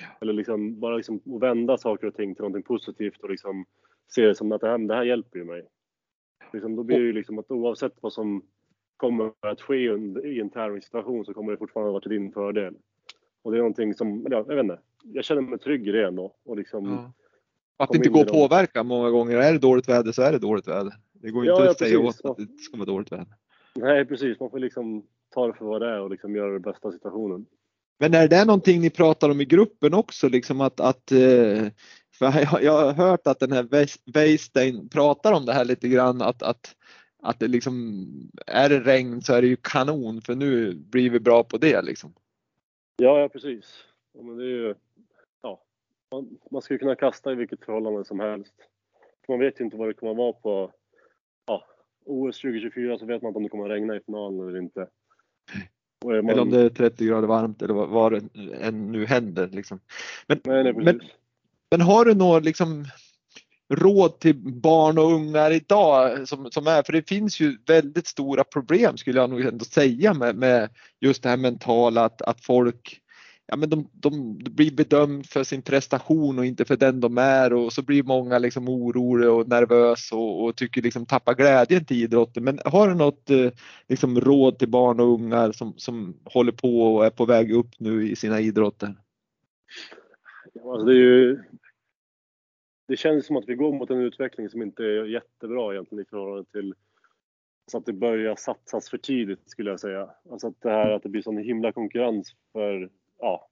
Ja. 0.02 0.08
Eller 0.22 0.34
liksom, 0.34 0.80
bara 0.80 0.96
liksom 0.96 1.22
vända 1.26 1.78
saker 1.78 2.08
och 2.08 2.16
ting 2.16 2.36
till 2.36 2.42
någonting 2.42 2.64
positivt 2.64 3.22
och 3.22 3.30
liksom 3.30 3.66
se 4.08 4.26
det 4.26 4.36
som 4.36 4.52
att 4.52 4.62
det 4.62 4.68
här, 4.68 4.78
det 4.78 4.96
här 4.96 5.04
hjälper 5.04 5.40
ju 5.40 5.46
mig. 5.46 5.68
Liksom, 6.54 6.76
då 6.76 6.84
blir 6.84 7.00
det 7.00 7.06
ju 7.06 7.14
liksom 7.14 7.40
att 7.40 7.52
oavsett 7.52 7.96
vad 8.02 8.14
som 8.14 8.42
kommer 8.98 9.32
att 9.40 9.62
ske 9.62 9.76
i 10.24 10.40
en 10.40 10.50
tävlingssituation 10.50 11.26
så 11.26 11.34
kommer 11.34 11.52
det 11.52 11.58
fortfarande 11.58 11.92
vara 11.92 12.02
till 12.02 12.12
din 12.12 12.32
fördel. 12.32 12.76
Och 13.42 13.52
det 13.52 13.58
är 13.58 13.62
någonting 13.62 13.94
som, 13.94 14.28
ja, 14.30 14.46
jag 14.48 14.56
vet 14.56 14.64
inte, 14.64 14.80
jag 15.04 15.26
känner 15.26 15.42
mig 15.42 15.60
trygg 15.60 15.88
i 15.88 15.92
det 15.92 16.08
ändå. 16.08 16.36
Och 16.44 16.58
liksom, 16.58 16.86
ja. 16.86 17.12
Att 17.84 17.90
det 17.92 17.98
inte 17.98 18.10
går 18.10 18.22
att 18.22 18.32
påverka 18.32 18.84
många 18.84 19.10
gånger. 19.10 19.38
Är 19.38 19.54
det 19.54 19.60
dåligt 19.60 19.90
väder 19.90 20.12
så 20.12 20.22
är 20.22 20.32
det 20.32 20.40
dåligt 20.40 20.68
väder. 20.68 20.94
Det 21.14 21.32
går 21.32 21.46
inte 21.46 21.64
ja, 21.64 21.72
att 21.72 21.80
säga 21.80 22.00
åt 22.00 22.26
att 22.26 22.38
det 22.38 22.62
ska 22.62 22.78
vara 22.78 22.86
dåligt 22.86 23.12
väder. 23.12 23.36
Nej 23.76 24.06
precis, 24.06 24.40
man 24.40 24.50
får 24.50 24.60
liksom 24.60 25.06
ta 25.34 25.48
det 25.48 25.54
för 25.54 25.66
vad 25.66 25.82
det 25.82 25.90
är 25.90 26.02
och 26.02 26.10
liksom 26.10 26.36
göra 26.36 26.54
det 26.54 26.60
bästa 26.60 26.88
av 26.88 26.92
situationen. 26.92 27.46
Men 28.00 28.14
är 28.14 28.28
det 28.28 28.46
någonting 28.46 28.82
ni 28.82 28.90
pratar 28.90 29.30
om 29.30 29.42
i 29.42 29.46
gruppen 29.46 29.94
också? 29.94 30.30
Liksom 30.30 30.62
att, 30.62 30.80
att, 30.80 31.12
eh, 31.12 31.68
för 32.14 32.62
jag 32.62 32.82
har 32.82 32.94
hört 32.94 33.28
att 33.28 33.40
den 33.40 33.52
här 33.52 33.68
Weistein 34.14 34.90
pratar 34.90 35.34
om 35.34 35.46
det 35.46 35.54
här 35.54 35.66
lite 35.66 35.88
grann 35.88 36.22
att, 36.22 36.44
att, 36.44 36.76
att 37.24 37.40
det 37.40 37.48
liksom, 37.48 38.06
är 38.48 38.70
det 38.70 38.80
regn 38.80 39.22
så 39.22 39.34
är 39.34 39.42
det 39.42 39.48
ju 39.48 39.56
kanon 39.56 40.22
för 40.22 40.36
nu 40.36 40.74
blir 40.74 41.10
vi 41.10 41.20
bra 41.20 41.44
på 41.44 41.58
det 41.58 41.82
liksom. 41.82 42.14
Ja, 42.98 43.20
ja 43.20 43.30
precis. 43.30 43.66
Ja, 44.14 44.24
men 44.24 44.38
det 44.38 44.44
är 44.44 44.48
ju 44.48 44.76
man, 46.12 46.38
man 46.52 46.62
ska 46.62 46.78
kunna 46.78 46.96
kasta 46.96 47.32
i 47.32 47.36
vilket 47.36 47.66
förhållande 47.66 48.06
som 48.06 48.20
helst. 48.20 48.54
Man 49.28 49.40
vet 49.40 49.60
ju 49.60 49.66
inte 49.66 49.78
vad 49.78 49.90
det 49.90 49.94
kommer 49.94 50.12
att 50.12 50.18
vara 50.18 50.34
på 50.34 50.72
ja, 51.48 51.66
OS 52.06 52.42
2024 52.42 52.98
så 52.98 53.06
vet 53.06 53.22
man 53.22 53.30
inte 53.30 53.38
om 53.38 53.44
det 53.44 53.50
kommer 53.50 53.66
att 53.66 53.72
regna 53.72 53.96
i 53.96 54.00
finalen 54.00 54.48
eller 54.48 54.60
inte. 54.60 54.88
Man... 56.06 56.16
Eller 56.16 56.40
om 56.40 56.50
det 56.50 56.62
är 56.62 56.70
30 56.70 57.06
grader 57.06 57.28
varmt 57.28 57.62
eller 57.62 57.74
vad, 57.74 57.90
vad 57.90 58.12
det 58.12 58.22
än 58.62 58.92
nu 58.92 59.06
händer. 59.06 59.48
Liksom. 59.48 59.80
Men, 60.28 60.40
nej, 60.44 60.64
nej, 60.64 60.74
men, 60.74 61.02
men, 61.72 61.82
har 61.82 62.06
du 62.06 62.16
några 62.16 62.40
liksom, 62.40 62.86
råd 63.74 64.20
till 64.20 64.36
barn 64.36 64.98
och 64.98 65.12
ungar 65.12 65.52
idag 65.52 66.28
som, 66.28 66.52
som 66.52 66.68
är, 66.68 66.84
för 66.84 66.94
det 66.94 67.10
finns 67.10 67.40
ju 67.40 67.58
väldigt 67.68 68.08
stora 68.08 68.44
problem 68.44 68.98
skulle 68.98 69.20
jag 69.20 69.30
nog 69.30 69.42
ändå 69.42 69.66
säga 69.66 70.14
med, 70.14 70.36
med 70.36 70.70
just 71.00 71.24
det 71.24 71.30
här 71.30 71.38
mentala 71.38 72.06
att, 72.06 72.22
att 72.22 72.46
folk 72.46 73.01
ja, 73.52 73.58
men 73.58 73.70
de, 73.70 73.90
de, 73.94 74.38
blir 74.38 74.72
bedömd 74.72 75.26
för 75.26 75.44
sin 75.44 75.62
prestation 75.62 76.40
och 76.40 76.46
inte 76.46 76.66
för 76.66 76.78
den 76.78 77.00
de 77.00 77.18
är 77.18 77.54
och 77.54 77.74
så 77.74 77.82
blir 77.82 78.04
många 78.04 78.40
liksom 78.40 78.70
oroliga 78.70 79.32
och 79.32 79.48
nervösa 79.48 80.16
och, 80.16 80.44
och 80.44 80.56
tycker 80.56 80.82
liksom 80.82 81.06
tappar 81.06 81.36
glädjen 81.36 81.86
till 81.86 82.04
idrotten. 82.04 82.44
Men 82.44 82.60
har 82.66 82.88
du 82.88 82.96
något 82.96 83.30
eh, 83.30 83.52
liksom 83.88 84.20
råd 84.20 84.60
till 84.60 84.70
barn 84.70 85.00
och 85.00 85.14
ungar 85.14 85.52
som, 85.52 85.74
som 85.78 86.18
håller 86.26 86.52
på 86.52 86.96
och 86.96 87.06
är 87.06 87.10
på 87.10 87.26
väg 87.26 87.52
upp 87.52 87.80
nu 87.80 88.10
i 88.10 88.16
sina 88.16 88.40
idrotter? 88.40 88.96
Alltså 90.64 90.86
det, 90.86 90.94
är 90.94 90.96
ju, 90.96 91.40
det 92.88 92.98
känns 92.98 93.26
som 93.26 93.38
att 93.38 93.48
vi 93.50 93.56
går 93.56 93.74
mot 93.74 93.90
en 93.90 94.02
utveckling 94.02 94.50
som 94.50 94.62
inte 94.62 94.84
är 94.84 95.06
jättebra 95.06 95.74
egentligen 95.74 96.06
i 96.06 96.10
förhållande 96.10 96.52
till 96.52 96.74
så 97.72 97.78
att 97.78 97.86
det 97.86 97.94
börjar 97.94 98.36
satsas 98.36 98.90
för 98.90 98.98
tidigt 98.98 99.50
skulle 99.50 99.70
jag 99.70 99.80
säga. 99.80 100.10
Alltså 100.32 100.48
att 100.48 100.62
det 100.62 100.70
här 100.70 100.92
att 100.92 101.04
det 101.04 101.10
blir 101.10 101.22
sån 101.22 101.38
himla 101.38 101.72
konkurrens 101.72 102.36
för 102.54 102.90
ja, 103.22 103.48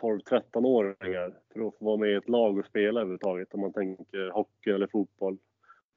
12-13-åringar 0.00 1.34
för 1.52 1.68
att 1.68 1.78
få 1.78 1.84
vara 1.84 1.96
med 1.96 2.10
i 2.10 2.14
ett 2.14 2.28
lag 2.28 2.58
och 2.58 2.66
spela 2.66 3.00
överhuvudtaget. 3.00 3.54
Om 3.54 3.60
man 3.60 3.72
tänker 3.72 4.30
hockey 4.30 4.70
eller 4.70 4.86
fotboll. 4.86 5.38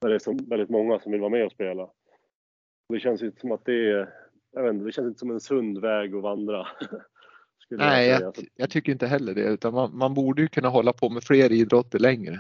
Där 0.02 0.10
det 0.10 0.16
är 0.16 0.20
så 0.20 0.38
väldigt 0.48 0.70
många 0.70 1.00
som 1.00 1.12
vill 1.12 1.22
vara 1.22 1.30
med 1.30 1.46
och 1.46 1.52
spela. 1.52 1.90
Det 2.90 3.00
känns 3.00 3.24
inte 3.24 3.40
som 3.40 3.52
att 3.52 3.66
det 3.66 3.92
är, 3.92 4.14
jag 4.52 4.64
vet 4.64 4.74
inte, 4.74 4.86
det 4.86 4.92
känns 4.92 5.08
inte 5.08 5.20
som 5.20 5.32
en 5.32 5.40
sund 5.40 5.78
väg 5.78 6.16
att 6.16 6.22
vandra. 6.22 6.68
Nej, 7.70 8.10
jag, 8.10 8.22
jag, 8.22 8.34
jag, 8.56 8.70
tycker 8.70 8.92
inte 8.92 9.08
heller 9.08 9.34
det. 9.34 9.44
Utan 9.44 9.74
man, 9.74 9.98
man, 9.98 10.14
borde 10.14 10.42
ju 10.42 10.48
kunna 10.48 10.70
hålla 10.70 10.94
på 10.94 11.10
med 11.10 11.24
fler 11.24 11.52
idrotter 11.52 12.00
längre. 12.00 12.40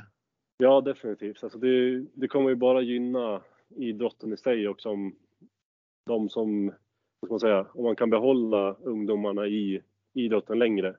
Ja, 0.57 0.81
definitivt. 0.81 1.43
Alltså 1.43 1.59
det, 1.59 2.05
det 2.13 2.27
kommer 2.27 2.49
ju 2.49 2.55
bara 2.55 2.81
gynna 2.81 3.41
idrotten 3.75 4.33
i 4.33 4.37
sig 4.37 4.67
också 4.67 4.89
om 4.89 5.15
de 6.05 6.29
som, 6.29 6.73
vad 7.19 7.31
man 7.31 7.39
säga, 7.39 7.67
om 7.73 7.83
man 7.83 7.95
kan 7.95 8.09
behålla 8.09 8.73
ungdomarna 8.73 9.47
i 9.47 9.81
idrotten 10.13 10.59
längre. 10.59 10.95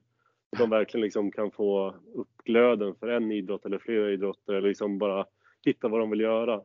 De 0.58 0.70
verkligen 0.70 1.04
liksom 1.04 1.32
kan 1.32 1.50
få 1.50 1.94
upp 2.14 2.44
glöden 2.44 2.94
för 3.00 3.08
en 3.08 3.32
idrott 3.32 3.66
eller 3.66 3.78
flera 3.78 4.12
idrotter 4.12 4.52
eller 4.52 4.68
liksom 4.68 4.98
bara 4.98 5.26
hitta 5.64 5.88
vad 5.88 6.00
de 6.00 6.10
vill 6.10 6.20
göra. 6.20 6.60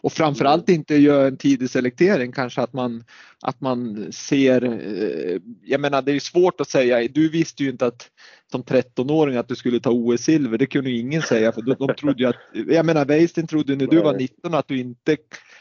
Och 0.00 0.12
framförallt 0.12 0.68
inte 0.68 0.94
göra 0.94 1.26
en 1.26 1.36
tidig 1.36 1.70
selektering 1.70 2.32
kanske 2.32 2.62
att 2.62 2.72
man, 2.72 3.04
att 3.42 3.60
man 3.60 4.08
ser, 4.12 4.64
eh, 4.64 5.40
jag 5.62 5.80
menar 5.80 6.02
det 6.02 6.12
är 6.12 6.20
svårt 6.20 6.60
att 6.60 6.68
säga, 6.68 7.08
du 7.08 7.28
visste 7.28 7.62
ju 7.62 7.70
inte 7.70 7.86
att 7.86 8.10
som 8.52 8.62
13-åring 8.62 9.36
att 9.36 9.48
du 9.48 9.56
skulle 9.56 9.80
ta 9.80 9.90
OS-silver, 9.90 10.58
det 10.58 10.66
kunde 10.66 10.90
ju 10.90 10.98
ingen 10.98 11.22
säga 11.22 11.52
för 11.52 11.62
de, 11.62 11.74
de 11.78 11.94
trodde 11.94 12.22
ju 12.22 12.28
att, 12.28 12.36
jag 12.52 12.86
menar 12.86 13.04
Weistin 13.04 13.46
trodde 13.46 13.76
när 13.76 13.86
du 13.86 14.00
var 14.00 14.14
19 14.14 14.54
att 14.54 14.68
du 14.68 14.78
inte 14.78 15.16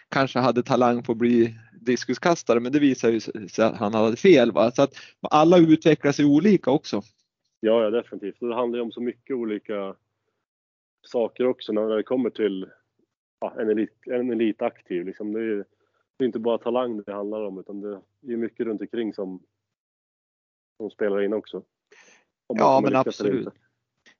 kanske 0.09 0.39
hade 0.39 0.63
talang 0.63 1.03
på 1.03 1.11
att 1.11 1.17
bli 1.17 1.55
diskuskastare 1.85 2.59
men 2.59 2.71
det 2.71 2.79
visar 2.79 3.09
ju 3.09 3.19
sig 3.19 3.65
att 3.65 3.77
han 3.77 3.93
hade 3.93 4.17
fel. 4.17 4.51
Va? 4.51 4.71
Så 4.71 4.81
att 4.81 4.95
alla 5.21 5.57
utvecklar 5.57 6.11
sig 6.11 6.25
olika 6.25 6.71
också. 6.71 7.01
Ja, 7.59 7.83
ja 7.83 7.89
definitivt. 7.89 8.39
Det 8.39 8.55
handlar 8.55 8.77
ju 8.77 8.83
om 8.83 8.91
så 8.91 9.01
mycket 9.01 9.35
olika 9.35 9.95
saker 11.01 11.47
också 11.47 11.73
när 11.73 11.95
det 11.95 12.03
kommer 12.03 12.29
till 12.29 12.69
ja, 13.39 13.55
en, 13.59 13.69
elit, 13.69 13.99
en 14.05 14.31
elitaktiv. 14.31 15.05
Liksom. 15.05 15.33
Det, 15.33 15.39
är, 15.39 15.65
det 16.17 16.23
är 16.23 16.25
inte 16.25 16.39
bara 16.39 16.57
talang 16.57 17.01
det 17.05 17.13
handlar 17.13 17.45
om 17.45 17.59
utan 17.59 17.81
det 17.81 18.33
är 18.33 18.37
mycket 18.37 18.65
runt 18.65 18.81
omkring 18.81 19.13
som, 19.13 19.43
som 20.77 20.89
spelar 20.89 21.21
in 21.21 21.33
också. 21.33 21.63
Ja 22.47 22.81
men 22.83 22.95
absolut. 22.95 23.47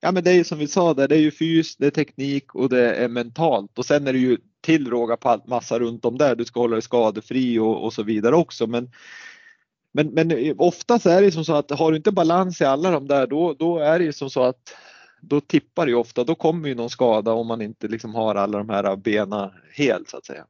Ja 0.00 0.12
men 0.12 0.24
det 0.24 0.30
är 0.30 0.34
ju 0.34 0.44
som 0.44 0.58
vi 0.58 0.66
sa 0.66 0.94
där, 0.94 1.08
det 1.08 1.16
är 1.16 1.20
ju 1.20 1.30
fys, 1.30 1.76
det 1.76 1.86
är 1.86 1.90
teknik 1.90 2.54
och 2.54 2.68
det 2.68 2.94
är 2.94 3.08
mentalt 3.08 3.78
och 3.78 3.86
sen 3.86 4.06
är 4.06 4.12
det 4.12 4.18
ju 4.18 4.38
tillråga 4.66 5.16
på 5.16 5.28
allt 5.28 5.46
massa 5.46 5.78
runt 5.78 6.04
om 6.04 6.18
där. 6.18 6.36
Du 6.36 6.44
ska 6.44 6.60
hålla 6.60 6.74
dig 6.74 6.82
skadefri 6.82 7.58
och, 7.58 7.84
och 7.84 7.92
så 7.92 8.02
vidare 8.02 8.36
också. 8.36 8.66
Men, 8.66 8.90
men, 9.92 10.06
men 10.06 10.54
ofta 10.58 10.98
så 10.98 11.10
är 11.10 11.22
det 11.22 11.32
som 11.32 11.44
så 11.44 11.54
att 11.54 11.70
har 11.70 11.90
du 11.90 11.96
inte 11.96 12.12
balans 12.12 12.60
i 12.60 12.64
alla 12.64 12.90
de 12.90 13.08
där 13.08 13.26
då, 13.26 13.54
då 13.54 13.78
är 13.78 13.98
det 13.98 14.12
som 14.12 14.30
så 14.30 14.42
att 14.42 14.76
då 15.20 15.40
tippar 15.40 15.86
det 15.86 15.90
ju 15.90 15.96
ofta. 15.96 16.24
Då 16.24 16.34
kommer 16.34 16.68
ju 16.68 16.74
någon 16.74 16.90
skada 16.90 17.32
om 17.32 17.46
man 17.46 17.62
inte 17.62 17.88
liksom 17.88 18.14
har 18.14 18.34
alla 18.34 18.58
de 18.58 18.68
här 18.68 18.96
bena 18.96 19.52
helt 19.72 20.08
så 20.08 20.16
att 20.16 20.24
säga. 20.26 20.44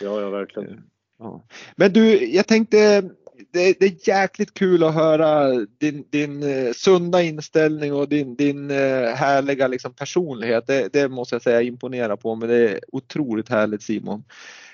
Ja, 0.00 0.20
ja 0.20 0.30
verkligen. 0.30 0.68
Eh, 0.70 0.78
ja. 1.18 1.44
Men 1.76 1.92
du, 1.92 2.34
jag 2.34 2.46
tänkte 2.46 3.10
det, 3.52 3.80
det, 3.80 3.86
är 3.86 4.08
jäkligt 4.08 4.54
kul 4.54 4.84
att 4.84 4.94
höra 4.94 5.66
din, 5.78 6.04
din 6.10 6.42
uh, 6.42 6.72
sunda 6.72 7.22
inställning 7.22 7.94
och 7.94 8.08
din, 8.08 8.36
din 8.36 8.70
uh, 8.70 9.14
härliga 9.14 9.68
liksom, 9.68 9.94
personlighet. 9.94 10.66
Det, 10.66 10.92
det, 10.92 11.08
måste 11.08 11.34
jag 11.34 11.42
säga 11.42 11.62
imponerar 11.62 12.16
på 12.16 12.34
mig. 12.34 12.48
Det 12.48 12.68
är 12.68 12.80
otroligt 12.92 13.48
härligt 13.48 13.82
Simon. 13.82 14.24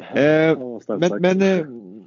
Uh, 0.00 0.78
men, 0.98 1.20
men, 1.20 1.40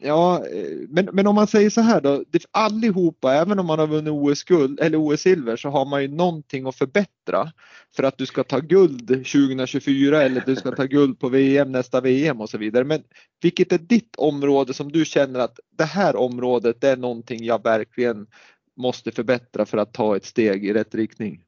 ja, 0.02 0.44
men, 0.90 1.10
men 1.12 1.28
om 1.28 1.36
man 1.36 1.48
säger 1.48 1.70
så 1.70 1.82
här 1.82 2.02
då. 2.02 2.24
Allihopa, 2.52 3.34
även 3.34 3.60
om 3.60 3.66
man 3.66 3.80
har 3.80 3.88
vunnit 3.88 4.14
OS-guld 4.14 4.80
eller 4.80 4.98
OS-silver 4.98 5.56
så 5.56 5.70
har 5.70 5.86
man 5.86 6.02
ju 6.02 6.08
någonting 6.08 6.68
att 6.68 6.76
förbättra 6.76 7.52
för 7.96 8.04
att 8.04 8.18
du 8.18 8.26
ska 8.26 8.44
ta 8.44 8.60
guld 8.60 9.08
2024 9.08 10.24
eller 10.24 10.44
du 10.46 10.56
ska 10.56 10.72
ta 10.72 10.84
guld 10.84 11.20
på 11.20 11.30
VM 11.30 11.72
nästa 11.72 12.02
VM 12.02 12.42
och 12.42 12.50
så 12.50 12.58
vidare. 12.58 12.84
Men 12.84 13.04
vilket 13.42 13.72
är 13.72 13.78
ditt 13.78 14.16
område 14.18 14.74
som 14.74 14.92
du 14.92 15.06
känner 15.06 15.40
att 15.40 15.60
det 15.78 15.84
här 15.84 16.16
området 16.16 16.47
det 16.60 16.84
är 16.84 16.98
någonting 16.98 17.44
jag 17.44 17.64
verkligen 17.64 18.28
måste 18.76 19.12
förbättra 19.12 19.66
för 19.66 19.78
att 19.78 19.94
ta 19.94 20.16
ett 20.16 20.26
steg 20.26 20.66
i 20.66 20.74
rätt 20.74 20.96
riktning? 20.96 21.44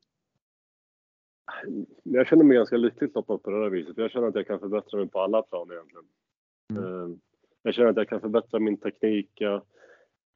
Jag 2.04 2.28
känner 2.28 2.43
mig 2.43 2.58
ganska 2.58 2.78
lyckligt 2.78 3.16
loppad 3.16 3.43
på 3.43 3.50
det 3.50 3.64
här 3.64 3.70
viset. 3.70 3.97
Jag 3.97 4.12
känner 4.12 4.28
att 4.28 4.36
jag 4.36 4.47
kan 4.47 4.60
förbättra 4.60 5.00
mig 5.00 5.10
på 5.10 5.20
alla 5.20 5.41
plan 5.41 5.72
egentligen. 5.72 6.06
Mm. 6.74 7.12
Eh, 7.12 7.18
jag 7.62 7.74
känner 7.74 7.89
att 7.89 7.97
jag 7.97 8.10
kan 8.10 8.22
förbättra 8.22 8.60
min 8.60 8.78
teknik. 8.78 9.30
Jag 9.34 9.62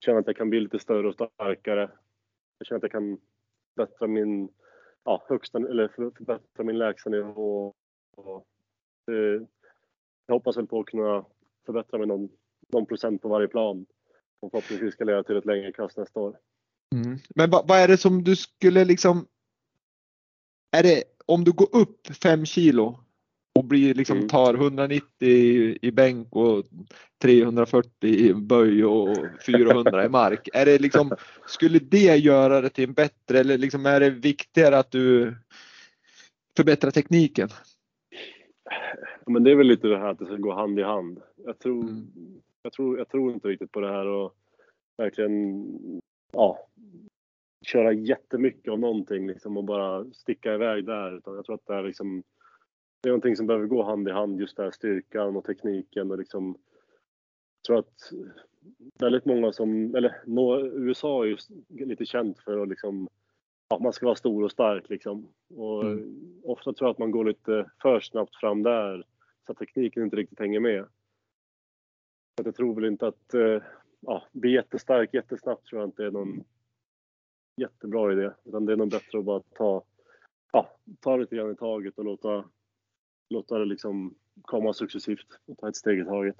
känner 0.06 0.20
att 0.20 0.28
jag 0.28 0.38
kan 0.38 0.50
bli 0.50 0.60
lite 0.60 0.80
större 0.80 1.08
och 1.08 1.14
starkare. 1.14 1.92
Jag 2.58 2.68
känner 2.68 2.78
att 2.78 2.84
jag 2.84 2.92
kan 2.92 3.18
förbättra 3.76 4.08
min 4.08 4.50
ja, 5.04 5.24
högsta, 5.30 5.58
eller 5.58 5.88
förbättra 5.88 6.64
min 6.64 6.78
lägsta 6.78 7.10
nivå. 7.10 7.74
Och, 8.16 8.48
eh, 9.12 9.42
jag 10.26 10.36
hoppas 10.36 10.58
väl 10.58 10.68
på 10.68 10.80
att 10.80 10.86
kunna 10.86 11.26
förbättra 11.66 11.98
mig 11.98 12.08
någon, 12.08 12.30
någon 12.68 12.86
procent 12.86 13.22
på 13.22 13.30
varje 13.30 13.48
plan. 13.48 13.86
Och 14.44 14.52
förhoppningsvis 14.52 14.94
ska 14.94 15.04
leda 15.04 15.24
till 15.24 15.38
ett 15.38 15.46
längre 15.46 15.72
kast 15.72 15.98
nästa 15.98 16.20
år. 16.20 16.36
Mm. 16.96 17.18
Men 17.36 17.50
vad, 17.50 17.68
vad 17.68 17.78
är 17.78 17.88
det 17.88 17.98
som 17.98 18.24
du 18.24 18.36
skulle 18.36 18.86
liksom... 18.86 19.28
Är 20.72 20.84
det 20.84 21.04
om 21.26 21.44
du 21.44 21.52
går 21.52 21.76
upp 21.76 22.08
5 22.08 22.46
kilo 22.46 23.00
och 23.56 23.66
blir 23.66 23.94
liksom 23.94 24.18
mm. 24.18 24.30
tar 24.30 24.54
190 24.54 25.08
i, 25.20 25.78
i 25.82 25.92
bänk 25.92 26.28
och 26.36 26.66
340 27.22 28.10
i 28.10 28.34
böj 28.34 28.86
och 28.86 29.18
400 29.46 30.06
i 30.06 30.10
mark. 30.10 30.50
Är 30.54 30.66
det 30.66 30.80
liksom, 30.80 31.12
skulle 31.48 31.80
det 31.80 32.18
göra 32.18 32.62
det 32.62 32.70
till 32.70 32.84
en 32.84 32.94
bättre 32.94 33.40
eller 33.40 33.58
liksom 33.58 33.86
är 33.86 34.00
det 34.00 34.10
viktigare 34.10 34.78
att 34.78 34.92
du 34.92 35.36
förbättrar 36.58 36.92
tekniken? 36.92 37.50
Men 39.26 39.44
det 39.44 39.52
är 39.52 39.56
väl 39.56 39.68
lite 39.68 39.88
det 39.88 39.98
här 39.98 40.10
att 40.10 40.20
det 40.20 40.26
ska 40.26 40.36
gå 40.36 40.54
hand 40.54 40.80
i 40.80 40.84
hand. 40.84 41.20
Jag 41.46 41.60
tror, 41.60 41.84
mm. 41.84 42.08
Jag 42.64 42.74
tror, 42.74 42.98
jag 42.98 43.10
tror 43.10 43.34
inte 43.34 43.48
riktigt 43.48 43.72
på 43.72 43.80
det 43.80 43.92
här 43.92 44.06
och 44.06 44.36
verkligen 44.98 45.66
ja, 46.32 46.68
köra 47.66 47.94
jättemycket 47.94 48.72
av 48.72 48.80
någonting 48.80 49.28
liksom 49.28 49.58
och 49.58 49.64
bara 49.64 50.06
sticka 50.14 50.54
iväg 50.54 50.86
där. 50.86 51.18
Utan 51.18 51.36
jag 51.36 51.46
tror 51.46 51.56
att 51.56 51.66
det 51.66 51.74
är 51.74 51.84
liksom 51.84 52.24
det 53.02 53.10
är 53.10 53.12
någonting 53.12 53.36
som 53.36 53.48
behöver 53.48 53.68
gå 53.68 53.84
hand 53.84 54.08
i 54.08 54.12
hand, 54.12 54.40
just 54.40 54.58
det 54.58 54.64
här 54.64 54.72
styrkan 54.72 55.36
och 55.36 55.46
tekniken 55.46 56.12
och 56.12 56.18
liksom 56.18 56.58
jag 57.58 57.66
tror 57.68 57.80
att 57.80 58.12
väldigt 59.00 59.26
många 59.26 59.54
som, 59.54 59.96
eller 59.96 60.16
USA 60.88 61.24
är 61.24 61.28
ju 61.28 61.38
lite 61.86 62.06
känt 62.06 62.40
för 62.40 62.62
att 62.62 62.68
liksom, 62.68 63.08
ja, 63.70 63.80
man 63.80 63.94
ska 63.94 64.06
vara 64.06 64.16
stor 64.16 64.44
och 64.44 64.52
stark 64.52 64.90
liksom. 64.90 65.28
Och 65.56 65.84
mm. 65.84 66.42
ofta 66.44 66.74
tror 66.74 66.88
jag 66.88 66.92
att 66.92 67.00
man 67.00 67.12
går 67.12 67.26
lite 67.26 67.72
för 67.82 68.00
snabbt 68.00 68.36
fram 68.36 68.64
där 68.64 69.04
så 69.46 69.52
att 69.52 69.58
tekniken 69.58 70.04
inte 70.04 70.16
riktigt 70.16 70.40
hänger 70.40 70.60
med. 70.60 70.86
Så 72.38 72.48
jag 72.48 72.56
tror 72.56 72.76
väl 72.76 72.86
inte 72.86 73.08
att, 73.08 73.34
eh, 73.34 73.62
ja, 74.00 74.24
bli 74.32 74.52
jättestark 74.52 75.14
jättesnabbt 75.14 75.66
tror 75.66 75.82
jag 75.82 75.88
inte 75.88 76.06
är 76.06 76.12
någon 76.12 76.44
jättebra 77.62 78.14
idé. 78.14 78.32
Utan 78.46 78.66
det 78.66 78.74
är 78.74 78.78
nog 78.78 78.92
bättre 78.92 79.20
att 79.20 79.26
bara 79.26 79.42
ta, 79.58 79.84
ja, 80.52 80.78
ta 81.00 81.18
lite 81.18 81.36
grann 81.36 81.52
i 81.52 81.56
taget 81.56 81.98
och 81.98 82.06
låta 82.06 82.46
låta 83.34 83.60
det 83.60 83.66
liksom 83.66 84.16
komma 84.42 84.74
successivt 84.74 85.28
och 85.48 85.58
ta 85.58 85.70
ett 85.70 85.76
steg 85.76 86.00
i 86.00 86.04
taget. 86.04 86.38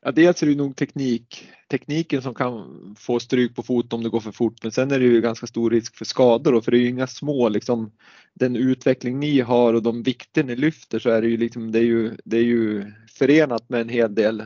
Ja, 0.00 0.12
dels 0.12 0.42
är 0.42 0.46
det 0.46 0.54
nog 0.54 0.76
teknik, 0.76 1.48
tekniken 1.70 2.22
som 2.22 2.34
kan 2.34 2.94
få 2.98 3.20
stryk 3.20 3.56
på 3.56 3.62
foten 3.62 3.96
om 3.96 4.02
det 4.02 4.08
går 4.08 4.20
för 4.20 4.32
fort, 4.32 4.62
men 4.62 4.72
sen 4.72 4.90
är 4.90 4.98
det 4.98 5.04
ju 5.04 5.20
ganska 5.20 5.46
stor 5.46 5.70
risk 5.70 5.96
för 5.96 6.04
skador 6.04 6.52
då, 6.52 6.60
för 6.60 6.70
det 6.70 6.78
är 6.78 6.80
ju 6.80 6.88
inga 6.88 7.06
små 7.06 7.48
liksom 7.48 7.92
den 8.34 8.56
utveckling 8.56 9.18
ni 9.18 9.40
har 9.40 9.74
och 9.74 9.82
de 9.82 10.02
vikter 10.02 10.44
ni 10.44 10.56
lyfter 10.56 10.98
så 10.98 11.10
är 11.10 11.22
det 11.22 11.28
ju 11.28 11.36
liksom 11.36 11.72
det 11.72 11.78
är 11.78 11.84
ju, 11.84 12.16
det 12.24 12.36
är 12.36 12.44
ju 12.44 12.92
förenat 13.18 13.68
med 13.68 13.80
en 13.80 13.88
hel 13.88 14.14
del 14.14 14.42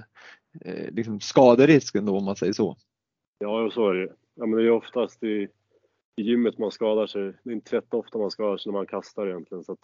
eh, 0.61 0.91
liksom 0.93 1.21
skaderisk 1.21 1.95
ändå 1.95 2.17
om 2.17 2.25
man 2.25 2.37
säger 2.37 2.53
så. 2.53 2.77
Ja, 3.39 3.71
så 3.71 3.89
är 3.89 3.95
det. 3.95 4.13
Ja, 4.35 4.47
men 4.47 4.59
det 4.59 4.65
är 4.65 4.71
oftast 4.71 5.23
i, 5.23 5.49
i 6.17 6.23
gymmet 6.23 6.59
man 6.59 6.71
skadar 6.71 7.07
sig. 7.07 7.33
Det 7.43 7.51
är 7.51 7.55
inte 7.55 7.77
rätt 7.77 7.95
ofta 7.95 8.19
man 8.19 8.31
skadar 8.31 8.57
sig 8.57 8.73
när 8.73 8.79
man 8.79 8.87
kastar 8.87 9.27
egentligen 9.27 9.65
så 9.65 9.77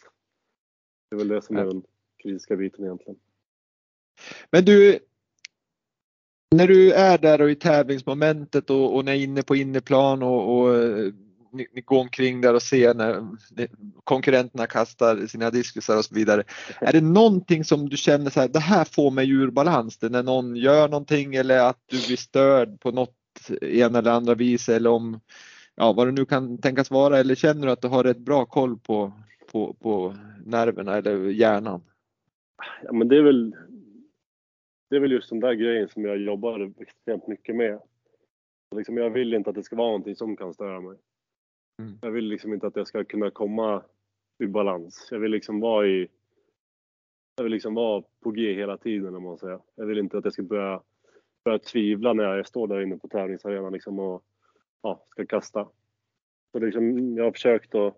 det 1.10 1.16
är 1.16 1.18
väl 1.18 1.28
det 1.28 1.42
som 1.42 1.56
är 1.56 1.64
den 1.64 1.82
kritiska 2.22 2.56
biten 2.56 2.84
egentligen. 2.84 3.18
Men 4.50 4.64
du, 4.64 4.98
när 6.56 6.66
du 6.66 6.92
är 6.92 7.18
där 7.18 7.40
och 7.40 7.50
i 7.50 7.54
tävlingsmomentet 7.54 8.70
och, 8.70 8.96
och 8.96 9.04
när 9.04 9.12
är 9.12 9.16
inne 9.16 9.42
på 9.42 9.56
inneplan 9.56 10.22
och, 10.22 10.58
och 10.58 10.74
ni, 11.52 11.66
ni, 11.72 11.80
går 11.80 12.00
omkring 12.00 12.40
där 12.40 12.54
och 12.54 12.62
ser 12.62 12.94
när 12.94 13.26
konkurrenterna 14.04 14.66
kastar 14.66 15.26
sina 15.26 15.50
diskusar 15.50 15.98
och 15.98 16.04
så 16.04 16.14
vidare. 16.14 16.44
Är 16.80 16.92
det 16.92 17.00
någonting 17.00 17.64
som 17.64 17.88
du 17.88 17.96
känner 17.96 18.30
så 18.30 18.40
här, 18.40 18.48
det 18.48 18.58
här 18.58 18.84
får 18.84 19.10
mig 19.10 19.30
ur 19.30 19.50
balans? 19.50 19.98
Det 19.98 20.08
när 20.08 20.22
någon 20.22 20.56
gör 20.56 20.88
någonting 20.88 21.34
eller 21.34 21.58
att 21.58 21.82
du 21.86 22.06
blir 22.06 22.16
störd 22.16 22.80
på 22.80 22.90
något 22.90 23.14
ena 23.62 23.98
eller 23.98 24.10
andra 24.10 24.34
vis 24.34 24.68
eller 24.68 24.90
om 24.90 25.20
ja, 25.74 25.92
vad 25.92 26.06
det 26.06 26.12
nu 26.12 26.24
kan 26.24 26.58
tänkas 26.58 26.90
vara 26.90 27.18
eller 27.18 27.34
känner 27.34 27.66
du 27.66 27.72
att 27.72 27.82
du 27.82 27.88
har 27.88 28.04
rätt 28.04 28.18
bra 28.18 28.44
koll 28.44 28.78
på, 28.78 29.12
på, 29.52 29.74
på 29.74 30.16
nerverna 30.46 30.96
eller 30.96 31.30
hjärnan? 31.30 31.82
Ja, 32.82 32.92
men 32.92 33.08
det 33.08 33.16
är 33.16 33.22
väl 33.22 33.54
det 34.90 34.96
är 34.96 35.00
väl 35.00 35.12
just 35.12 35.30
den 35.30 35.40
där 35.40 35.52
grejen 35.52 35.88
som 35.88 36.04
jag 36.04 36.18
jobbar 36.18 36.72
extremt 36.78 37.26
mycket 37.26 37.56
med. 37.56 37.80
Liksom, 38.76 38.96
jag 38.96 39.10
vill 39.10 39.34
inte 39.34 39.50
att 39.50 39.56
det 39.56 39.62
ska 39.62 39.76
vara 39.76 39.88
någonting 39.88 40.16
som 40.16 40.36
kan 40.36 40.54
störa 40.54 40.80
mig. 40.80 40.96
Mm. 41.78 41.98
Jag 42.02 42.10
vill 42.10 42.24
liksom 42.24 42.54
inte 42.54 42.66
att 42.66 42.76
jag 42.76 42.86
ska 42.86 43.04
kunna 43.04 43.30
komma 43.30 43.84
i 44.38 44.46
balans. 44.46 45.08
Jag 45.10 45.18
vill 45.18 45.30
liksom 45.30 45.60
vara 45.60 45.86
i 45.86 46.08
jag 47.36 47.42
vill 47.44 47.52
liksom 47.52 47.74
vara 47.74 48.02
på 48.20 48.30
G 48.30 48.54
hela 48.54 48.76
tiden 48.76 49.14
om 49.14 49.22
man 49.22 49.38
säger. 49.38 49.60
Jag 49.74 49.86
vill 49.86 49.98
inte 49.98 50.18
att 50.18 50.24
jag 50.24 50.32
ska 50.32 50.42
börja, 50.42 50.82
börja 51.44 51.58
tvivla 51.58 52.12
när 52.12 52.24
jag 52.24 52.46
står 52.46 52.66
där 52.66 52.80
inne 52.80 52.98
på 52.98 53.08
tävlingsarenan 53.08 53.72
liksom 53.72 53.98
och 53.98 54.24
ja, 54.82 55.06
ska 55.10 55.26
kasta. 55.26 55.68
Så 56.52 56.58
liksom, 56.58 57.16
jag 57.16 57.24
har 57.24 57.32
försökt 57.32 57.74
att 57.74 57.96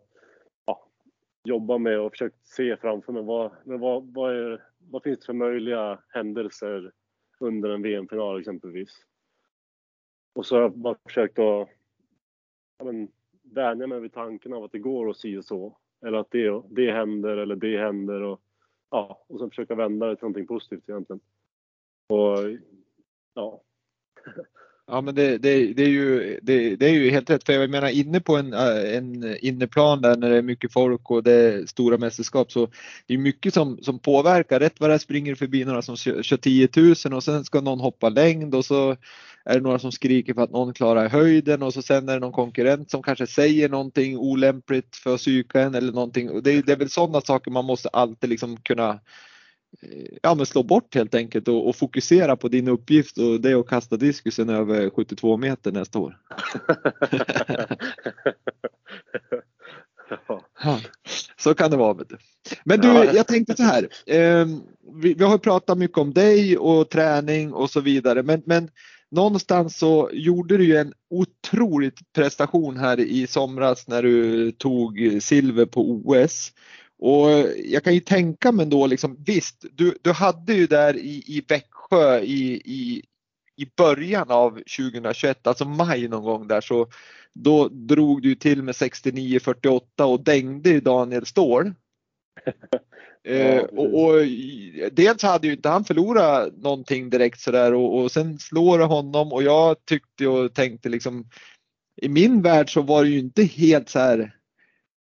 jobba 1.45 1.79
med 1.79 2.01
och 2.01 2.13
försökt 2.13 2.47
se 2.47 2.77
framför 2.77 3.13
mig 3.13 3.23
vad, 3.23 3.53
vad, 3.65 4.13
vad, 4.13 4.37
är, 4.37 4.65
vad 4.79 5.03
finns 5.03 5.19
det 5.19 5.27
för 5.27 5.33
möjliga 5.33 5.99
händelser 6.09 6.93
under 7.39 7.71
en 7.71 7.83
VM-final 7.83 8.41
exempelvis. 8.41 9.07
Och 10.33 10.47
så 10.47 10.55
har 10.55 10.63
jag 10.63 10.79
bara 10.79 10.97
försökt 11.05 11.39
att 11.39 11.69
ja, 12.79 12.85
men, 12.85 13.09
vänja 13.51 13.87
mig 13.87 14.01
vid 14.01 14.13
tanken 14.13 14.53
av 14.53 14.65
att 14.65 14.73
det 14.73 14.79
går 14.79 15.11
att 15.11 15.17
si 15.17 15.37
och 15.37 15.45
så. 15.45 15.79
Eller 16.07 16.19
att 16.19 16.31
det, 16.31 16.63
det 16.71 16.93
händer 16.93 17.37
eller 17.37 17.57
det 17.57 17.79
händer. 17.79 18.23
Och, 18.23 18.41
ja, 18.91 19.25
och 19.29 19.39
sen 19.39 19.51
försöka 19.51 19.75
vända 19.75 20.07
det 20.07 20.17
till 20.17 20.25
någonting 20.25 20.47
positivt 20.47 20.89
egentligen. 20.89 21.21
Och 22.09 22.39
ja. 23.35 23.63
Ja 24.93 25.01
men 25.01 25.15
det, 25.15 25.39
det, 25.39 25.73
det, 25.75 25.83
är 25.83 25.89
ju, 25.89 26.39
det, 26.43 26.77
det, 26.77 26.87
är 26.87 26.93
ju 26.93 27.11
helt 27.11 27.31
rätt. 27.31 27.47
För 27.47 27.53
jag 27.53 27.71
menar 27.71 27.89
inne 27.89 28.21
på 28.21 28.37
en, 28.37 28.53
äh, 28.53 28.97
en 28.97 29.37
inneplan 29.41 30.03
där 30.03 30.17
när 30.17 30.31
det 30.31 30.37
är 30.37 30.43
mycket 30.43 30.73
folk 30.73 31.11
och 31.11 31.23
det 31.23 31.33
är 31.33 31.67
stora 31.67 31.99
mästerskap 31.99 32.53
så 32.53 32.69
det 33.07 33.15
är 33.15 33.19
mycket 33.19 33.55
som, 33.55 33.79
som 33.83 33.99
påverkar. 33.99 34.61
Rätt 34.61 34.81
vad 34.81 34.91
det 34.91 34.95
är 34.95 34.99
springer 34.99 35.35
förbi 35.35 35.65
några 35.65 35.83
som 35.83 35.97
kör, 35.97 36.23
kör 36.23 36.37
10 36.37 36.69
000 36.77 37.15
och 37.15 37.25
sen 37.25 37.45
ska 37.45 37.61
någon 37.61 37.81
hoppa 37.81 38.09
längd 38.09 38.55
och 38.55 38.65
så 38.65 38.97
är 39.45 39.55
det 39.55 39.61
några 39.61 39.79
som 39.79 39.93
skriker 39.93 40.35
för 40.35 40.43
att 40.43 40.51
någon 40.51 40.75
klarar 40.75 41.09
höjden 41.09 41.63
och 41.63 41.75
så 41.75 41.83
sen 41.83 42.09
är 42.09 42.13
det 42.13 42.21
någon 42.21 42.33
konkurrent 42.33 42.91
som 42.91 43.03
kanske 43.03 43.27
säger 43.27 43.69
någonting 43.69 44.19
olämpligt 44.19 44.97
för 44.97 45.15
att 45.15 45.21
psyka 45.21 45.61
en 45.61 45.75
eller 45.75 45.93
någonting. 45.93 46.43
Det, 46.43 46.63
det 46.63 46.73
är 46.73 46.77
väl 46.77 46.91
sådana 46.91 47.21
saker 47.21 47.51
man 47.51 47.65
måste 47.65 47.89
alltid 47.89 48.31
liksom 48.31 48.57
kunna 48.57 49.01
ja, 50.23 50.35
men 50.35 50.47
slå 50.47 50.63
bort 50.63 50.95
helt 50.95 51.15
enkelt 51.15 51.49
och, 51.49 51.69
och, 51.69 51.77
fokusera 51.77 52.37
på 52.37 52.49
din 52.49 52.69
uppgift 52.69 53.19
och 53.19 53.41
det 53.41 53.51
är 53.51 53.61
att 53.61 53.69
kasta 53.69 53.97
diskusen 53.97 54.49
över 54.49 54.91
72 54.91 55.37
meter 55.37 55.73
nästa 55.73 55.99
år. 55.99 56.19
ja. 60.63 60.81
Så 61.37 61.55
kan 61.55 61.71
det 61.71 61.77
vara. 61.77 61.97
Men 62.65 62.81
du, 62.81 62.89
jag 62.89 63.27
tänkte 63.27 63.57
så 63.57 63.63
här. 63.63 63.89
Eh, 64.07 64.47
vi, 64.95 65.15
vi, 65.15 65.25
har 65.25 65.39
pratat 65.39 65.79
mycket 65.79 65.99
om 65.99 66.13
dig 66.13 66.59
och 66.59 66.91
träning 66.91 67.53
och 67.53 67.71
så 67.71 67.81
vidare, 67.81 68.23
men, 68.23 68.43
men 68.47 68.71
någonstans 69.11 69.79
så 69.79 70.11
gjorde 70.13 70.57
du 70.57 70.65
ju 70.65 70.77
en 70.77 70.93
otroligt 71.11 72.13
prestation 72.13 72.77
här 72.77 73.01
i 73.01 73.27
somras 73.27 73.89
när 73.89 74.03
du 74.03 74.53
tog 74.53 75.19
silver 75.21 75.67
på 75.67 75.91
OS. 75.91 76.53
Och 77.01 77.31
jag 77.65 77.85
kan 77.85 77.95
ju 77.95 78.01
tänka 78.01 78.53
mig 78.53 78.67
då 78.67 78.87
liksom 78.87 79.17
visst, 79.27 79.65
du, 79.73 79.99
du 80.03 80.13
hade 80.13 80.53
ju 80.53 80.67
där 80.67 80.97
i, 80.97 81.25
i 81.27 81.45
Växjö 81.49 82.19
i, 82.21 82.63
i, 82.65 83.03
i 83.57 83.67
början 83.77 84.31
av 84.31 84.51
2021, 84.51 85.47
alltså 85.47 85.65
maj 85.65 86.09
någon 86.09 86.25
gång 86.25 86.49
där 86.49 86.61
så 86.61 86.89
då 87.35 87.69
drog 87.69 88.23
du 88.23 88.35
till 88.35 88.63
med 88.63 88.75
69-48 88.75 90.03
och 90.03 90.25
dängde 90.25 90.81
Daniel 90.81 91.27
Ståhl. 91.27 91.73
eh, 93.25 93.59
och, 93.59 94.05
och, 94.05 94.15
dels 94.93 95.23
hade 95.23 95.47
ju 95.47 95.53
inte 95.53 95.69
han 95.69 95.85
förlorat 95.85 96.57
någonting 96.57 97.11
direkt 97.11 97.41
sådär 97.41 97.75
och, 97.75 98.01
och 98.01 98.13
sen 98.13 98.39
slår 98.39 98.79
det 98.79 98.85
honom 98.85 99.33
och 99.33 99.43
jag 99.43 99.85
tyckte 99.85 100.27
och 100.27 100.55
tänkte 100.55 100.89
liksom 100.89 101.29
i 102.03 102.09
min 102.09 102.43
värld 102.43 102.73
så 102.73 102.83
var 102.83 103.05
det 103.05 103.11
ju 103.11 103.19
inte 103.19 103.43
helt 103.43 103.89
så 103.89 103.99
här 103.99 104.40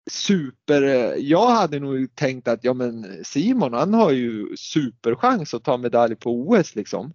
super, 0.07 0.83
eh, 0.83 1.15
jag 1.15 1.47
hade 1.47 1.79
nog 1.79 2.15
tänkt 2.15 2.47
att 2.47 2.63
ja 2.63 2.73
men 2.73 3.25
Simon 3.25 3.73
han 3.73 3.93
har 3.93 4.11
ju 4.11 4.57
superchans 4.57 5.53
att 5.53 5.63
ta 5.63 5.77
medalj 5.77 6.15
på 6.15 6.31
OS 6.31 6.75
liksom. 6.75 7.13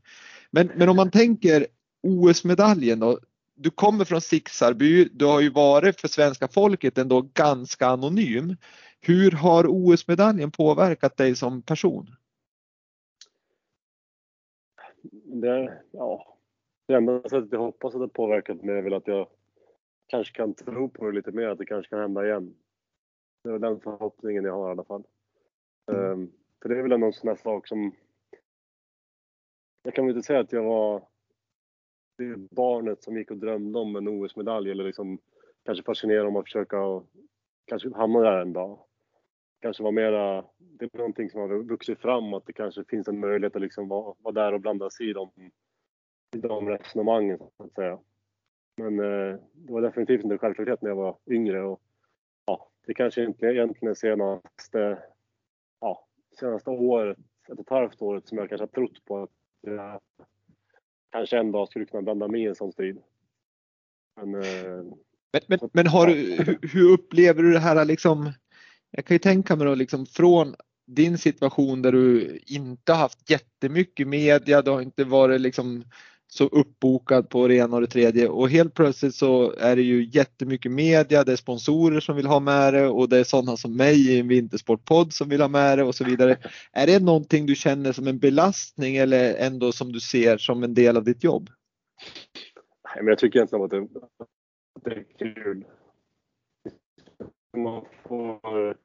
Men, 0.50 0.70
men 0.76 0.88
om 0.88 0.96
man 0.96 1.10
tänker 1.10 1.66
OS-medaljen 2.02 3.00
då. 3.00 3.18
Du 3.54 3.70
kommer 3.70 4.04
från 4.04 4.20
Sixarby, 4.20 5.08
du 5.12 5.24
har 5.24 5.40
ju 5.40 5.50
varit 5.50 6.00
för 6.00 6.08
svenska 6.08 6.48
folket 6.48 6.98
ändå 6.98 7.20
ganska 7.20 7.86
anonym. 7.86 8.56
Hur 9.00 9.30
har 9.30 9.64
OS-medaljen 9.68 10.50
påverkat 10.50 11.16
dig 11.16 11.36
som 11.36 11.62
person? 11.62 12.06
Det, 15.24 15.82
ja, 15.90 16.36
det 16.88 16.94
enda 16.94 17.22
sättet 17.22 17.48
jag 17.52 17.58
hoppas 17.58 17.94
att 17.94 18.00
det 18.00 18.08
påverkat 18.08 18.62
mig 18.62 18.78
är 18.78 18.82
väl 18.82 18.94
att 18.94 19.06
jag 19.06 19.26
kanske 20.06 20.36
kan 20.36 20.54
tro 20.54 20.88
på 20.88 21.06
det 21.06 21.12
lite 21.12 21.32
mer, 21.32 21.48
att 21.48 21.58
det 21.58 21.66
kanske 21.66 21.90
kan 21.90 22.00
hända 22.00 22.26
igen. 22.26 22.54
Det 23.42 23.50
är 23.50 23.58
den 23.58 23.80
förhoppningen 23.80 24.44
jag 24.44 24.52
har 24.52 24.68
i 24.68 24.70
alla 24.70 24.84
fall. 24.84 25.04
Mm. 25.92 26.10
Um, 26.10 26.32
för 26.62 26.68
det 26.68 26.78
är 26.78 26.82
väl 26.82 26.92
en 26.92 27.12
sån 27.12 27.28
här 27.28 27.36
sak 27.36 27.68
som... 27.68 27.92
Jag 29.82 29.94
kan 29.94 30.06
väl 30.06 30.16
inte 30.16 30.26
säga 30.26 30.40
att 30.40 30.52
jag 30.52 30.64
var 30.64 31.02
det 32.18 32.36
barnet 32.36 33.02
som 33.02 33.16
gick 33.16 33.30
och 33.30 33.36
drömde 33.36 33.78
om 33.78 33.96
en 33.96 34.08
OS-medalj 34.08 34.70
eller 34.70 34.84
liksom 34.84 35.18
kanske 35.64 35.84
fascinerad 35.84 36.26
om 36.26 36.36
att 36.36 36.44
försöka 36.44 36.80
och 36.80 37.06
kanske 37.64 37.94
hamna 37.94 38.20
där 38.20 38.40
en 38.40 38.52
dag. 38.52 38.78
Kanske 39.60 39.82
var 39.82 39.92
mera, 39.92 40.44
det 40.58 40.84
är 40.84 40.98
någonting 40.98 41.30
som 41.30 41.40
har 41.40 41.62
vuxit 41.62 41.98
fram 41.98 42.34
att 42.34 42.46
det 42.46 42.52
kanske 42.52 42.84
finns 42.84 43.08
en 43.08 43.20
möjlighet 43.20 43.56
att 43.56 43.62
liksom 43.62 43.88
vara, 43.88 44.14
vara 44.18 44.34
där 44.34 44.54
och 44.54 44.60
blanda 44.60 44.90
sig 44.90 45.10
i 45.10 45.12
de, 45.12 45.30
i 46.36 46.38
de 46.38 46.68
resonemangen 46.68 47.38
så 47.38 47.64
att 47.64 47.74
säga. 47.74 47.98
Men 48.76 48.98
eh, 48.98 49.38
det 49.52 49.72
var 49.72 49.82
definitivt 49.82 50.22
inte 50.24 50.34
en 50.34 50.38
självklarhet 50.38 50.82
när 50.82 50.90
jag 50.90 50.96
var 50.96 51.18
yngre 51.26 51.62
och 51.62 51.82
det 52.86 52.94
kanske 52.94 53.24
inte 53.24 53.46
egentligen 53.46 53.94
senaste, 53.94 54.98
ja, 55.80 56.06
senaste 56.40 56.70
året, 56.70 57.18
ett 57.52 57.58
och 57.58 57.60
ett 57.60 57.70
halvt 57.70 58.02
året 58.02 58.28
som 58.28 58.38
jag 58.38 58.48
kanske 58.48 58.62
har 58.62 58.68
trott 58.68 59.04
på 59.04 59.22
att 59.22 59.30
jag 59.60 60.00
kanske 61.12 61.38
en 61.38 61.52
dag 61.52 61.68
skulle 61.68 61.84
kunna 61.84 62.02
blanda 62.02 62.28
mig 62.28 62.42
i 62.42 62.46
en 62.46 62.54
sån 62.54 62.72
strid. 62.72 62.98
Men, 64.16 64.34
eh, 64.34 64.84
men, 65.32 65.42
men, 65.46 65.58
men 65.72 65.86
har 65.86 66.06
du, 66.06 66.36
hur 66.72 66.92
upplever 66.92 67.42
du 67.42 67.52
det 67.52 67.58
här 67.58 67.84
liksom? 67.84 68.32
Jag 68.90 69.04
kan 69.04 69.14
ju 69.14 69.18
tänka 69.18 69.56
mig 69.56 69.66
då 69.66 69.74
liksom 69.74 70.06
från 70.06 70.54
din 70.86 71.18
situation 71.18 71.82
där 71.82 71.92
du 71.92 72.38
inte 72.46 72.92
haft 72.92 73.30
jättemycket 73.30 74.08
media, 74.08 74.62
det 74.62 74.70
har 74.70 74.80
inte 74.80 75.04
varit 75.04 75.40
liksom 75.40 75.84
så 76.32 76.44
uppbokad 76.44 77.30
på 77.30 77.48
det 77.48 77.54
ena 77.54 77.76
och 77.76 77.80
det 77.80 77.86
tredje 77.86 78.28
och 78.28 78.50
helt 78.50 78.74
plötsligt 78.74 79.14
så 79.14 79.52
är 79.52 79.76
det 79.76 79.82
ju 79.82 80.04
jättemycket 80.04 80.72
media, 80.72 81.24
det 81.24 81.32
är 81.32 81.36
sponsorer 81.36 82.00
som 82.00 82.16
vill 82.16 82.26
ha 82.26 82.40
med 82.40 82.74
det 82.74 82.86
och 82.86 83.08
det 83.08 83.18
är 83.18 83.24
sådana 83.24 83.56
som 83.56 83.76
mig 83.76 84.10
i 84.10 84.20
en 84.20 84.28
vintersportpodd 84.28 85.12
som 85.12 85.28
vill 85.28 85.40
ha 85.40 85.48
med 85.48 85.78
det 85.78 85.84
och 85.84 85.94
så 85.94 86.04
vidare. 86.04 86.36
Är 86.72 86.86
det 86.86 87.02
någonting 87.02 87.46
du 87.46 87.54
känner 87.54 87.92
som 87.92 88.06
en 88.06 88.18
belastning 88.18 88.96
eller 88.96 89.34
ändå 89.34 89.72
som 89.72 89.92
du 89.92 90.00
ser 90.00 90.38
som 90.38 90.62
en 90.62 90.74
del 90.74 90.96
av 90.96 91.04
ditt 91.04 91.24
jobb? 91.24 91.50
Nej, 92.84 92.96
men 92.96 93.06
jag 93.06 93.18
tycker 93.18 93.38
egentligen 93.38 93.64
att 93.64 93.70
det, 93.70 93.82
att 94.74 94.84
det 94.84 94.90
är 94.90 95.04
kul. 95.18 95.64
Man 97.56 97.84
får 98.08 98.76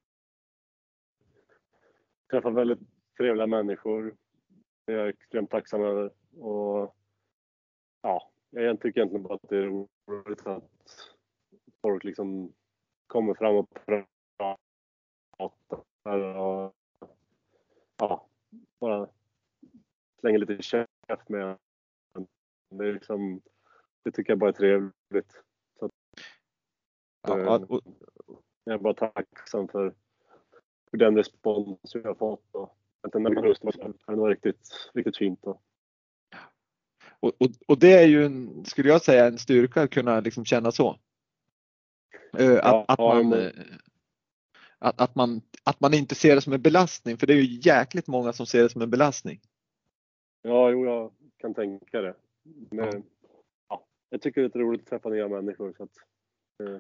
träffa 2.32 2.50
väldigt 2.50 2.80
trevliga 3.18 3.48
människor. 3.48 4.16
Det 4.88 4.93
är 4.93 4.98
jag 4.98 5.10
extremt 5.10 5.50
tacksam 5.50 5.82
över. 5.82 6.12
Och 6.39 6.93
ja, 8.08 8.32
jag 8.49 8.82
tycker 8.82 8.99
egentligen 8.99 9.24
bara 9.24 9.36
att 9.36 9.49
det 9.49 9.58
är 9.58 9.88
roligt 10.08 10.47
att 10.47 10.64
folk 11.82 12.03
liksom 12.03 12.53
kommer 13.08 13.34
fram 13.34 13.55
och 13.55 13.70
pratar 13.86 14.58
och 16.38 16.76
ja, 17.97 18.28
bara 18.80 19.10
slänger 20.20 20.39
lite 20.39 20.62
käft 20.62 21.30
med 21.30 21.58
det, 22.70 22.88
är 22.88 22.93
liksom, 22.93 23.41
det 24.03 24.12
tycker 24.12 24.32
jag 24.32 24.39
bara 24.39 24.49
är 24.49 24.53
trevligt. 24.53 25.43
Så 25.80 25.89
ja, 27.22 27.55
eh, 27.55 27.68
jag 28.64 28.74
är 28.74 28.78
bara 28.78 28.93
tacksam 28.93 29.68
för, 29.68 29.95
för 30.89 30.97
den 30.97 31.18
respons 31.18 31.80
jag 31.93 32.03
har 32.03 32.16
fått. 32.16 32.55
Och 32.55 32.78
att 33.01 33.12
den 33.12 33.43
rösten 33.43 33.93
var 34.05 34.30
riktigt, 34.30 34.91
riktigt 34.93 35.18
fint. 35.18 35.43
Och, 35.43 35.62
och, 37.20 37.32
och, 37.39 37.49
och, 37.68 37.80
det 37.80 37.93
är 37.93 38.07
ju, 38.07 38.26
en, 38.26 38.65
skulle 38.65 38.89
jag 38.89 39.01
säga, 39.01 39.26
en 39.28 39.38
styrka 39.38 39.82
att 39.82 39.89
kunna 39.89 40.20
liksom 40.20 40.45
känna 40.45 40.72
så. 40.72 40.99
Uh, 42.39 42.59
att, 42.63 42.86
att, 42.88 42.99
man, 42.99 43.34
uh, 43.34 43.51
att, 44.80 45.01
att, 45.01 45.15
man, 45.15 45.41
att 45.63 45.80
man 45.80 45.93
inte 45.93 46.15
ser 46.15 46.36
det 46.36 46.41
som 46.41 46.53
en 46.53 46.61
belastning, 46.61 47.18
för 47.18 47.28
det 47.28 47.34
är 47.34 47.38
ju 47.38 47.59
jäkligt 47.61 48.07
många 48.07 48.34
som 48.34 48.45
ser 48.45 48.63
det 48.63 48.70
som 48.70 48.82
en 48.82 48.89
belastning. 48.89 49.39
Ja, 50.41 50.70
jo, 50.70 50.86
jag 50.86 51.11
kan 51.38 51.53
tänka 51.53 52.01
det. 52.01 52.13
Men, 52.72 53.03
ja. 53.70 53.86
jag 54.09 54.22
tycker 54.22 54.41
det 54.41 54.55
är 54.55 54.59
roligt 54.59 54.82
att 54.82 54.88
träffa 54.88 55.09
nya 55.09 55.28
människor. 55.28 55.74
Så 55.78 55.84
att, 55.84 55.97
uh, 56.63 56.78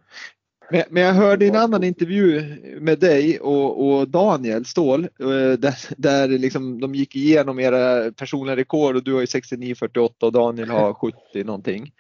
men, 0.71 0.83
men 0.89 1.03
jag 1.03 1.13
hörde 1.13 1.45
i 1.45 1.47
en 1.47 1.55
annan 1.55 1.83
intervju 1.83 2.41
med 2.79 2.99
dig 2.99 3.39
och, 3.39 3.87
och 3.87 4.09
Daniel 4.09 4.65
Ståhl 4.65 5.03
eh, 5.03 5.51
där, 5.59 5.75
där 5.97 6.27
liksom 6.27 6.79
de 6.79 6.95
gick 6.95 7.15
igenom 7.15 7.59
era 7.59 8.11
personliga 8.11 8.55
rekord 8.55 8.95
och 8.95 9.03
du 9.03 9.13
har 9.13 9.19
ju 9.19 9.25
69,48 9.25 10.09
och 10.21 10.31
Daniel 10.31 10.69
har 10.69 10.93
70 11.33 11.43
någonting. 11.43 11.91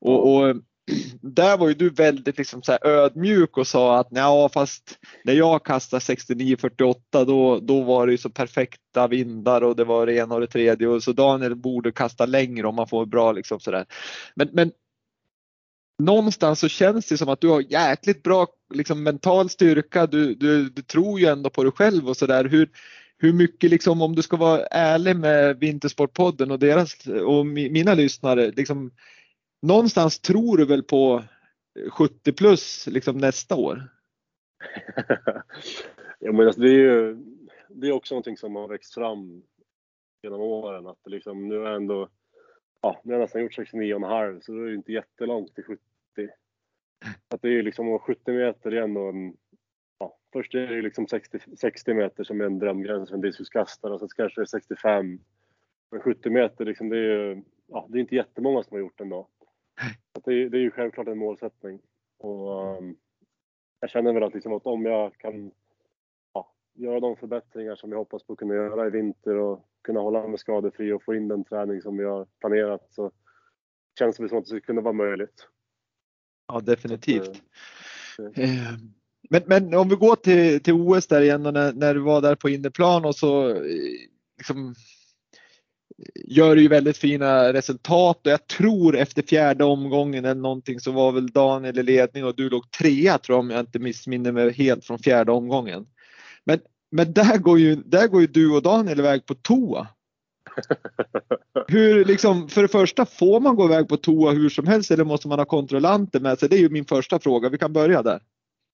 Och, 0.00 0.34
och 0.34 0.56
där 1.20 1.56
var 1.58 1.68
ju 1.68 1.74
du 1.74 1.90
väldigt 1.90 2.38
liksom 2.38 2.62
så 2.62 2.78
ödmjuk 2.82 3.58
och 3.58 3.66
sa 3.66 3.98
att 3.98 4.08
ja 4.10 4.50
fast 4.54 4.98
när 5.24 5.32
jag 5.32 5.64
kastade 5.64 6.00
69,48 6.00 7.24
då, 7.24 7.58
då 7.60 7.80
var 7.80 8.06
det 8.06 8.12
ju 8.12 8.18
så 8.18 8.30
perfekta 8.30 9.08
vindar 9.08 9.62
och 9.62 9.76
det 9.76 9.84
var 9.84 10.06
det 10.06 10.14
ena 10.14 10.34
och 10.34 10.40
det 10.40 10.46
tredje 10.46 10.88
och 10.88 11.02
så 11.02 11.12
Daniel 11.12 11.54
borde 11.54 11.92
kasta 11.92 12.26
längre 12.26 12.66
om 12.66 12.74
man 12.74 12.88
får 12.88 13.06
bra 13.06 13.32
liksom 13.32 13.60
sådär. 13.60 13.86
Men, 14.34 14.48
men 14.52 14.72
någonstans 15.98 16.60
så 16.60 16.68
känns 16.68 17.08
det 17.08 17.18
som 17.18 17.28
att 17.28 17.40
du 17.40 17.48
har 17.48 17.60
jäkligt 17.60 18.22
bra 18.22 18.46
liksom, 18.74 19.02
mental 19.02 19.50
styrka. 19.50 20.06
Du, 20.06 20.34
du, 20.34 20.70
du 20.70 20.82
tror 20.82 21.20
ju 21.20 21.26
ändå 21.26 21.50
på 21.50 21.62
dig 21.62 21.72
själv 21.72 22.08
och 22.08 22.16
sådär. 22.16 22.44
Hur, 22.44 22.70
hur 23.18 23.32
mycket 23.32 23.70
liksom 23.70 24.02
om 24.02 24.14
du 24.14 24.22
ska 24.22 24.36
vara 24.36 24.66
ärlig 24.66 25.16
med 25.16 25.58
Vintersportpodden 25.58 26.50
och 26.50 26.58
deras 26.58 27.06
och 27.06 27.46
mina 27.46 27.94
lyssnare. 27.94 28.50
Liksom, 28.50 28.90
någonstans 29.62 30.20
tror 30.20 30.56
du 30.56 30.64
väl 30.64 30.82
på 30.82 31.24
70 31.90 32.32
plus 32.32 32.86
liksom 32.86 33.18
nästa 33.18 33.54
år? 33.54 33.88
ja, 36.18 36.32
men 36.32 36.46
alltså, 36.46 36.60
det 36.60 36.68
är 36.68 36.78
ju 36.78 37.16
det 37.74 37.88
är 37.88 37.92
också 37.92 38.14
någonting 38.14 38.36
som 38.36 38.56
har 38.56 38.68
växt 38.68 38.94
fram 38.94 39.42
genom 40.22 40.40
åren. 40.40 40.86
Att 40.86 40.98
liksom, 41.06 41.48
nu 41.48 41.66
är 41.66 41.72
ändå 41.72 42.08
ja, 42.82 43.00
nu 43.02 43.12
har 43.12 43.20
jag 43.20 43.24
nästan 43.24 43.42
gjort 43.42 43.58
69,5 43.58 44.40
så 44.40 44.52
då 44.52 44.58
är 44.62 44.66
det 44.66 44.74
inte 44.74 44.92
jättelångt 44.92 45.54
till 45.54 45.64
70. 45.64 45.82
Att 47.28 47.42
det 47.42 47.48
är 47.48 47.62
liksom 47.62 47.98
70 47.98 48.32
meter 48.32 48.74
igen 48.74 48.96
och 48.96 49.08
en, 49.08 49.36
ja, 49.98 50.18
först 50.32 50.54
är 50.54 50.66
det 50.66 50.82
liksom 50.82 51.06
60, 51.06 51.38
60 51.56 51.94
meter 51.94 52.24
som 52.24 52.40
är 52.40 52.44
en 52.44 52.58
drömgräns 52.58 53.08
för 53.08 53.16
en 53.16 53.20
diskuskastare 53.20 53.92
och 53.92 54.00
sen 54.00 54.08
kanske 54.16 54.40
det 54.40 54.44
är 54.44 54.46
65. 54.46 55.20
Men 55.90 56.00
70 56.00 56.30
meter 56.30 56.64
liksom, 56.64 56.88
det 56.88 56.96
är 56.96 57.00
ju, 57.00 57.42
ja, 57.66 57.86
det 57.88 57.98
är 57.98 58.00
inte 58.00 58.14
jättemånga 58.14 58.62
som 58.62 58.74
har 58.74 58.80
gjort 58.80 58.98
den 58.98 59.08
då. 59.08 59.28
Att 60.12 60.24
det, 60.24 60.34
är, 60.34 60.48
det 60.48 60.58
är 60.58 60.62
ju 60.62 60.70
självklart 60.70 61.08
en 61.08 61.18
målsättning. 61.18 61.80
Och, 62.18 62.78
um, 62.78 62.96
jag 63.80 63.90
känner 63.90 64.12
väl 64.12 64.22
att, 64.22 64.34
liksom 64.34 64.52
att 64.52 64.66
om 64.66 64.84
jag 64.84 65.16
kan 65.18 65.52
ja, 66.32 66.52
göra 66.74 67.00
de 67.00 67.16
förbättringar 67.16 67.76
som 67.76 67.90
jag 67.90 67.98
hoppas 67.98 68.22
på 68.22 68.32
att 68.32 68.38
kunna 68.38 68.54
göra 68.54 68.86
i 68.86 68.90
vinter 68.90 69.36
och 69.36 69.68
kunna 69.84 70.00
hålla 70.00 70.28
mig 70.28 70.38
skadefri 70.38 70.92
och 70.92 71.02
få 71.02 71.14
in 71.14 71.28
den 71.28 71.44
träning 71.44 71.82
som 71.82 71.96
vi 71.96 72.04
har 72.04 72.26
planerat 72.40 72.88
så 72.90 73.10
känns 73.98 74.16
det 74.16 74.28
som 74.28 74.38
att 74.38 74.44
det 74.44 74.48
skulle 74.48 74.60
kunna 74.60 74.80
vara 74.80 74.92
möjligt. 74.92 75.46
Ja, 76.48 76.60
definitivt. 76.60 77.42
Eh, 78.36 78.50
men, 79.30 79.42
men 79.46 79.74
om 79.74 79.88
vi 79.88 79.96
går 79.96 80.16
till, 80.16 80.62
till 80.62 80.74
OS 80.74 81.06
där 81.06 81.20
igen 81.20 81.42
när, 81.42 81.72
när 81.72 81.94
du 81.94 82.00
var 82.00 82.20
där 82.20 82.34
på 82.34 82.48
inneplan 82.48 83.04
och 83.04 83.16
så 83.16 83.50
eh, 83.50 83.62
liksom, 84.38 84.74
gör 86.14 86.56
du 86.56 86.62
ju 86.62 86.68
väldigt 86.68 86.96
fina 86.96 87.52
resultat 87.52 88.26
och 88.26 88.32
jag 88.32 88.46
tror 88.46 88.96
efter 88.96 89.22
fjärde 89.22 89.64
omgången 89.64 90.24
eller 90.24 90.40
någonting 90.40 90.80
så 90.80 90.92
var 90.92 91.12
väl 91.12 91.30
Daniel 91.30 91.78
i 91.78 91.82
ledning 91.82 92.24
och 92.24 92.36
du 92.36 92.50
låg 92.50 92.70
trea 92.70 93.18
tror 93.18 93.36
jag 93.36 93.40
om 93.40 93.50
jag 93.50 93.60
inte 93.60 93.78
missminner 93.78 94.32
mig 94.32 94.52
helt 94.52 94.84
från 94.84 94.98
fjärde 94.98 95.32
omgången. 95.32 95.86
Men, 96.44 96.60
men 96.92 97.12
där, 97.12 97.38
går 97.38 97.58
ju, 97.58 97.74
där 97.74 98.08
går 98.08 98.20
ju 98.20 98.26
du 98.26 98.56
och 98.56 98.62
Daniel 98.62 99.00
iväg 99.00 99.26
på 99.26 99.34
toa. 99.34 99.88
Hur 101.68 102.04
liksom, 102.04 102.48
för 102.48 102.62
det 102.62 102.68
första, 102.68 103.06
får 103.06 103.40
man 103.40 103.56
gå 103.56 103.64
iväg 103.64 103.88
på 103.88 103.96
toa 103.96 104.30
hur 104.30 104.48
som 104.48 104.66
helst 104.66 104.90
eller 104.90 105.04
måste 105.04 105.28
man 105.28 105.38
ha 105.38 105.44
kontrollanter 105.44 106.20
med 106.20 106.38
sig? 106.38 106.48
Det 106.48 106.56
är 106.56 106.60
ju 106.60 106.70
min 106.70 106.84
första 106.84 107.18
fråga. 107.18 107.48
Vi 107.48 107.58
kan 107.58 107.72
börja 107.72 108.02
där. 108.02 108.20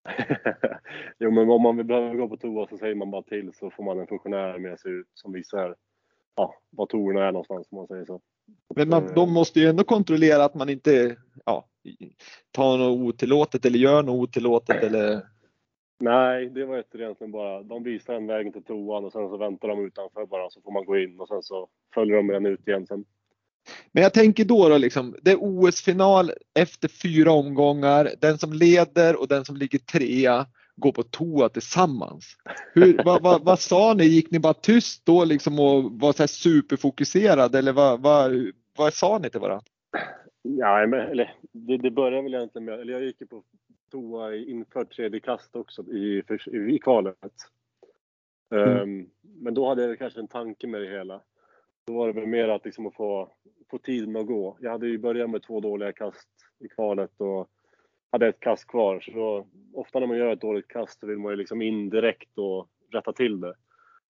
jo, 1.19 1.31
men 1.31 1.51
om 1.51 1.63
man 1.63 1.87
behöver 1.87 2.15
gå 2.15 2.29
på 2.29 2.37
toa 2.37 2.67
så 2.67 2.79
säger 2.79 2.95
man 2.95 3.11
bara 3.11 3.23
till 3.23 3.51
så 3.55 3.71
får 3.71 3.85
man 3.85 4.01
en 4.01 4.07
funktionär 4.07 4.59
med 4.59 4.81
sig 4.81 4.93
som 5.15 5.33
visar 5.33 5.75
ja, 6.37 6.55
var 6.71 6.87
toorna 6.87 7.27
är 7.27 7.33
någonstans 7.33 7.69
om 7.71 7.79
man 7.79 7.87
säger 7.87 8.05
så. 8.05 8.21
Men 8.77 8.89
man, 8.89 9.15
de 9.15 9.33
måste 9.33 9.61
ju 9.61 9.69
ändå 9.69 9.85
kontrollera 9.85 10.45
att 10.45 10.55
man 10.55 10.69
inte 10.69 11.17
ja, 11.45 11.67
tar 12.51 12.79
något 12.79 12.99
otillåtet 12.99 13.65
eller 13.65 13.79
gör 13.79 14.03
något 14.03 14.29
otillåtet 14.29 14.83
eller? 14.83 15.23
Nej, 16.01 16.51
det 16.51 16.65
var 16.65 16.85
egentligen 16.95 17.33
bara, 17.33 17.63
de 17.63 17.83
visar 17.83 18.15
en 18.15 18.27
väg 18.27 18.53
till 18.53 18.65
toan 18.65 19.05
och 19.05 19.13
sen 19.13 19.29
så 19.29 19.37
väntar 19.37 19.69
de 19.69 19.87
utanför 19.87 20.27
bara 20.27 20.51
så 20.51 20.61
får 20.61 20.73
man 20.73 20.85
gå 20.85 20.99
in 20.99 21.21
och 21.21 21.29
sen 21.29 21.43
så 21.43 21.69
följer 21.95 22.17
de 22.17 22.27
den 22.27 22.47
ut 22.47 22.69
igen 22.69 22.87
sen. 22.87 23.05
Men 23.93 24.03
jag 24.03 24.15
tänker 24.15 24.45
då, 24.45 24.69
då 24.69 24.79
liksom, 24.79 25.17
det 25.23 25.31
är 25.31 25.39
OS-final 25.41 26.31
efter 26.55 26.89
fyra 26.89 27.33
omgångar. 27.33 28.11
Den 28.21 28.39
som 28.39 28.53
leder 28.53 29.21
och 29.21 29.29
den 29.29 29.45
som 29.45 29.57
ligger 29.57 29.79
trea 29.79 30.47
går 30.77 30.93
på 30.93 31.03
toa 31.03 31.49
tillsammans. 31.49 32.37
Hur, 32.75 33.01
vad, 33.05 33.23
vad, 33.23 33.45
vad, 33.45 33.61
sa 33.61 33.95
ni? 33.95 34.05
Gick 34.05 34.31
ni 34.31 34.39
bara 34.39 34.55
tyst 34.55 35.07
då 35.07 35.25
liksom 35.25 35.61
och 35.61 35.93
var 35.93 36.13
så 36.13 36.23
här 36.23 36.27
superfokuserade 36.27 37.59
eller 37.59 37.73
vad, 37.73 38.01
vad, 38.01 38.53
vad 38.77 38.95
sa 38.95 39.19
ni 39.19 39.31
till 39.31 39.41
varandra? 39.41 39.65
Ja, 40.43 40.87
men, 40.87 41.01
eller, 41.01 41.35
det, 41.53 41.77
det 41.77 41.91
började 41.91 42.23
väl 42.23 42.35
egentligen 42.35 42.65
med, 42.65 42.81
eller 42.81 42.93
jag 42.93 43.03
gick 43.03 43.21
ju 43.21 43.27
på 43.27 43.43
toa 43.91 44.37
inför 44.37 44.85
tredje 44.85 45.21
kast 45.21 45.57
också 45.57 45.83
i, 45.83 46.23
i, 46.47 46.75
i 46.75 46.79
kvalet. 46.79 47.17
Mm. 48.51 48.81
Um, 48.81 49.11
men 49.23 49.55
då 49.55 49.69
hade 49.69 49.87
jag 49.87 49.99
kanske 49.99 50.21
en 50.21 50.29
tanke 50.29 50.67
med 50.67 50.81
det 50.81 50.89
hela. 50.89 51.21
Då 51.87 51.93
var 51.93 52.07
det 52.07 52.13
väl 52.21 52.27
mer 52.27 52.49
att, 52.49 52.65
liksom, 52.65 52.87
att 52.87 52.95
få, 52.95 53.33
få 53.71 53.79
tiden 53.79 54.17
att 54.17 54.27
gå. 54.27 54.57
Jag 54.61 54.71
hade 54.71 54.87
ju 54.87 54.99
börjat 54.99 55.31
med 55.31 55.43
två 55.43 55.61
dåliga 55.61 55.93
kast 55.93 56.29
i 56.59 56.69
kvalet 56.69 57.21
och 57.21 57.51
hade 58.11 58.29
ett 58.29 58.41
kast 58.41 58.67
kvar. 58.67 59.01
Så 59.01 59.11
då, 59.11 59.47
ofta 59.75 60.01
när 60.01 60.07
man 60.07 60.17
gör 60.17 60.33
ett 60.33 60.41
dåligt 60.41 60.69
kast 60.69 61.01
så 61.01 61.07
vill 61.07 61.19
man 61.19 61.33
ju 61.33 61.37
liksom 61.37 61.63
indirekt 61.63 62.39
och 62.39 62.69
rätta 62.91 63.13
till 63.13 63.41
det. 63.41 63.55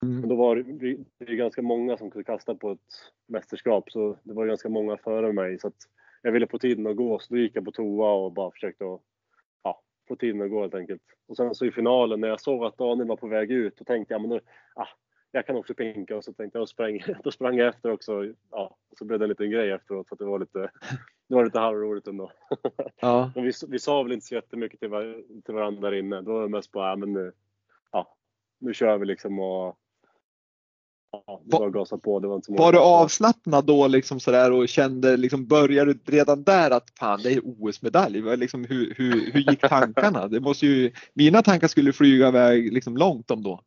Mm. 0.03 0.20
Men 0.20 0.29
då 0.29 0.37
var 0.37 0.57
det, 0.57 0.97
det 1.18 1.37
ganska 1.37 1.62
många 1.62 1.97
som 1.97 2.11
kunde 2.11 2.24
kasta 2.24 2.55
på 2.55 2.72
ett 2.72 3.12
mästerskap 3.26 3.91
så 3.91 4.16
det 4.22 4.33
var 4.33 4.47
ganska 4.47 4.68
många 4.68 4.97
före 4.97 5.33
mig. 5.33 5.59
Så 5.59 5.72
jag 6.22 6.33
ville 6.33 6.47
få 6.47 6.59
tiden 6.59 6.87
att 6.87 6.97
gå 6.97 7.18
så 7.18 7.35
då 7.35 7.41
gick 7.41 7.57
jag 7.57 7.64
på 7.64 7.72
toa 7.72 8.12
och 8.12 8.33
bara 8.33 8.51
försökte 8.51 8.85
att, 8.85 9.01
få 10.09 10.16
tiden 10.16 10.42
att 10.42 10.50
gå 10.50 10.61
helt 10.61 10.74
enkelt. 10.74 11.02
Och 11.26 11.36
sen 11.36 11.54
så 11.54 11.66
i 11.66 11.72
finalen 11.72 12.20
när 12.20 12.28
jag 12.28 12.40
såg 12.40 12.64
att 12.64 12.78
Daniel 12.78 13.09
var 13.09 13.16
på 13.16 13.26
väg 13.26 13.50
ut 13.50 13.76
då 13.76 13.84
tänkte 13.84 14.14
jag 14.14 14.20
men 14.20 14.30
nu, 14.30 14.40
ah, 14.74 14.88
jag 15.32 15.46
kan 15.46 15.56
också 15.56 15.74
pinka 15.74 16.16
och 16.16 16.24
så 16.24 16.32
tänkte 16.32 16.59
jag 16.59 16.62
och 16.62 16.68
sprang, 16.68 17.02
då 17.24 17.30
sprang 17.30 17.56
jag 17.56 17.68
efter 17.68 17.90
också. 17.90 18.32
Ja, 18.50 18.76
så 18.98 19.04
blev 19.04 19.18
det 19.18 19.24
en 19.24 19.28
liten 19.28 19.50
grej 19.50 19.70
efteråt 19.70 20.12
att 20.12 20.18
det 20.18 20.24
var 20.24 20.38
lite, 20.38 20.70
det 21.28 21.34
var 21.34 21.44
lite 21.44 21.59
halvroligt 21.59 22.06
ändå. 22.06 22.32
Ja. 23.00 23.32
Men 23.34 23.44
vi, 23.44 23.52
vi 23.68 23.78
sa 23.78 24.02
väl 24.02 24.12
inte 24.12 24.26
så 24.26 24.34
jättemycket 24.34 24.80
till, 24.80 24.88
var, 24.88 25.22
till 25.44 25.54
varandra 25.54 25.90
där 25.90 25.96
inne. 25.96 26.20
Då 26.20 26.32
var 26.32 26.42
det 26.42 26.48
mest 26.48 26.72
bara, 26.72 26.90
ja, 26.90 26.96
men 26.96 27.12
nu, 27.12 27.32
ja, 27.92 28.16
nu 28.59 28.74
kör 28.74 28.98
vi 28.98 29.06
liksom 29.06 29.38
och 29.38 29.78
Ja, 31.11 31.42
det 31.44 31.59
var 31.59 31.70
gasa 31.70 31.98
på. 31.98 32.20
Det 32.20 32.28
var, 32.28 32.36
inte 32.36 32.52
var 32.52 32.72
du 32.72 32.78
avslappnad 32.78 33.66
då 33.66 33.88
liksom 33.88 34.20
sådär 34.20 34.52
och 34.52 34.68
kände 34.68 35.16
liksom 35.16 35.46
började 35.46 35.94
du 35.94 36.00
redan 36.06 36.44
där 36.44 36.70
att 36.70 36.90
fan 36.98 37.20
det 37.22 37.32
är 37.32 37.40
OS-medalj? 37.44 38.36
Liksom, 38.36 38.64
hur, 38.64 38.94
hur, 38.96 39.32
hur 39.32 39.40
gick 39.40 39.61
tankarna? 39.61 40.28
Det 40.28 40.40
måste 40.40 40.66
ju, 40.66 40.92
mina 41.14 41.42
tankar 41.42 41.68
skulle 41.68 41.92
flyga 41.92 42.28
iväg 42.28 42.72
liksom 42.72 42.96
långt 42.96 43.30
om 43.30 43.42
då. 43.42 43.61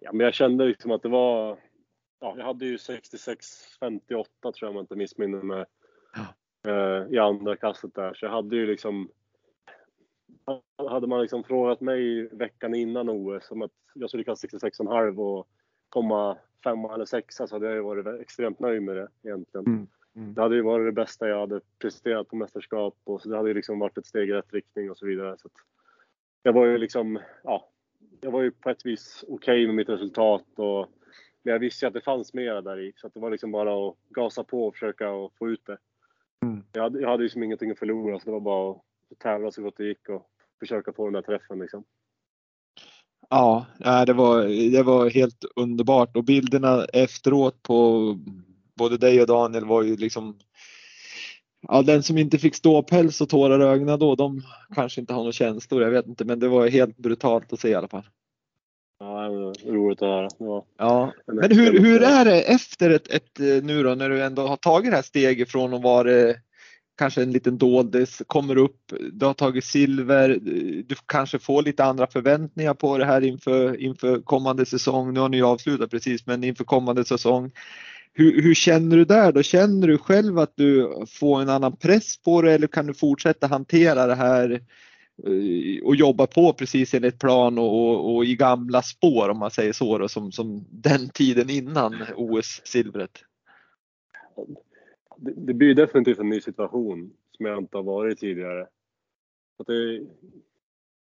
Ja, 0.00 0.12
men 0.12 0.24
jag 0.24 0.34
kände 0.34 0.64
liksom 0.64 0.90
att 0.90 1.02
det 1.02 1.08
var, 1.08 1.58
ja, 2.20 2.34
jag 2.38 2.44
hade 2.44 2.64
ju 2.64 2.76
66-58 2.76 3.98
tror 4.08 4.26
jag 4.60 4.70
om 4.70 4.76
jag 4.76 4.82
inte 4.82 4.96
missminner 4.96 5.42
mig 5.42 5.64
eh, 6.66 7.14
i 7.14 7.18
andra 7.18 7.56
kastet 7.56 7.94
där. 7.94 8.14
Så 8.14 8.24
jag 8.24 8.32
hade 8.32 8.56
ju 8.56 8.66
liksom, 8.66 9.08
hade 10.90 11.06
man 11.06 11.22
liksom 11.22 11.44
frågat 11.44 11.80
mig 11.80 12.28
veckan 12.28 12.74
innan 12.74 13.08
OS 13.10 13.50
om 13.50 13.62
att 13.62 13.72
jag 13.94 14.10
skulle 14.10 14.24
kasta 14.24 14.46
66,5 14.46 15.16
och 15.18 15.48
komma 15.94 16.36
femma 16.64 16.94
eller 16.94 17.04
sexa 17.04 17.46
så 17.46 17.54
hade 17.54 17.66
jag 17.66 17.74
ju 17.74 17.80
varit 17.80 18.20
extremt 18.20 18.60
nöjd 18.60 18.82
med 18.82 18.96
det 18.96 19.08
egentligen. 19.22 19.66
Mm. 19.66 19.86
Mm. 20.16 20.34
Det 20.34 20.42
hade 20.42 20.54
ju 20.54 20.62
varit 20.62 20.86
det 20.86 20.92
bästa 20.92 21.28
jag 21.28 21.40
hade 21.40 21.60
presterat 21.78 22.28
på 22.28 22.36
mästerskap 22.36 22.96
och 23.04 23.22
så 23.22 23.28
det 23.28 23.36
hade 23.36 23.48
ju 23.48 23.54
liksom 23.54 23.78
varit 23.78 23.98
ett 23.98 24.06
steg 24.06 24.28
i 24.28 24.32
rätt 24.32 24.52
riktning 24.52 24.90
och 24.90 24.98
så 24.98 25.06
vidare. 25.06 25.36
Så 25.38 25.48
jag 26.42 26.52
var 26.52 26.66
ju 26.66 26.78
liksom, 26.78 27.18
ja, 27.42 27.68
jag 28.20 28.30
var 28.30 28.42
ju 28.42 28.50
på 28.50 28.70
ett 28.70 28.86
vis 28.86 29.24
okej 29.28 29.34
okay 29.34 29.66
med 29.66 29.74
mitt 29.74 29.88
resultat 29.88 30.44
och 30.56 30.88
men 31.42 31.52
jag 31.52 31.60
visste 31.60 31.84
ju 31.84 31.88
att 31.88 31.94
det 31.94 32.00
fanns 32.00 32.34
mer 32.34 32.62
där 32.62 32.80
i 32.80 32.92
så 32.96 33.08
det 33.14 33.20
var 33.20 33.30
liksom 33.30 33.52
bara 33.52 33.88
att 33.88 33.96
gasa 34.08 34.44
på 34.44 34.66
och 34.66 34.74
försöka 34.74 35.10
och 35.10 35.32
få 35.38 35.48
ut 35.48 35.66
det. 35.66 35.78
Mm. 36.42 36.64
Jag, 36.72 36.82
hade, 36.82 37.00
jag 37.00 37.08
hade 37.08 37.22
ju 37.22 37.28
som 37.28 37.42
ingenting 37.42 37.70
att 37.70 37.78
förlora 37.78 38.20
så 38.20 38.24
det 38.24 38.32
var 38.32 38.40
bara 38.40 38.70
att 38.70 39.18
tävla 39.18 39.50
så 39.50 39.62
gott 39.62 39.76
det 39.76 39.84
gick 39.84 40.08
och 40.08 40.30
försöka 40.58 40.92
få 40.92 41.04
den 41.04 41.12
där 41.12 41.22
träffen 41.22 41.58
liksom. 41.58 41.84
Ja, 43.30 43.66
det 44.06 44.12
var, 44.12 44.70
det 44.70 44.82
var 44.82 45.10
helt 45.10 45.44
underbart 45.56 46.16
och 46.16 46.24
bilderna 46.24 46.84
efteråt 46.84 47.62
på 47.62 48.18
både 48.74 48.96
dig 48.96 49.20
och 49.20 49.26
Daniel 49.26 49.64
var 49.64 49.82
ju 49.82 49.96
liksom 49.96 50.38
Ja, 51.68 51.82
den 51.82 52.02
som 52.02 52.18
inte 52.18 52.38
fick 52.38 52.54
ståpäls 52.54 53.20
och 53.20 53.28
tårar 53.28 53.60
i 53.60 53.64
ögonen 53.64 53.98
då, 53.98 54.14
de 54.14 54.42
kanske 54.74 55.00
inte 55.00 55.12
har 55.12 55.20
några 55.20 55.32
känslor, 55.32 55.82
jag 55.82 55.90
vet 55.90 56.06
inte, 56.06 56.24
men 56.24 56.40
det 56.40 56.48
var 56.48 56.68
helt 56.68 56.96
brutalt 56.96 57.52
att 57.52 57.60
se 57.60 57.68
i 57.68 57.74
alla 57.74 57.88
fall. 57.88 58.08
Ja, 58.98 59.28
roligt 59.66 60.02
att 60.02 60.08
höra. 60.08 60.28
Ja. 60.38 60.66
ja. 60.78 61.12
Men 61.26 61.56
hur, 61.56 61.80
hur 61.80 62.02
är 62.02 62.24
det 62.24 62.42
efter 62.42 62.90
ett, 62.90 63.08
ett, 63.08 63.38
nu 63.38 63.82
då, 63.82 63.94
när 63.94 64.10
du 64.10 64.22
ändå 64.22 64.46
har 64.46 64.56
tagit 64.56 64.90
det 64.90 64.96
här 64.96 65.02
steget 65.02 65.50
från 65.50 65.74
att 65.74 65.82
vara 65.82 66.34
kanske 66.98 67.22
en 67.22 67.32
liten 67.32 67.58
doldis, 67.58 68.22
kommer 68.26 68.56
upp, 68.56 68.92
du 69.12 69.26
har 69.26 69.34
tagit 69.34 69.64
silver, 69.64 70.28
du 70.86 70.94
kanske 71.06 71.38
får 71.38 71.62
lite 71.62 71.84
andra 71.84 72.06
förväntningar 72.06 72.74
på 72.74 72.98
det 72.98 73.04
här 73.04 73.24
inför, 73.24 73.80
inför 73.80 74.20
kommande 74.20 74.66
säsong. 74.66 75.14
Nu 75.14 75.20
har 75.20 75.28
ni 75.28 75.36
ju 75.36 75.44
avslutat 75.44 75.90
precis, 75.90 76.26
men 76.26 76.44
inför 76.44 76.64
kommande 76.64 77.04
säsong. 77.04 77.52
Hur, 78.12 78.42
hur, 78.42 78.54
känner 78.54 78.96
du 78.96 79.04
där 79.04 79.32
då? 79.32 79.42
Känner 79.42 79.88
du 79.88 79.98
själv 79.98 80.38
att 80.38 80.52
du 80.56 80.94
får 81.08 81.42
en 81.42 81.48
annan 81.48 81.76
press 81.76 82.16
på 82.16 82.42
det 82.42 82.52
eller 82.52 82.66
kan 82.66 82.86
du 82.86 82.94
fortsätta 82.94 83.46
hantera 83.46 84.06
det 84.06 84.14
här 84.14 84.50
eh, 85.26 85.84
och 85.84 85.96
jobba 85.96 86.26
på 86.26 86.52
precis 86.52 86.94
enligt 86.94 87.18
plan 87.18 87.58
och, 87.58 87.90
och, 87.90 88.14
och, 88.14 88.24
i 88.24 88.36
gamla 88.36 88.82
spår 88.82 89.28
om 89.28 89.38
man 89.38 89.50
säger 89.50 89.72
så 89.72 89.98
då, 89.98 90.08
som, 90.08 90.32
som 90.32 90.64
den 90.70 91.08
tiden 91.08 91.50
innan 91.50 91.94
OS-silvret? 92.16 93.22
Det, 95.16 95.32
det 95.36 95.54
blir 95.54 95.74
definitivt 95.74 96.18
en 96.18 96.28
ny 96.28 96.40
situation 96.40 97.16
som 97.30 97.46
jag 97.46 97.58
inte 97.58 97.76
har 97.76 97.82
varit 97.82 98.18
tidigare. 98.18 98.68
Att 99.58 99.66
det, 99.66 100.06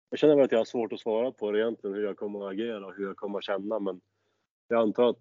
jag 0.10 0.20
känner 0.20 0.36
väl 0.36 0.46
att 0.46 0.52
jag 0.52 0.60
har 0.60 0.66
svårt 0.66 0.94
att 0.94 1.00
svara 1.00 1.32
på 1.32 1.52
det 1.52 1.60
egentligen, 1.60 1.96
hur 1.96 2.04
jag 2.04 2.18
kommer 2.18 2.46
att 2.46 2.54
agera 2.54 2.86
och 2.86 2.94
hur 2.98 3.06
jag 3.06 3.16
kommer 3.16 3.38
att 3.38 3.44
känna 3.44 3.80
men 3.80 4.02
jag 4.68 4.82
antar 4.82 5.10
att 5.10 5.18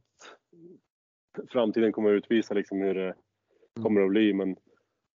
framtiden 1.49 1.93
kommer 1.93 2.15
att 2.15 2.19
utvisa 2.19 2.55
liksom 2.55 2.81
hur 2.81 2.95
det 2.95 3.05
mm. 3.05 3.17
kommer 3.83 4.03
att 4.03 4.11
bli. 4.11 4.35
Men... 4.35 4.57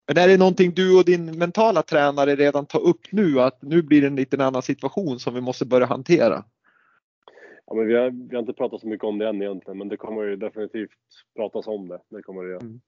men 0.08 0.18
är 0.18 0.28
det 0.28 0.38
någonting 0.38 0.72
du 0.74 0.98
och 0.98 1.04
din 1.04 1.38
mentala 1.38 1.82
tränare 1.82 2.36
redan 2.36 2.66
tar 2.66 2.80
upp 2.80 3.12
nu 3.12 3.40
att 3.40 3.62
nu 3.62 3.82
blir 3.82 4.00
det 4.00 4.06
en 4.06 4.16
liten 4.16 4.40
annan 4.40 4.62
situation 4.62 5.18
som 5.18 5.34
vi 5.34 5.40
måste 5.40 5.66
börja 5.66 5.86
hantera? 5.86 6.44
Ja, 7.66 7.74
men 7.74 7.86
vi, 7.86 7.94
har, 7.94 8.10
vi 8.10 8.36
har 8.36 8.40
inte 8.40 8.52
pratat 8.52 8.80
så 8.80 8.88
mycket 8.88 9.04
om 9.04 9.18
det 9.18 9.28
än 9.28 9.42
egentligen, 9.42 9.78
men 9.78 9.88
det 9.88 9.96
kommer 9.96 10.22
ju 10.22 10.36
definitivt 10.36 10.90
pratas 11.36 11.66
om 11.66 11.88
det. 11.88 12.00
Det 12.08 12.22
kommer 12.22 12.42
det 12.42 12.50
göra. 12.50 12.60
Mm. 12.60 12.80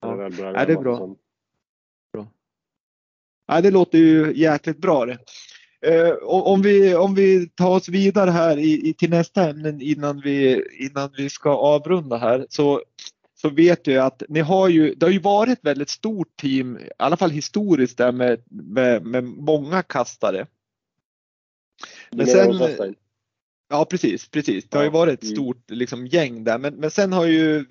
Ja. 0.00 0.16
Det, 0.16 0.30
bra 0.30 0.52
Ja, 0.54 0.64
det 0.64 0.72
är 0.72 0.76
bra. 0.76 0.92
Mattsson. 0.92 1.16
Ja, 3.46 3.60
det 3.60 3.70
låter 3.70 3.98
ju 3.98 4.32
jäkligt 4.36 4.78
bra 4.78 5.06
det. 5.06 5.18
Eh, 5.80 6.14
om, 6.22 6.62
vi, 6.62 6.94
om 6.94 7.14
vi 7.14 7.48
tar 7.48 7.70
oss 7.70 7.88
vidare 7.88 8.30
här 8.30 8.58
i, 8.58 8.88
i, 8.88 8.94
till 8.94 9.10
nästa 9.10 9.50
ämne 9.50 9.84
innan 9.84 10.20
vi, 10.20 10.64
innan 10.78 11.10
vi 11.16 11.30
ska 11.30 11.56
avrunda 11.56 12.16
här 12.16 12.46
så, 12.48 12.82
så 13.34 13.48
vet 13.48 13.86
jag 13.86 14.06
att 14.06 14.22
ni 14.28 14.40
har 14.40 14.68
ju, 14.68 14.94
det 14.94 15.06
har 15.06 15.10
ju 15.10 15.18
varit 15.18 15.58
ett 15.58 15.64
väldigt 15.64 15.88
stort 15.88 16.36
team, 16.36 16.78
i 16.78 16.90
alla 16.98 17.16
fall 17.16 17.30
historiskt 17.30 17.98
där 17.98 18.12
med, 18.12 18.42
med, 18.50 19.06
med 19.06 19.24
många 19.24 19.82
kastare. 19.82 20.46
Men 22.10 22.26
sen-? 22.26 22.94
Ja 23.68 23.84
precis, 23.84 24.28
precis. 24.28 24.68
Det 24.68 24.76
har 24.76 24.84
ju 24.84 24.90
varit 24.90 25.14
ett 25.14 25.22
mm. 25.22 25.34
stort 25.36 25.70
liksom, 25.70 26.06
gäng 26.06 26.44
där 26.44 26.58
men, 26.58 26.74
men 26.74 26.90
sen 26.90 27.12
har 27.12 27.26
ju 27.26 27.64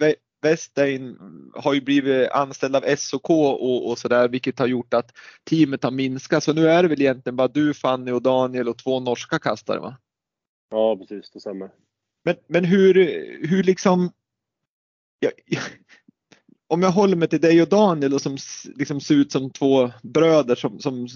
Westein 0.45 1.17
har 1.53 1.73
ju 1.73 1.81
blivit 1.81 2.31
anställd 2.31 2.75
av 2.75 2.95
SOK 2.95 3.29
och, 3.29 3.89
och 3.89 3.99
sådär 3.99 4.27
vilket 4.27 4.59
har 4.59 4.67
gjort 4.67 4.93
att 4.93 5.11
teamet 5.49 5.83
har 5.83 5.91
minskat. 5.91 6.43
Så 6.43 6.53
nu 6.53 6.67
är 6.67 6.83
det 6.83 6.89
väl 6.89 7.01
egentligen 7.01 7.35
bara 7.35 7.47
du, 7.47 7.73
Fanny 7.73 8.11
och 8.11 8.21
Daniel 8.21 8.69
och 8.69 8.77
två 8.77 8.99
norska 8.99 9.39
kastare 9.39 9.79
va? 9.79 9.97
Ja, 10.69 10.97
precis. 10.97 11.31
Det 11.31 11.39
stämmer. 11.39 11.69
Men, 12.23 12.35
men 12.47 12.65
hur, 12.65 12.93
hur 13.47 13.63
liksom 13.63 14.11
ja, 15.19 15.29
om 16.75 16.81
jag 16.81 16.91
håller 16.91 17.15
mig 17.15 17.27
till 17.27 17.41
dig 17.41 17.61
och 17.61 17.67
Daniel 17.67 18.13
och 18.13 18.21
som 18.21 18.37
liksom 18.75 19.01
ser 19.01 19.15
ut 19.15 19.31
som 19.31 19.51
två 19.51 19.91
bröder 20.03 20.55
som, 20.55 20.79
som, 20.79 21.07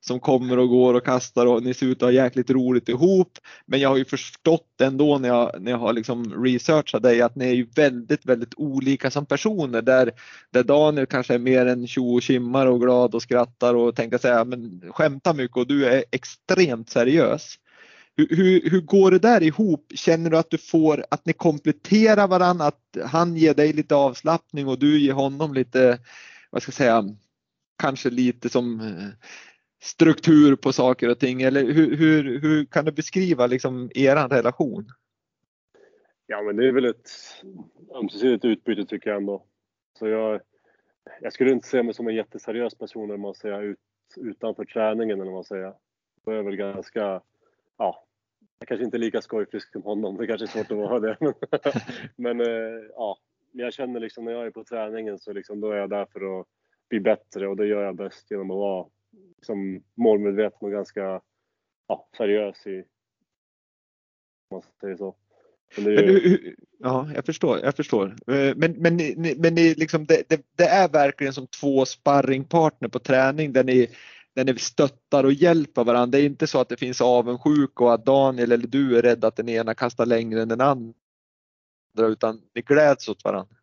som 0.00 0.20
kommer 0.20 0.58
och 0.58 0.68
går 0.68 0.94
och 0.94 1.04
kastar 1.04 1.46
och 1.46 1.62
ni 1.62 1.74
ser 1.74 1.86
ut 1.86 2.02
att 2.02 2.06
ha 2.06 2.12
jäkligt 2.12 2.50
roligt 2.50 2.88
ihop. 2.88 3.38
Men 3.66 3.80
jag 3.80 3.88
har 3.88 3.96
ju 3.96 4.04
förstått 4.04 4.80
ändå 4.82 5.18
när 5.18 5.28
jag, 5.28 5.62
när 5.62 5.70
jag 5.70 5.78
har 5.78 5.92
liksom 5.92 6.44
researchat 6.44 7.02
dig 7.02 7.22
att 7.22 7.36
ni 7.36 7.44
är 7.44 7.54
ju 7.54 7.66
väldigt, 7.76 8.26
väldigt 8.26 8.54
olika 8.56 9.10
som 9.10 9.26
personer 9.26 9.82
där, 9.82 10.12
där 10.52 10.64
Daniel 10.64 11.06
kanske 11.06 11.34
är 11.34 11.38
mer 11.38 11.66
en 11.66 11.86
tjo 11.86 12.14
och 12.14 12.22
tjimmar 12.22 12.66
och 12.66 12.80
glad 12.80 13.14
och 13.14 13.22
skrattar 13.22 13.74
och 13.74 13.96
tänker 13.96 14.18
säga 14.18 14.44
men 14.44 14.82
skämtar 14.90 15.34
mycket 15.34 15.56
och 15.56 15.66
du 15.66 15.86
är 15.86 16.04
extremt 16.10 16.90
seriös. 16.90 17.58
Hur, 18.18 18.70
hur, 18.70 18.80
går 18.80 19.10
det 19.10 19.18
där 19.18 19.42
ihop? 19.42 19.92
Känner 19.94 20.30
du 20.30 20.38
att 20.38 20.50
du 20.50 20.58
får 20.58 21.04
att 21.10 21.26
ni 21.26 21.32
kompletterar 21.32 22.28
varandra, 22.28 22.64
att 22.64 22.96
han 23.04 23.36
ger 23.36 23.54
dig 23.54 23.72
lite 23.72 23.94
avslappning 23.94 24.68
och 24.68 24.78
du 24.78 25.00
ger 25.00 25.12
honom 25.12 25.54
lite, 25.54 25.98
vad 26.50 26.62
ska 26.62 26.70
jag 26.70 26.74
säga, 26.74 27.04
kanske 27.78 28.10
lite 28.10 28.48
som 28.48 28.80
eh, 28.80 29.26
struktur 29.82 30.56
på 30.56 30.72
saker 30.72 31.10
och 31.10 31.18
ting 31.18 31.42
eller 31.42 31.64
hur, 31.64 31.96
hur, 31.96 32.40
hur 32.40 32.64
kan 32.64 32.84
du 32.84 32.92
beskriva 32.92 33.46
liksom 33.46 33.90
eran 33.94 34.30
relation? 34.30 34.86
Ja, 36.26 36.42
men 36.42 36.56
det 36.56 36.68
är 36.68 36.72
väl 36.72 36.84
ett 36.84 37.10
ömsesidigt 37.94 38.44
utbyte 38.44 38.84
tycker 38.84 39.10
jag 39.10 39.16
ändå. 39.16 39.44
Så 39.98 40.08
jag, 40.08 40.40
jag 41.20 41.32
skulle 41.32 41.50
inte 41.50 41.68
se 41.68 41.82
mig 41.82 41.94
som 41.94 42.08
en 42.08 42.14
jätteseriös 42.14 42.74
person 42.74 43.10
eller 43.10 43.18
man 43.18 43.34
säger, 43.34 43.62
ut, 43.62 43.78
utanför 44.16 44.64
träningen 44.64 45.20
eller 45.20 45.30
vad 45.30 45.34
man 45.34 45.44
säger. 45.44 45.74
Då 46.24 46.30
är 46.30 46.36
jag 46.36 46.44
väl 46.44 46.56
ganska, 46.56 47.20
ja, 47.76 48.07
jag 48.58 48.68
kanske 48.68 48.84
inte 48.84 48.96
är 48.96 48.98
lika 48.98 49.22
skojfrisk 49.22 49.72
som 49.72 49.82
honom. 49.82 50.16
Det 50.16 50.26
kanske 50.26 50.44
är 50.44 50.48
svårt 50.48 50.70
att 50.70 50.78
vara 50.78 51.00
det. 51.00 51.16
Men, 52.16 52.40
eh, 52.40 52.84
ja, 52.94 53.18
jag 53.52 53.72
känner 53.72 54.00
liksom 54.00 54.24
när 54.24 54.32
jag 54.32 54.46
är 54.46 54.50
på 54.50 54.64
träningen 54.64 55.18
så 55.18 55.32
liksom, 55.32 55.60
då 55.60 55.70
är 55.70 55.76
jag 55.76 55.90
där 55.90 56.06
för 56.12 56.40
att 56.40 56.46
bli 56.88 57.00
bättre 57.00 57.48
och 57.48 57.56
det 57.56 57.66
gör 57.66 57.82
jag 57.82 57.96
bäst 57.96 58.30
genom 58.30 58.50
att 58.50 58.56
vara 58.56 58.86
liksom, 59.36 59.82
målmedveten 59.94 60.58
och 60.60 60.70
ganska 60.72 61.20
ja, 61.86 62.08
seriös 62.16 62.66
i, 62.66 62.78
om 62.78 62.84
man 64.50 64.62
säger 64.80 64.96
så. 64.96 65.14
Ju, 65.76 66.54
ja, 66.78 67.08
jag 67.14 67.26
förstår, 67.26 67.58
jag 67.62 67.76
förstår. 67.76 68.06
Eh, 68.06 68.56
Men, 68.56 68.72
men, 68.72 68.96
ni- 68.96 69.36
men 69.38 69.54
ni 69.54 69.74
liksom, 69.74 70.04
det, 70.04 70.28
det, 70.28 70.40
det 70.56 70.64
är 70.64 70.88
verkligen 70.88 71.32
som 71.32 71.46
två 71.46 71.84
sparringpartner 71.84 72.88
på 72.88 72.98
träning 72.98 73.52
där 73.52 73.64
ni, 73.64 73.88
där 74.44 74.52
ni 74.52 74.58
stöttar 74.58 75.24
och 75.24 75.32
hjälper 75.32 75.84
varandra. 75.84 76.18
Det 76.18 76.24
är 76.24 76.26
inte 76.26 76.46
så 76.46 76.60
att 76.60 76.68
det 76.68 76.76
finns 76.76 77.00
avundsjuk 77.00 77.80
och 77.80 77.94
att 77.94 78.06
Daniel 78.06 78.52
eller 78.52 78.66
du 78.66 78.98
är 78.98 79.02
rädd 79.02 79.24
att 79.24 79.36
den 79.36 79.48
ena 79.48 79.74
kastar 79.74 80.06
längre 80.06 80.42
än 80.42 80.48
den 80.48 80.60
andra 80.60 80.94
utan 81.96 82.42
ni 82.54 82.62
gläds 82.62 83.08
åt 83.08 83.24
varandra. 83.24 83.56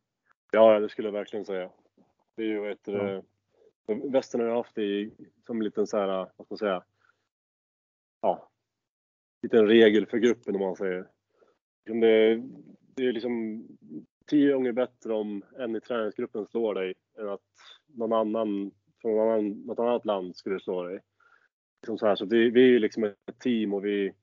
Ja, 0.52 0.80
det 0.80 0.90
skulle 0.90 1.08
jag 1.08 1.14
verkligen 1.14 1.46
säga. 1.46 1.70
Det 2.36 2.44
är 2.44 2.48
ju 2.48 2.72
ett... 2.72 2.80
Ja. 2.84 3.22
Ja. 3.88 3.96
Västern 4.04 4.42
har 4.42 4.48
ju 4.48 4.54
haft 4.56 4.78
i, 4.78 5.12
som 5.46 5.58
en 5.58 5.64
liten 5.64 5.88
så 5.88 5.98
här, 5.98 6.08
vad 6.08 6.28
ska 6.28 6.46
man 6.50 6.58
säga, 6.58 6.84
ja, 8.22 8.50
liten 9.42 9.68
regel 9.68 10.06
för 10.06 10.18
gruppen 10.18 10.56
om 10.56 10.62
man 10.62 10.76
säger. 10.76 11.08
Det, 11.86 12.36
det 12.96 13.06
är 13.06 13.12
liksom 13.12 13.64
tio 14.28 14.54
gånger 14.54 14.72
bättre 14.72 15.14
om 15.14 15.44
en 15.60 15.76
i 15.76 15.82
träningsgruppen 15.82 16.46
slår 16.46 16.74
dig 16.74 16.94
än 17.20 17.30
att 17.30 17.42
någon 17.86 18.14
annan 18.14 18.72
från 19.06 19.66
något 19.66 19.80
annat 19.80 20.06
land 20.06 20.36
skulle 20.36 20.60
slå 20.60 20.84
dig. 20.84 21.00
Liksom 21.82 21.98
så 21.98 22.08
här, 22.08 22.16
så 22.16 22.26
vi, 22.26 22.50
vi 22.50 22.64
är 22.64 22.68
ju 22.68 22.80
liksom 22.80 23.04
ett 23.04 23.40
team 23.40 23.74
och 23.74 23.86
vi, 23.86 24.14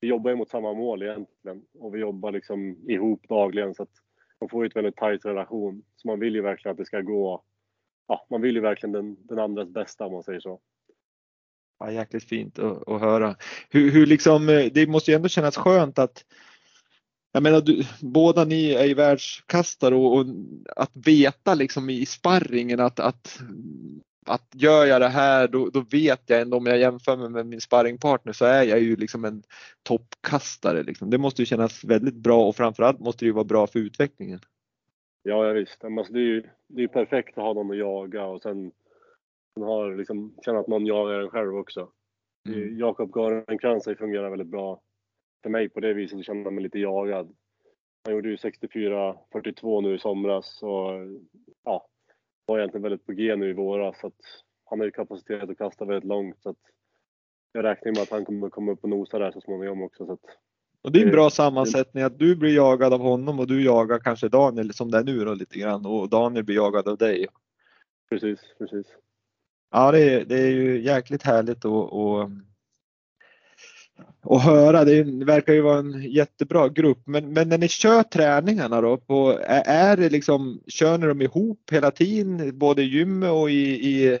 vi 0.00 0.08
jobbar 0.08 0.30
ju 0.30 0.36
mot 0.36 0.50
samma 0.50 0.72
mål 0.72 1.02
egentligen 1.02 1.62
och 1.78 1.94
vi 1.94 1.98
jobbar 1.98 2.32
liksom 2.32 2.76
ihop 2.88 3.28
dagligen 3.28 3.74
så 3.74 3.82
att 3.82 3.92
man 4.40 4.48
får 4.48 4.64
ju 4.64 4.68
ett 4.68 4.76
väldigt 4.76 4.96
tajt 4.96 5.24
relation. 5.24 5.82
Så 5.96 6.08
man 6.08 6.20
vill 6.20 6.34
ju 6.34 6.42
verkligen 6.42 6.72
att 6.72 6.78
det 6.78 6.84
ska 6.84 7.00
gå, 7.00 7.42
ja, 8.08 8.26
man 8.30 8.42
vill 8.42 8.54
ju 8.54 8.60
verkligen 8.60 8.92
den, 8.92 9.26
den 9.26 9.38
andras 9.38 9.68
bästa 9.68 10.06
om 10.06 10.12
man 10.12 10.22
säger 10.22 10.40
så. 10.40 10.60
Ja, 11.78 11.92
jäkligt 11.92 12.24
fint 12.24 12.58
att, 12.58 12.88
att 12.88 13.00
höra. 13.00 13.36
Hur, 13.70 13.90
hur 13.90 14.06
liksom, 14.06 14.48
eh, 14.48 14.66
det 14.72 14.86
måste 14.86 15.10
ju 15.10 15.14
ändå 15.14 15.28
kännas 15.28 15.56
skönt 15.56 15.98
att 15.98 16.24
jag 17.32 17.42
menar, 17.42 17.60
du, 17.60 17.84
båda 18.00 18.44
ni 18.44 18.70
är 18.70 18.84
ju 18.84 18.94
världskastare 18.94 19.94
och, 19.94 20.18
och 20.18 20.26
att 20.76 20.90
veta 20.94 21.54
liksom 21.54 21.90
i 21.90 22.06
sparringen 22.06 22.80
att, 22.80 23.00
att, 23.00 23.40
att 24.28 24.46
gör 24.54 24.86
jag 24.86 25.00
det 25.00 25.08
här 25.08 25.48
då, 25.48 25.68
då 25.68 25.80
vet 25.80 26.22
jag 26.26 26.40
ändå 26.40 26.56
om 26.56 26.66
jag 26.66 26.78
jämför 26.78 27.16
mig 27.16 27.28
med 27.28 27.46
min 27.46 27.60
sparringpartner 27.60 28.32
så 28.32 28.44
är 28.44 28.62
jag 28.62 28.80
ju 28.80 28.96
liksom 28.96 29.24
en 29.24 29.42
toppkastare. 29.82 30.82
Liksom. 30.82 31.10
Det 31.10 31.18
måste 31.18 31.42
ju 31.42 31.46
kännas 31.46 31.84
väldigt 31.84 32.14
bra 32.14 32.48
och 32.48 32.56
framförallt 32.56 33.00
måste 33.00 33.24
det 33.24 33.26
ju 33.26 33.32
vara 33.32 33.44
bra 33.44 33.66
för 33.66 33.78
utvecklingen. 33.78 34.40
Ja, 35.22 35.46
ja 35.46 35.52
visst. 35.52 35.84
Alltså, 35.84 36.12
det 36.12 36.18
är 36.18 36.22
ju 36.22 36.42
det 36.66 36.82
är 36.82 36.88
perfekt 36.88 37.38
att 37.38 37.44
ha 37.44 37.52
någon 37.52 37.70
att 37.70 37.76
jaga 37.76 38.24
och 38.24 38.42
sen, 38.42 38.72
sen 39.54 39.62
har 39.62 39.94
liksom, 39.94 40.34
känna 40.44 40.58
att 40.58 40.68
någon 40.68 40.86
jagar 40.86 41.20
en 41.20 41.30
själv 41.30 41.56
också. 41.56 41.88
Mm. 42.48 42.78
Jakob 42.78 43.12
Garenkrantz 43.12 43.86
har 43.86 43.94
fungerat 43.94 44.32
väldigt 44.32 44.48
bra 44.48 44.80
för 45.42 45.50
mig 45.50 45.68
på 45.68 45.80
det 45.80 45.94
viset, 45.94 46.18
att 46.18 46.24
känna 46.24 46.50
mig 46.50 46.62
lite 46.62 46.78
jagad. 46.78 47.34
Han 48.04 48.14
gjorde 48.14 48.28
ju 48.28 48.36
64-42 48.36 49.82
nu 49.82 49.94
i 49.94 49.98
somras 49.98 50.62
och 50.62 50.90
ja, 51.64 51.88
var 52.48 52.58
egentligen 52.58 52.82
väldigt 52.82 53.06
på 53.06 53.12
G 53.12 53.36
nu 53.36 53.50
i 53.50 53.52
våras. 53.52 54.00
Så 54.00 54.06
att 54.06 54.20
han 54.64 54.78
har 54.78 54.86
ju 54.86 54.92
kapacitet 54.92 55.50
att 55.50 55.58
kasta 55.58 55.84
väldigt 55.84 56.08
långt. 56.08 56.36
Så 56.42 56.50
att 56.50 56.56
jag 57.52 57.64
räknar 57.64 57.92
med 57.92 58.02
att 58.02 58.10
han 58.10 58.24
kommer 58.24 58.50
komma 58.50 58.72
upp 58.72 58.84
och 58.84 58.88
nosa 58.88 59.18
där 59.18 59.32
så 59.32 59.40
småningom 59.40 59.82
också. 59.82 60.06
Så 60.06 60.12
att, 60.12 60.20
Och 60.82 60.92
det 60.92 61.00
är 61.00 61.04
en 61.04 61.12
bra 61.12 61.30
sammansättning 61.30 62.04
att 62.04 62.18
du 62.18 62.36
blir 62.36 62.54
jagad 62.54 62.92
av 62.92 63.00
honom 63.00 63.38
och 63.38 63.46
du 63.46 63.64
jagar 63.64 63.98
kanske 63.98 64.28
Daniel 64.28 64.74
som 64.74 64.90
det 64.90 64.98
är 64.98 65.04
nu 65.04 65.24
då 65.24 65.34
lite 65.34 65.58
grann 65.58 65.86
och 65.86 66.08
Daniel 66.08 66.44
blir 66.44 66.56
jagad 66.56 66.88
av 66.88 66.96
dig. 66.96 67.26
precis, 68.10 68.40
precis. 68.58 68.86
Ja, 69.70 69.92
det 69.92 70.00
är, 70.00 70.24
det 70.24 70.40
är 70.40 70.50
ju 70.50 70.82
jäkligt 70.82 71.22
härligt 71.22 71.64
att, 71.64 71.92
att, 71.92 72.30
och 74.22 74.40
höra. 74.40 74.84
Det, 74.84 75.02
verkar 75.24 75.52
ju 75.52 75.60
vara 75.60 75.78
en 75.78 76.02
jättebra 76.02 76.68
grupp. 76.68 76.98
Men, 77.04 77.32
men 77.32 77.48
när 77.48 77.58
ni 77.58 77.68
kör 77.68 78.02
träningarna 78.02 78.80
då, 78.80 78.96
på, 78.96 79.38
är, 79.46 79.96
det 79.96 80.08
liksom, 80.10 80.60
kör 80.66 80.98
ni 80.98 81.06
dem 81.06 81.22
ihop 81.22 81.60
hela 81.72 81.90
tiden, 81.90 82.58
både 82.58 82.82
i 82.82 82.86
gymmet 82.86 83.30
och 83.30 83.50
i, 83.50 83.88
i, 83.88 84.18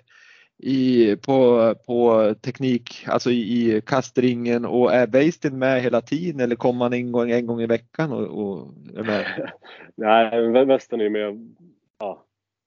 i, 0.58 1.16
på, 1.16 1.74
på 1.86 2.34
teknik, 2.42 3.04
alltså 3.06 3.30
i, 3.30 3.76
i 3.76 3.80
kastringen 3.80 4.64
och 4.64 4.94
är 4.94 5.06
Weistin 5.06 5.58
med 5.58 5.82
hela 5.82 6.00
tiden 6.00 6.40
eller 6.40 6.56
kommer 6.56 6.78
man 6.78 6.92
en 6.92 7.12
gång, 7.12 7.30
en 7.30 7.46
gång 7.46 7.60
i 7.60 7.66
veckan 7.66 8.12
och, 8.12 8.26
och 8.26 8.74
är 8.96 9.02
med? 9.02 9.52
Nej, 9.94 10.30
vä- 10.30 11.02
är 11.02 11.10
med 11.10 11.54
ja, 11.98 12.24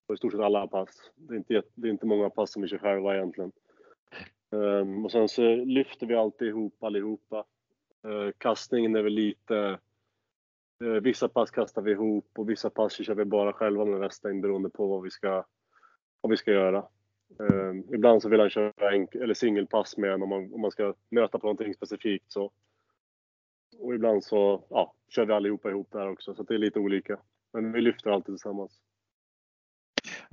på 0.07 0.13
i 0.13 0.17
stort 0.17 0.31
sett 0.31 0.41
alla 0.41 0.67
pass. 0.67 0.89
Det 1.15 1.33
är 1.33 1.37
inte, 1.37 1.61
det 1.75 1.87
är 1.87 1.91
inte 1.91 2.05
många 2.05 2.29
pass 2.29 2.51
som 2.51 2.61
vi 2.61 2.67
kör 2.67 2.77
själva 2.77 3.15
egentligen. 3.15 3.51
Um, 4.51 5.05
och 5.05 5.11
sen 5.11 5.29
så 5.29 5.55
lyfter 5.55 6.07
vi 6.07 6.15
alltid 6.15 6.47
ihop 6.47 6.83
allihopa. 6.83 7.45
Uh, 8.07 8.31
kastningen 8.37 8.95
är 8.95 9.03
väl 9.03 9.13
lite... 9.13 9.79
Uh, 10.83 10.99
vissa 11.01 11.29
pass 11.29 11.51
kastar 11.51 11.81
vi 11.81 11.91
ihop 11.91 12.29
och 12.37 12.49
vissa 12.49 12.69
pass 12.69 12.93
kör 12.93 13.15
vi 13.15 13.25
bara 13.25 13.53
själva 13.53 13.85
med 13.85 13.99
västen 13.99 14.41
beroende 14.41 14.69
på 14.69 14.87
vad 14.87 15.03
vi 15.03 15.11
ska, 15.11 15.45
vad 16.21 16.29
vi 16.29 16.37
ska 16.37 16.51
göra. 16.51 16.85
Ehm, 17.39 17.93
ibland 17.93 18.21
så 18.21 18.29
vill 18.29 18.39
han 18.39 18.49
köra 18.49 18.91
eller 19.13 19.33
singelpass 19.33 19.97
med 19.97 20.11
en 20.11 20.23
om 20.23 20.29
man, 20.29 20.53
om 20.53 20.61
man 20.61 20.71
ska 20.71 20.93
nöta 21.09 21.39
på 21.39 21.45
någonting 21.45 21.73
specifikt. 21.73 22.31
Så. 22.31 22.51
Och 23.79 23.95
ibland 23.95 24.23
så 24.23 24.63
ja, 24.69 24.93
kör 25.09 25.25
vi 25.25 25.33
allihopa 25.33 25.69
ihop 25.69 25.91
där 25.91 26.09
också, 26.09 26.35
så 26.35 26.43
det 26.43 26.53
är 26.53 26.57
lite 26.57 26.79
olika. 26.79 27.19
Men 27.53 27.71
vi 27.71 27.81
lyfter 27.81 28.11
alltid 28.11 28.35
tillsammans. 28.35 28.81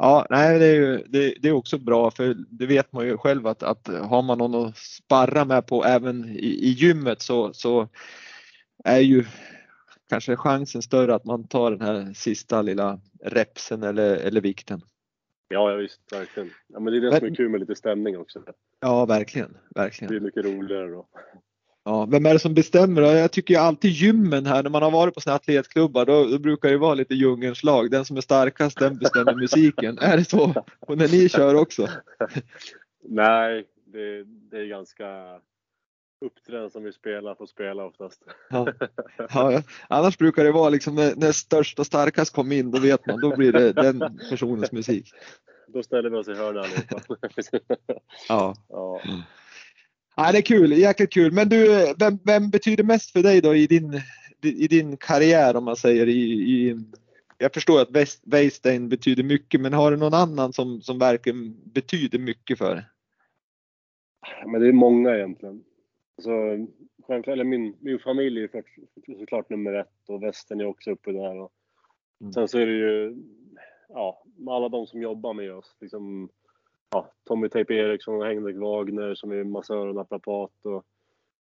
Ja, 0.00 0.26
nej, 0.30 0.58
det 0.58 0.66
är 0.66 0.74
ju 0.74 1.04
det, 1.06 1.34
det 1.40 1.48
är 1.48 1.52
också 1.52 1.78
bra 1.78 2.10
för 2.10 2.36
det 2.50 2.66
vet 2.66 2.92
man 2.92 3.06
ju 3.06 3.16
själv 3.16 3.46
att, 3.46 3.62
att 3.62 3.88
har 3.88 4.22
man 4.22 4.38
någon 4.38 4.66
att 4.66 4.76
sparra 4.76 5.44
med 5.44 5.66
på 5.66 5.84
även 5.84 6.24
i, 6.24 6.46
i 6.46 6.68
gymmet 6.68 7.22
så, 7.22 7.52
så 7.52 7.88
är 8.84 8.98
ju 8.98 9.24
kanske 10.08 10.36
chansen 10.36 10.82
större 10.82 11.14
att 11.14 11.24
man 11.24 11.48
tar 11.48 11.70
den 11.70 11.80
här 11.80 12.12
sista 12.14 12.62
lilla 12.62 13.00
repsen 13.22 13.82
eller, 13.82 14.16
eller 14.16 14.40
vikten. 14.40 14.80
Ja, 15.48 15.70
ja 15.70 15.76
visst, 15.76 16.12
verkligen. 16.12 16.50
Ja, 16.66 16.80
men 16.80 16.92
det 16.92 16.98
är 16.98 17.00
det 17.00 17.18
som 17.18 17.28
är 17.28 17.34
kul 17.34 17.48
med 17.48 17.60
lite 17.60 17.74
stämning 17.74 18.18
också. 18.18 18.42
Ja, 18.80 19.06
verkligen, 19.06 19.56
verkligen. 19.74 20.12
Det 20.12 20.18
är 20.18 20.20
mycket 20.20 20.44
roligare 20.44 20.88
då. 20.88 21.08
Ja, 21.88 22.06
vem 22.10 22.26
är 22.26 22.32
det 22.32 22.38
som 22.38 22.54
bestämmer? 22.54 23.02
Jag 23.02 23.32
tycker 23.32 23.54
ju 23.54 23.60
alltid 23.60 23.90
gymmen 23.90 24.46
här, 24.46 24.62
när 24.62 24.70
man 24.70 24.82
har 24.82 24.90
varit 24.90 25.14
på 25.14 25.20
sådana 25.20 25.36
atletklubbar, 25.36 26.04
då, 26.04 26.24
då 26.24 26.38
brukar 26.38 26.68
det 26.68 26.78
vara 26.78 26.94
lite 26.94 27.14
djungelns 27.14 27.62
lag. 27.62 27.90
Den 27.90 28.04
som 28.04 28.16
är 28.16 28.20
starkast, 28.20 28.78
den 28.78 28.98
bestämmer 28.98 29.34
musiken. 29.40 29.98
Är 29.98 30.16
det 30.16 30.24
så? 30.24 30.64
Och 30.80 30.98
när 30.98 31.08
ni 31.08 31.28
kör 31.28 31.54
också? 31.54 31.88
Nej, 33.02 33.66
det, 33.84 34.24
det 34.24 34.58
är 34.58 34.66
ganska 34.66 35.06
uppträdande 36.26 36.70
som 36.70 36.84
vi 36.84 36.92
spelar 36.92 37.34
får 37.34 37.46
spela 37.46 37.84
oftast. 37.84 38.22
Ja. 38.50 38.68
Ja, 39.30 39.62
annars 39.88 40.18
brukar 40.18 40.44
det 40.44 40.52
vara 40.52 40.68
liksom 40.68 40.94
när, 40.94 41.14
när 41.16 41.32
störst 41.32 41.78
och 41.78 41.86
starkast 41.86 42.34
kommer 42.34 42.56
in, 42.56 42.70
då 42.70 42.80
vet 42.80 43.06
man, 43.06 43.20
då 43.20 43.36
blir 43.36 43.52
det 43.52 43.72
den 43.72 44.18
personens 44.30 44.72
musik. 44.72 45.10
Då 45.66 45.82
ställer 45.82 46.10
vi 46.10 46.16
oss 46.16 46.28
i 46.28 46.34
hörnet 46.34 46.64
allihopa. 46.64 47.16
Ja. 48.28 48.54
ja. 48.68 49.00
Ja, 50.20 50.32
det 50.32 50.38
är 50.38 50.42
kul, 50.42 50.72
jäkligt 50.72 51.12
kul. 51.12 51.32
Men 51.32 51.48
du, 51.48 51.94
vem, 51.98 52.18
vem, 52.24 52.50
betyder 52.50 52.84
mest 52.84 53.10
för 53.10 53.22
dig 53.22 53.40
då 53.40 53.54
i 53.54 53.66
din, 53.66 54.00
i 54.42 54.68
din 54.68 54.96
karriär 54.96 55.56
om 55.56 55.64
man 55.64 55.76
säger 55.76 56.06
i, 56.06 56.20
i 56.20 56.76
jag 57.38 57.54
förstår 57.54 57.80
att 57.80 57.88
Weistein 58.22 58.88
betyder 58.88 59.22
mycket, 59.22 59.60
men 59.60 59.72
har 59.72 59.90
du 59.90 59.96
någon 59.96 60.14
annan 60.14 60.52
som, 60.52 60.82
som 60.82 60.98
verkligen 60.98 61.56
betyder 61.64 62.18
mycket 62.18 62.58
för 62.58 62.74
dig? 62.74 62.84
Men 64.46 64.60
det 64.60 64.68
är 64.68 64.72
många 64.72 65.16
egentligen. 65.16 65.64
Alltså, 66.16 66.30
självklart, 67.06 67.32
eller 67.32 67.44
min, 67.44 67.76
min 67.80 67.98
familj 67.98 68.42
är 68.44 68.64
såklart 69.18 69.50
nummer 69.50 69.72
ett 69.72 70.08
och 70.08 70.22
västern 70.22 70.60
är 70.60 70.66
också 70.66 70.90
uppe 70.90 71.12
där. 71.12 71.40
Och 71.40 71.52
mm. 72.20 72.32
Sen 72.32 72.48
så 72.48 72.58
är 72.58 72.66
det 72.66 72.72
ju 72.72 73.16
ja, 73.88 74.24
alla 74.48 74.68
de 74.68 74.86
som 74.86 75.02
jobbar 75.02 75.34
med 75.34 75.52
oss. 75.52 75.76
Liksom, 75.80 76.28
ja, 76.90 77.12
Tommy 77.24 77.48
Tejp 77.48 77.74
Eriksson 77.74 78.14
och 78.14 78.26
Henrik 78.26 78.56
Wagner 78.56 79.14
som 79.14 79.32
är 79.32 79.44
massör 79.44 79.86
och 79.86 79.94
naprapat. 79.94 80.52
Och 80.64 80.84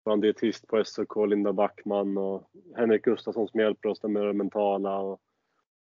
vår 0.03 0.17
dietist 0.17 0.67
på 0.67 0.83
SOK, 0.83 1.27
Linda 1.27 1.53
Backman 1.53 2.17
och 2.17 2.49
Henrik 2.75 3.03
Gustafsson 3.03 3.47
som 3.47 3.59
hjälper 3.59 3.89
oss 3.89 4.03
med 4.03 4.25
det 4.25 4.33
mentala. 4.33 4.99
Och 4.99 5.21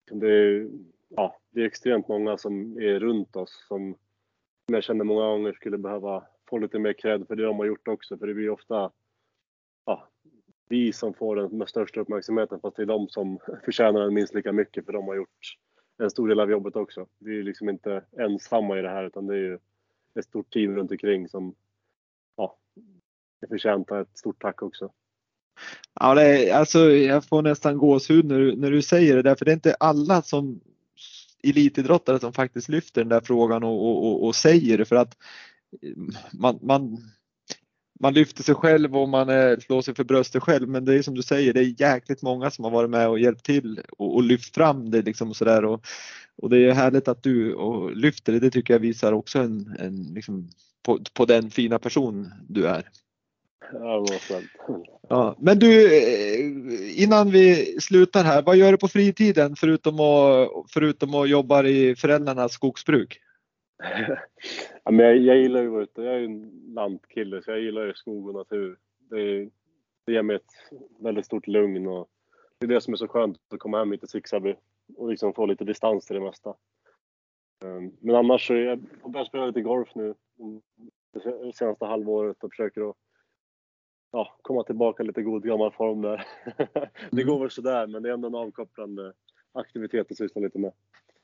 liksom 0.02 0.20
det, 0.20 0.34
är, 0.34 0.70
ja, 1.10 1.38
det 1.50 1.62
är 1.62 1.66
extremt 1.66 2.08
många 2.08 2.38
som 2.38 2.78
är 2.82 3.00
runt 3.00 3.36
oss 3.36 3.66
som 3.68 3.96
jag 4.66 4.84
känner 4.84 5.04
många 5.04 5.26
gånger 5.26 5.54
skulle 5.54 5.78
behöva 5.78 6.24
få 6.50 6.58
lite 6.58 6.80
mer 6.80 6.94
cred 6.94 7.28
för 7.28 7.36
det 7.36 7.44
de 7.44 7.60
har 7.60 7.66
gjort 7.66 7.88
också. 7.88 8.18
För 8.18 8.28
det 8.28 8.34
blir 8.34 8.50
ofta 8.50 8.92
ja, 9.86 10.10
vi 10.70 10.94
som 10.94 11.14
får 11.14 11.36
den 11.36 11.68
största 11.68 12.00
uppmärksamheten 12.00 12.60
fast 12.60 12.76
det 12.76 12.82
är 12.82 12.86
de 12.86 13.10
som 13.10 13.40
förtjänar 13.66 14.02
den 14.02 14.14
minst 14.14 14.34
lika 14.34 14.52
mycket 14.52 14.86
för 14.86 14.94
de 14.94 15.08
har 15.08 15.16
gjort 15.16 15.58
en 16.02 16.10
stor 16.12 16.28
del 16.28 16.40
av 16.40 16.52
jobbet 16.52 16.76
också. 16.76 17.08
Vi 17.20 17.40
är 17.40 17.44
liksom 17.44 17.70
inte 17.70 18.04
ensamma 18.18 18.80
i 18.80 18.82
det 18.82 18.90
här 18.90 19.04
utan 19.04 19.28
det 19.28 19.34
är 19.34 19.40
ju 19.40 19.60
ett 20.20 20.26
stort 20.26 20.54
team 20.54 20.76
runt 20.76 20.92
omkring 20.92 21.30
som 21.30 21.56
ja, 22.38 22.58
är 23.42 23.48
förtjänt 23.48 23.92
ett 23.92 24.18
stort 24.18 24.42
tack 24.42 24.62
också. 24.62 24.92
Ja, 26.00 26.16
det 26.16 26.50
är, 26.50 26.56
alltså, 26.56 26.80
jag 26.80 27.26
får 27.26 27.42
nästan 27.42 27.78
gåshud 27.78 28.26
när 28.26 28.40
du, 28.40 28.56
när 28.56 28.72
du 28.72 28.82
säger 28.82 29.16
det 29.16 29.22
där, 29.22 29.36
för 29.36 29.46
det 29.46 29.52
är 29.52 29.54
inte 29.54 29.74
alla 29.74 30.22
som 30.22 30.62
elitidrottare 31.44 32.20
som 32.20 32.34
faktiskt 32.34 32.70
lyfter 32.70 33.02
den 33.02 33.10
där 33.10 33.22
frågan 33.22 33.64
och, 33.64 33.88
och, 33.88 34.06
och, 34.08 34.26
och 34.26 34.36
säger 34.36 34.78
det 34.78 34.86
för 34.86 34.96
att 34.96 35.18
man, 36.34 36.60
man, 36.62 36.98
man 38.02 38.14
lyfter 38.14 38.44
sig 38.44 38.56
själv 38.56 38.98
och 38.98 39.10
man 39.10 39.30
är, 39.30 39.60
slår 39.60 39.82
sig 39.82 39.96
för 39.96 40.04
bröstet 40.04 40.44
själv. 40.44 40.70
Men 40.70 40.86
det 40.86 40.94
är 40.94 41.02
som 41.02 41.16
du 41.16 41.22
säger, 41.22 41.54
det 41.54 41.60
är 41.60 41.82
jäkligt 41.82 42.22
många 42.22 42.52
som 42.52 42.64
har 42.64 42.72
varit 42.72 42.90
med 42.90 43.08
och 43.08 43.20
hjälpt 43.20 43.46
till 43.46 43.82
och, 43.98 44.16
och 44.16 44.24
lyft 44.24 44.56
fram 44.56 44.92
det 44.92 45.02
liksom 45.02 45.30
och 45.30 45.36
sådär. 45.36 45.66
Och, 45.66 45.86
och 46.38 46.50
det 46.50 46.58
är 46.58 46.72
härligt 46.72 47.08
att 47.08 47.24
du 47.24 47.54
och 47.54 47.96
lyfter 47.96 48.34
det. 48.34 48.40
Det 48.40 48.52
tycker 48.52 48.74
jag 48.74 48.80
visar 48.80 49.12
också 49.12 49.40
en, 49.40 49.76
en 49.80 50.04
liksom, 50.14 50.50
på, 50.84 51.00
på 51.14 51.26
den 51.26 51.50
fina 51.50 51.80
person 51.80 52.32
du 52.50 52.68
är. 52.68 52.90
Ja, 53.74 54.06
ja, 55.10 55.36
men 55.40 55.60
du, 55.60 56.00
innan 56.96 57.32
vi 57.32 57.76
slutar 57.82 58.24
här, 58.24 58.42
vad 58.42 58.58
gör 58.58 58.72
du 58.72 58.78
på 58.78 58.88
fritiden 58.88 59.56
förutom 59.56 60.00
att, 60.00 60.50
förutom 60.74 61.16
att 61.16 61.30
jobba 61.30 61.64
i 61.64 61.96
föräldrarnas 61.96 62.54
skogsbruk? 62.54 63.20
Ja, 64.84 64.92
men 64.92 65.06
jag, 65.06 65.18
jag 65.18 65.38
gillar 65.38 65.62
ju 65.62 65.68
att 65.68 65.74
vara 65.74 65.84
ute. 65.84 66.02
Jag 66.02 66.16
är 66.16 66.20
ju 66.20 66.26
en 66.26 66.74
lantkille 66.74 67.42
så 67.42 67.52
jag 67.52 67.60
gillar 67.60 67.86
ju 67.86 67.94
skog 67.94 68.28
och 68.28 68.34
natur. 68.34 68.78
Det, 69.10 69.50
det 70.06 70.14
ger 70.14 70.22
mig 70.22 70.36
ett 70.36 70.80
väldigt 71.00 71.26
stort 71.26 71.48
lugn 71.48 71.88
och 71.88 72.10
det 72.60 72.66
är 72.66 72.68
det 72.68 72.82
som 72.82 72.94
är 72.94 72.98
så 72.98 73.08
skönt 73.08 73.38
att 73.54 73.60
komma 73.60 73.80
hem 73.80 73.92
hit 73.92 74.02
till 74.02 74.10
Sixaby 74.10 74.56
och 74.98 75.10
liksom 75.10 75.34
få 75.34 75.46
lite 75.46 75.64
distans 75.64 76.06
till 76.06 76.16
det 76.16 76.22
mesta. 76.22 76.56
Ehm, 77.66 77.92
men 78.00 78.16
annars 78.16 78.48
så 78.48 78.54
är 78.54 78.58
jag, 78.58 78.80
har 79.02 79.10
börjat 79.10 79.28
spela 79.28 79.46
lite 79.46 79.62
golf 79.62 79.96
nu 79.96 80.16
mm, 80.40 80.62
det 81.14 81.56
senaste 81.56 81.86
halvåret 81.86 82.44
och 82.44 82.52
försöker 82.52 82.90
att 82.90 82.96
ja, 84.12 84.36
komma 84.42 84.64
tillbaka 84.64 85.04
lite 85.04 85.22
god 85.22 85.44
gammal 85.44 85.72
form 85.72 86.02
där. 86.02 86.28
det 87.12 87.24
går 87.24 87.40
väl 87.40 87.50
sådär 87.50 87.88
men 87.88 88.04
det 88.04 88.10
är 88.10 88.14
ändå 88.14 88.28
en 88.28 88.36
avkopplande 88.36 89.14
aktivitet 89.52 90.12
att 90.12 90.18
syssla 90.18 90.42
lite 90.42 90.60
med. 90.60 90.72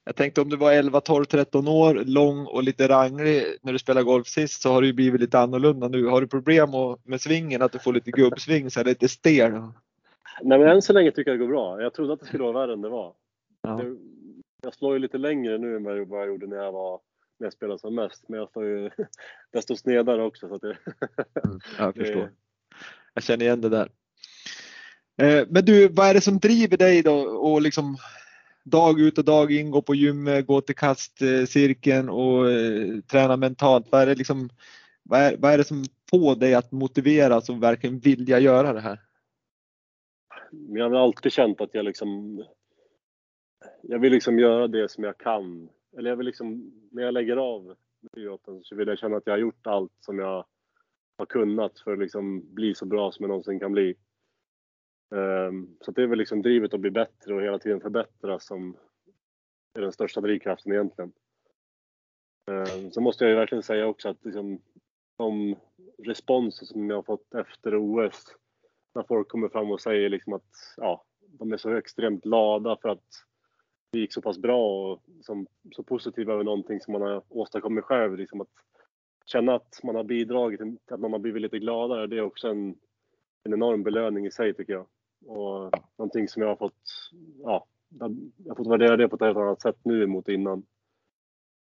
Jag 0.08 0.16
tänkte 0.16 0.42
om 0.42 0.50
du 0.50 0.58
var 0.58 0.72
11, 0.72 1.02
12, 1.02 1.26
13 1.26 1.68
år, 1.68 1.96
lång 2.06 2.46
och 2.46 2.64
lite 2.64 2.88
ranglig 2.88 3.46
när 3.62 3.74
du 3.74 3.80
spelade 3.80 4.04
golf 4.04 4.28
sist 4.28 4.62
så 4.62 4.72
har 4.72 4.82
det 4.82 4.88
ju 4.88 4.94
blivit 4.94 5.22
lite 5.22 5.40
annorlunda 5.40 5.88
nu. 5.88 6.06
Har 6.06 6.22
du 6.22 6.28
problem 6.28 6.70
med 7.04 7.22
svingen, 7.22 7.62
att 7.62 7.72
du 7.72 7.80
får 7.80 7.94
lite 7.94 8.12
gubbsving 8.12 8.72
så 8.72 8.80
är 8.80 8.84
lite 8.84 9.08
stel? 9.08 9.52
Nej 10.42 10.60
men 10.60 10.68
än 10.68 10.82
så 10.82 10.94
länge 10.94 11.12
tycker 11.12 11.32
jag 11.32 11.40
det 11.40 11.46
går 11.46 11.52
bra. 11.52 11.82
Jag 11.82 11.94
trodde 11.94 12.14
att 12.14 12.20
det 12.20 12.26
skulle 12.26 12.44
vara 12.44 12.54
värre 12.54 12.74
än 12.74 12.82
det 12.82 12.90
var. 12.90 13.14
Ja. 13.62 13.82
Jag 14.64 14.74
slår 14.74 14.94
ju 14.94 15.00
lite 15.00 15.18
längre 15.18 15.58
nu 15.58 15.76
än 15.76 15.84
vad 15.84 16.22
jag 16.22 16.28
gjorde 16.28 16.48
när 16.48 16.58
jag 16.58 16.72
var 16.72 17.00
när 17.40 17.46
jag 17.46 17.54
spelade 17.54 17.80
som 17.80 17.96
mest. 17.96 18.30
Men 18.30 18.40
jag 18.40 18.50
står 18.50 18.66
ju 18.66 18.90
desto 19.54 19.76
snedare 19.76 20.24
också. 20.24 20.48
Så 20.48 20.56
att 20.56 20.62
det, 20.62 20.78
mm, 21.46 21.60
jag 21.78 21.96
förstår. 22.06 22.32
Jag 23.14 23.24
känner 23.24 23.46
igen 23.46 23.62
det 23.62 23.70
där. 23.70 23.90
Eh, 25.22 25.48
men 25.50 25.66
du, 25.66 25.88
vad 25.88 26.08
är 26.08 26.14
det 26.14 26.22
som 26.22 26.40
driver 26.40 26.78
dig 26.78 27.02
då 27.02 27.16
och 27.22 27.62
liksom 27.62 27.98
dag 28.70 29.00
ut 29.00 29.18
och 29.18 29.26
dag 29.26 29.52
in 29.52 29.72
gå 29.72 29.82
på 29.82 29.96
gymmet, 29.96 30.48
gå 30.48 30.62
till 30.62 30.76
kastcirkeln 30.76 32.10
och 32.10 32.52
eh, 32.52 33.00
träna 33.12 33.38
mentalt? 33.38 33.88
Vad 33.92 34.02
är, 34.02 34.06
det 34.06 34.16
liksom, 34.16 34.50
vad, 35.04 35.20
är, 35.20 35.38
vad 35.38 35.54
är 35.54 35.58
det 35.58 35.64
som 35.64 35.84
får 36.10 36.36
dig 36.36 36.54
att 36.54 36.72
motiveras 36.72 37.50
och 37.50 37.64
verkligen 37.64 38.00
vilja 38.00 38.40
göra 38.40 38.74
det 38.74 38.82
här? 38.82 39.00
Jag 40.52 40.90
har 40.90 40.96
alltid 40.96 41.32
känt 41.32 41.62
att 41.62 41.74
jag 41.74 41.86
liksom 41.86 42.44
jag 43.82 44.00
vill 44.00 44.12
liksom 44.12 44.40
göra 44.40 44.68
det 44.68 44.92
som 44.92 45.04
jag 45.04 45.18
kan. 45.18 45.70
Eller 45.98 46.10
jag 46.10 46.18
vill 46.18 46.26
liksom, 46.26 46.72
när 46.92 47.04
jag 47.04 47.14
lägger 47.14 47.38
av 47.38 47.76
idrotten 48.18 48.64
så 48.64 48.76
vill 48.76 48.88
jag 48.88 49.00
känna 49.00 49.18
att 49.18 49.26
jag 49.26 49.34
har 49.34 49.40
gjort 49.40 49.68
allt 49.68 49.92
som 50.00 50.20
jag 50.20 50.46
har 51.18 51.26
kunnat 51.26 51.80
för 51.80 51.94
att 51.94 52.00
liksom 52.00 52.54
bli 52.54 52.76
så 52.76 52.86
bra 52.86 53.12
som 53.12 53.24
jag 53.24 53.30
någonsin 53.30 53.60
kan 53.60 53.72
bli. 53.72 53.96
Ehm, 55.16 55.78
så 55.82 55.92
det 55.92 56.04
är 56.04 56.08
väl 56.08 56.18
liksom 56.18 56.42
drivet 56.42 56.74
att 56.74 56.80
bli 56.80 56.92
bättre 56.92 57.36
och 57.36 57.42
hela 57.42 57.60
tiden 57.60 57.82
förbättras 57.82 58.46
som 58.46 58.78
är 59.74 59.82
den 59.82 59.92
största 59.92 60.22
drivkraften 60.22 60.72
egentligen. 60.72 61.12
Ehm, 62.52 62.92
så 62.92 63.02
måste 63.02 63.24
jag 63.24 63.32
ju 63.32 63.38
verkligen 63.38 63.64
säga 63.64 63.88
också 63.88 64.10
att 64.10 64.26
liksom, 64.26 64.62
de 65.18 65.56
responser 65.98 66.66
som 66.66 66.90
jag 66.90 66.98
har 66.98 67.04
fått 67.04 67.34
efter 67.34 67.76
OS, 67.76 68.36
när 68.96 69.04
folk 69.04 69.28
kommer 69.28 69.50
fram 69.50 69.72
och 69.72 69.82
säger 69.82 70.10
liksom 70.10 70.34
att 70.34 70.76
ja, 70.78 71.04
de 71.28 71.54
är 71.54 71.58
så 71.58 71.76
extremt 71.76 72.24
glada 72.24 72.78
för 72.82 72.90
att 72.90 73.24
det 73.92 74.00
gick 74.00 74.14
så 74.14 74.22
pass 74.22 74.38
bra 74.38 74.92
och 74.92 75.04
som, 75.22 75.48
så 75.76 75.84
positiva 75.84 76.34
över 76.34 76.44
någonting 76.44 76.82
som 76.82 76.92
man 76.92 77.02
har 77.02 77.24
åstadkommit 77.30 77.84
själv. 77.84 78.18
Liksom 78.18 78.42
att 78.42 78.52
känna 79.26 79.56
att 79.56 79.80
man 79.84 79.96
har 79.96 80.04
bidragit 80.04 80.60
till 80.60 80.78
att 80.90 81.00
man 81.00 81.12
har 81.12 81.20
blivit 81.20 81.42
lite 81.42 81.60
gladare, 81.60 82.08
det 82.08 82.18
är 82.18 82.22
också 82.22 82.48
en, 82.48 82.76
en 83.44 83.54
enorm 83.54 83.84
belöning 83.84 84.26
i 84.26 84.32
sig 84.32 84.54
tycker 84.54 84.74
jag. 84.74 84.86
Och 85.26 85.74
någonting 85.98 86.28
som 86.28 86.42
jag 86.42 86.50
har 86.50 86.56
fått, 86.56 87.12
ja, 87.44 87.66
jag 88.00 88.50
har 88.50 88.56
fått 88.56 88.72
värdera 88.72 88.98
det 88.98 89.08
på 89.08 89.16
ett 89.16 89.22
helt 89.22 89.38
annat 89.38 89.62
sätt 89.62 89.78
nu 89.84 90.08
mot 90.08 90.28
innan. 90.28 90.64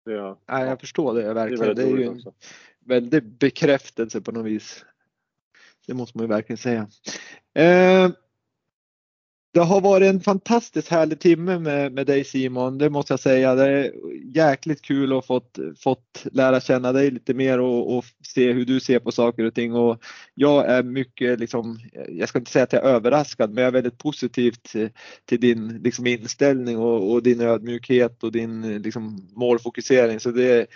Det, 0.06 0.12
ja, 0.12 0.38
jag 0.46 0.80
förstår 0.80 1.14
det 1.14 1.34
verkligen. 1.34 1.66
Det 1.66 1.72
är, 1.72 1.76
det 1.76 1.84
är 1.84 1.98
ju 1.98 2.04
en 2.04 2.16
också. 2.16 2.34
väldig 2.80 3.24
bekräftelse 3.24 4.22
på 4.22 4.32
något 4.32 4.46
vis. 4.46 4.86
Det 5.88 5.94
måste 5.94 6.18
man 6.18 6.24
ju 6.26 6.30
verkligen 6.30 6.58
säga. 6.58 6.88
Eh, 7.54 8.12
det 9.54 9.60
har 9.60 9.82
varit 9.82 10.10
en 10.10 10.20
fantastiskt 10.22 10.88
härlig 10.88 11.20
timme 11.20 11.60
med, 11.60 11.92
med 11.92 12.08
dig 12.08 12.24
Simon, 12.24 12.78
det 12.78 12.90
måste 12.90 13.14
jag 13.14 13.20
säga. 13.20 13.56
Det 13.56 13.70
är 13.70 13.92
jäkligt 14.36 14.82
kul 14.82 15.18
att 15.18 15.26
fått, 15.26 15.60
fått 15.78 16.26
lära 16.32 16.62
känna 16.62 16.92
dig 16.92 17.12
lite 17.12 17.34
mer 17.34 17.60
och, 17.60 17.98
och, 17.98 18.06
se 18.22 18.52
hur 18.52 18.66
du 18.66 18.80
ser 18.80 19.00
på 19.00 19.12
saker 19.12 19.44
och 19.44 19.54
ting. 19.54 19.74
Och 19.74 20.04
jag 20.34 20.70
är 20.70 20.84
mycket, 20.84 21.40
liksom, 21.40 21.80
jag 22.10 22.30
ska 22.30 22.40
inte 22.40 22.52
säga 22.52 22.64
att 22.64 22.74
jag 22.74 22.84
är 22.84 22.88
överraskad, 22.88 23.54
men 23.54 23.62
jag 23.62 23.68
är 23.68 23.74
väldigt 23.74 23.98
positiv 23.98 24.52
till, 24.52 24.84
eh, 24.84 24.90
till 25.26 25.40
din 25.40 25.68
liksom, 25.84 26.08
inställning 26.08 26.78
och, 26.78 27.12
och, 27.12 27.24
din 27.24 27.42
ödmjukhet 27.42 28.24
och 28.24 28.32
din 28.32 28.64
eh, 28.64 28.80
liksom, 28.80 29.28
målfokusering. 29.36 30.20
Så 30.20 30.32
det, 30.32 30.68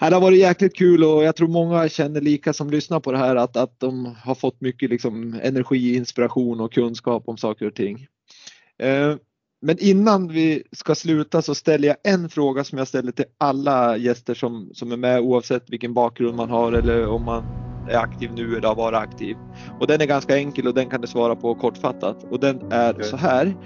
det 0.00 0.14
har 0.14 0.20
varit 0.20 0.38
jäkligt 0.38 0.76
kul 0.76 1.04
och 1.04 1.24
jag 1.24 1.36
tror 1.36 1.48
många 1.48 1.88
känner 1.88 2.20
lika 2.20 2.52
som 2.52 2.70
lyssnar 2.70 3.00
på 3.00 3.12
det 3.12 3.18
här 3.18 3.36
att, 3.36 3.56
att 3.56 3.80
de 3.80 4.14
har 4.24 4.34
fått 4.34 4.60
mycket 4.60 4.90
liksom 4.90 5.40
energi, 5.42 5.96
inspiration 5.96 6.60
och 6.60 6.72
kunskap 6.72 7.22
om 7.26 7.36
saker 7.36 7.66
och 7.66 7.74
ting. 7.74 8.06
Eh, 8.82 9.16
men 9.60 9.76
innan 9.78 10.28
vi 10.28 10.62
ska 10.72 10.94
sluta 10.94 11.42
så 11.42 11.54
ställer 11.54 11.88
jag 11.88 11.96
en 12.04 12.28
fråga 12.28 12.64
som 12.64 12.78
jag 12.78 12.88
ställer 12.88 13.12
till 13.12 13.24
alla 13.38 13.96
gäster 13.96 14.34
som, 14.34 14.70
som 14.74 14.92
är 14.92 14.96
med 14.96 15.20
oavsett 15.20 15.70
vilken 15.70 15.94
bakgrund 15.94 16.36
man 16.36 16.50
har 16.50 16.72
eller 16.72 17.08
om 17.08 17.24
man 17.24 17.44
är 17.90 17.96
aktiv 17.96 18.30
nu 18.34 18.56
eller 18.56 18.68
har 18.68 18.74
varit 18.74 18.98
aktiv. 18.98 19.36
Och 19.80 19.86
den 19.86 20.00
är 20.00 20.06
ganska 20.06 20.36
enkel 20.36 20.66
och 20.66 20.74
den 20.74 20.90
kan 20.90 21.00
du 21.00 21.06
svara 21.06 21.36
på 21.36 21.54
kortfattat 21.54 22.24
och 22.24 22.40
den 22.40 22.72
är 22.72 23.02
så 23.02 23.16
här. 23.16 23.56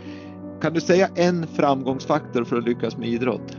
Kan 0.63 0.73
du 0.73 0.81
säga 0.81 1.09
en 1.17 1.47
framgångsfaktor 1.47 2.45
för 2.45 2.57
att 2.57 2.65
lyckas 2.65 2.97
med 2.97 3.09
idrott? 3.09 3.57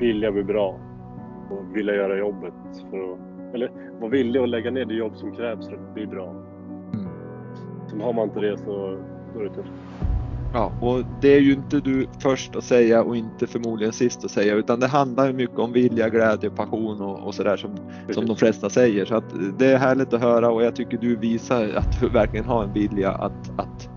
Vilja 0.00 0.32
bli 0.32 0.44
bra 0.44 0.80
och 1.50 1.76
vilja 1.76 1.94
göra 1.94 2.18
jobbet. 2.18 2.54
För 2.90 3.12
att, 3.12 3.18
eller 3.54 3.70
vara 4.00 4.10
villig 4.10 4.40
att 4.40 4.48
lägga 4.48 4.70
ner 4.70 4.84
det 4.84 4.94
jobb 4.94 5.16
som 5.16 5.36
krävs 5.36 5.68
för 5.68 5.74
att 5.74 5.94
bli 5.94 6.06
bra. 6.06 6.30
Mm. 6.30 7.08
Sen 7.90 8.00
har 8.00 8.12
man 8.12 8.24
inte 8.24 8.40
det 8.40 8.58
så 8.58 8.98
då 9.34 9.40
är 9.40 9.44
det 9.44 9.54
tufft. 9.54 9.72
Ja, 10.52 10.72
och 10.80 11.04
det 11.20 11.28
är 11.28 11.40
ju 11.40 11.52
inte 11.52 11.80
du 11.80 12.06
först 12.18 12.56
att 12.56 12.64
säga 12.64 13.02
och 13.02 13.16
inte 13.16 13.46
förmodligen 13.46 13.92
sist 13.92 14.24
att 14.24 14.30
säga 14.30 14.54
utan 14.54 14.80
det 14.80 14.86
handlar 14.86 15.26
ju 15.26 15.32
mycket 15.32 15.58
om 15.58 15.72
vilja, 15.72 16.08
glädje, 16.08 16.50
passion 16.50 17.00
och, 17.00 17.26
och 17.26 17.34
sådär 17.34 17.56
som, 17.56 17.76
som 18.10 18.26
de 18.26 18.36
flesta 18.36 18.70
säger. 18.70 19.04
Så 19.04 19.14
att 19.14 19.24
det 19.58 19.66
är 19.66 19.78
härligt 19.78 20.12
att 20.12 20.20
höra 20.20 20.50
och 20.50 20.62
jag 20.62 20.76
tycker 20.76 20.98
du 20.98 21.16
visar 21.16 21.68
att 21.76 22.00
du 22.00 22.08
verkligen 22.08 22.46
har 22.46 22.64
en 22.64 22.72
vilja 22.72 23.10
att, 23.10 23.60
att, 23.60 23.89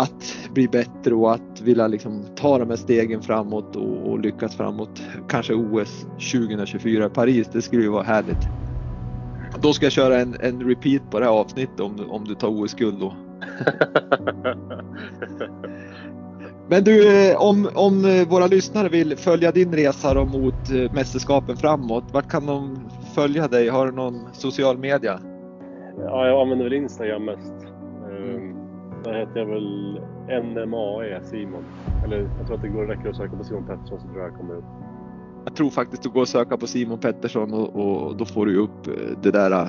att 0.00 0.36
bli 0.54 0.68
bättre 0.68 1.14
och 1.14 1.34
att 1.34 1.60
vilja 1.60 1.86
liksom 1.86 2.24
ta 2.36 2.58
de 2.58 2.70
här 2.70 2.76
stegen 2.76 3.22
framåt 3.22 3.76
och, 3.76 4.10
och 4.10 4.18
lyckas 4.18 4.56
framåt. 4.56 5.02
Kanske 5.28 5.54
OS 5.54 6.06
2024 6.32 7.06
i 7.06 7.08
Paris, 7.08 7.48
det 7.52 7.62
skulle 7.62 7.82
ju 7.82 7.88
vara 7.88 8.02
härligt. 8.02 8.48
Då 9.62 9.72
ska 9.72 9.86
jag 9.86 9.92
köra 9.92 10.20
en, 10.20 10.36
en 10.40 10.68
repeat 10.68 11.10
på 11.10 11.18
det 11.20 11.24
här 11.24 11.32
avsnittet 11.32 11.80
om, 11.80 12.10
om 12.10 12.24
du 12.24 12.34
tar 12.34 12.48
OS-guld 12.48 13.00
då. 13.00 13.14
Men 16.68 16.84
du, 16.84 17.28
eh, 17.30 17.36
om, 17.36 17.68
om 17.74 18.04
eh, 18.04 18.28
våra 18.28 18.46
lyssnare 18.46 18.88
vill 18.88 19.16
följa 19.16 19.52
din 19.52 19.72
resa 19.72 20.14
då 20.14 20.24
mot 20.24 20.70
eh, 20.70 20.92
mästerskapen 20.92 21.56
framåt, 21.56 22.04
vart 22.12 22.30
kan 22.30 22.46
de 22.46 22.88
följa 23.14 23.48
dig? 23.48 23.68
Har 23.68 23.86
du 23.86 23.92
någon 23.92 24.28
social 24.32 24.78
media? 24.78 25.20
Ja, 25.98 26.26
jag 26.26 26.40
använder 26.40 26.64
väl 26.64 26.72
Instagram 26.72 27.24
mest. 27.24 27.54
Mm. 28.10 28.53
Där 29.04 29.14
heter 29.14 29.40
jag 29.40 29.46
väl 29.46 30.00
NMAE 30.44 31.24
Simon. 31.24 31.64
Eller 32.04 32.28
jag 32.38 32.46
tror 32.46 32.56
att 32.56 32.62
det 32.62 32.68
går 32.68 32.84
räcker 32.84 33.08
att 33.08 33.16
söka 33.16 33.36
på 33.36 33.44
Simon 33.44 33.66
Pettersson 33.66 34.00
så 34.00 34.08
tror 34.08 34.22
jag 34.22 34.34
kommer 34.34 34.54
upp. 34.54 34.64
Jag 35.44 35.56
tror 35.56 35.70
faktiskt 35.70 36.02
du 36.02 36.08
går 36.08 36.20
och 36.20 36.28
söka 36.28 36.56
på 36.56 36.66
Simon 36.66 36.98
Pettersson 36.98 37.52
och, 37.52 37.76
och 37.76 38.16
då 38.16 38.24
får 38.24 38.46
du 38.46 38.56
upp 38.56 38.88
det 39.22 39.30
där 39.30 39.68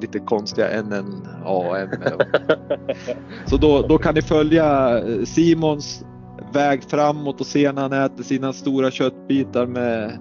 lite 0.00 0.18
konstiga 0.18 0.82
NNAM. 0.82 1.22
Så 3.46 3.56
då, 3.56 3.82
då 3.82 3.98
kan 3.98 4.14
ni 4.14 4.22
följa 4.22 4.98
eh, 4.98 5.22
Simons 5.24 6.04
väg 6.52 6.82
framåt 6.84 7.40
och 7.40 7.46
se 7.46 7.72
när 7.72 7.82
han 7.82 7.92
äter 7.92 8.22
sina 8.22 8.52
stora 8.52 8.90
köttbitar 8.90 9.66
med, 9.66 10.18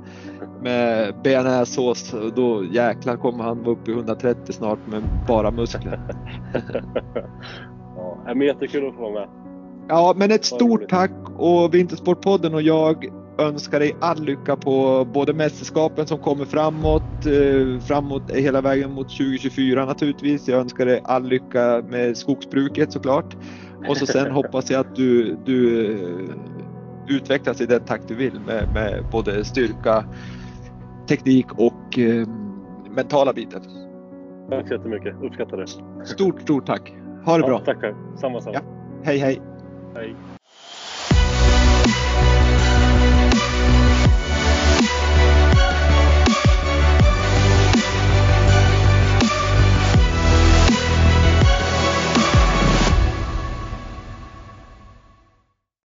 med 0.61 1.13
bearnaisesås. 1.23 2.15
Då 2.35 2.65
jäklar 2.71 3.17
kommer 3.17 3.43
han 3.43 3.63
vara 3.63 3.71
uppe 3.71 3.91
i 3.91 3.93
130 3.93 4.53
snart 4.53 4.79
med 4.87 5.03
bara 5.27 5.51
muskler. 5.51 5.99
men 8.25 8.41
jättekul 8.41 8.87
att 8.87 8.95
få 8.95 9.01
vara 9.01 9.13
med. 9.13 9.29
Ja, 9.87 10.13
men 10.17 10.31
ett 10.31 10.45
stort 10.45 10.89
tack 10.89 11.11
och 11.37 11.73
Vintersportpodden 11.73 12.53
och 12.53 12.61
jag 12.61 13.05
önskar 13.37 13.79
dig 13.79 13.95
all 14.01 14.23
lycka 14.23 14.55
på 14.55 15.07
både 15.13 15.33
mästerskapen 15.33 16.07
som 16.07 16.19
kommer 16.19 16.45
framåt, 16.45 17.25
eh, 17.25 17.79
framåt 17.79 18.31
hela 18.31 18.61
vägen 18.61 18.91
mot 18.91 19.09
2024 19.09 19.85
naturligtvis. 19.85 20.47
Jag 20.47 20.59
önskar 20.59 20.85
dig 20.85 21.01
all 21.03 21.27
lycka 21.27 21.83
med 21.89 22.17
skogsbruket 22.17 22.91
såklart. 22.91 23.35
Och 23.89 23.97
så 23.97 24.05
sen 24.05 24.31
hoppas 24.35 24.71
jag 24.71 24.79
att 24.79 24.95
du, 24.95 25.37
du 25.45 25.91
eh, 25.93 27.15
utvecklas 27.15 27.61
i 27.61 27.65
den 27.65 27.85
takt 27.85 28.07
du 28.07 28.15
vill 28.15 28.39
med, 28.45 28.73
med 28.73 29.05
både 29.11 29.45
styrka, 29.45 30.05
teknik 31.07 31.45
och 31.51 31.99
eh, 31.99 32.27
mentala 32.95 33.33
biten. 33.33 33.61
Tack 34.49 34.67
så 34.67 34.73
jättemycket, 34.73 35.15
uppskattar 35.23 35.57
det. 35.57 35.67
Stort, 36.05 36.41
stort 36.41 36.65
tack. 36.65 36.93
Ha 37.25 37.37
det 37.37 37.41
ja, 37.41 37.47
bra. 37.47 37.59
Tackar, 37.59 37.95
samma 38.17 38.41
sak. 38.41 38.53
Ja. 38.53 38.61
Hej, 39.03 39.17
hej. 39.17 39.41
Hej. 39.95 40.15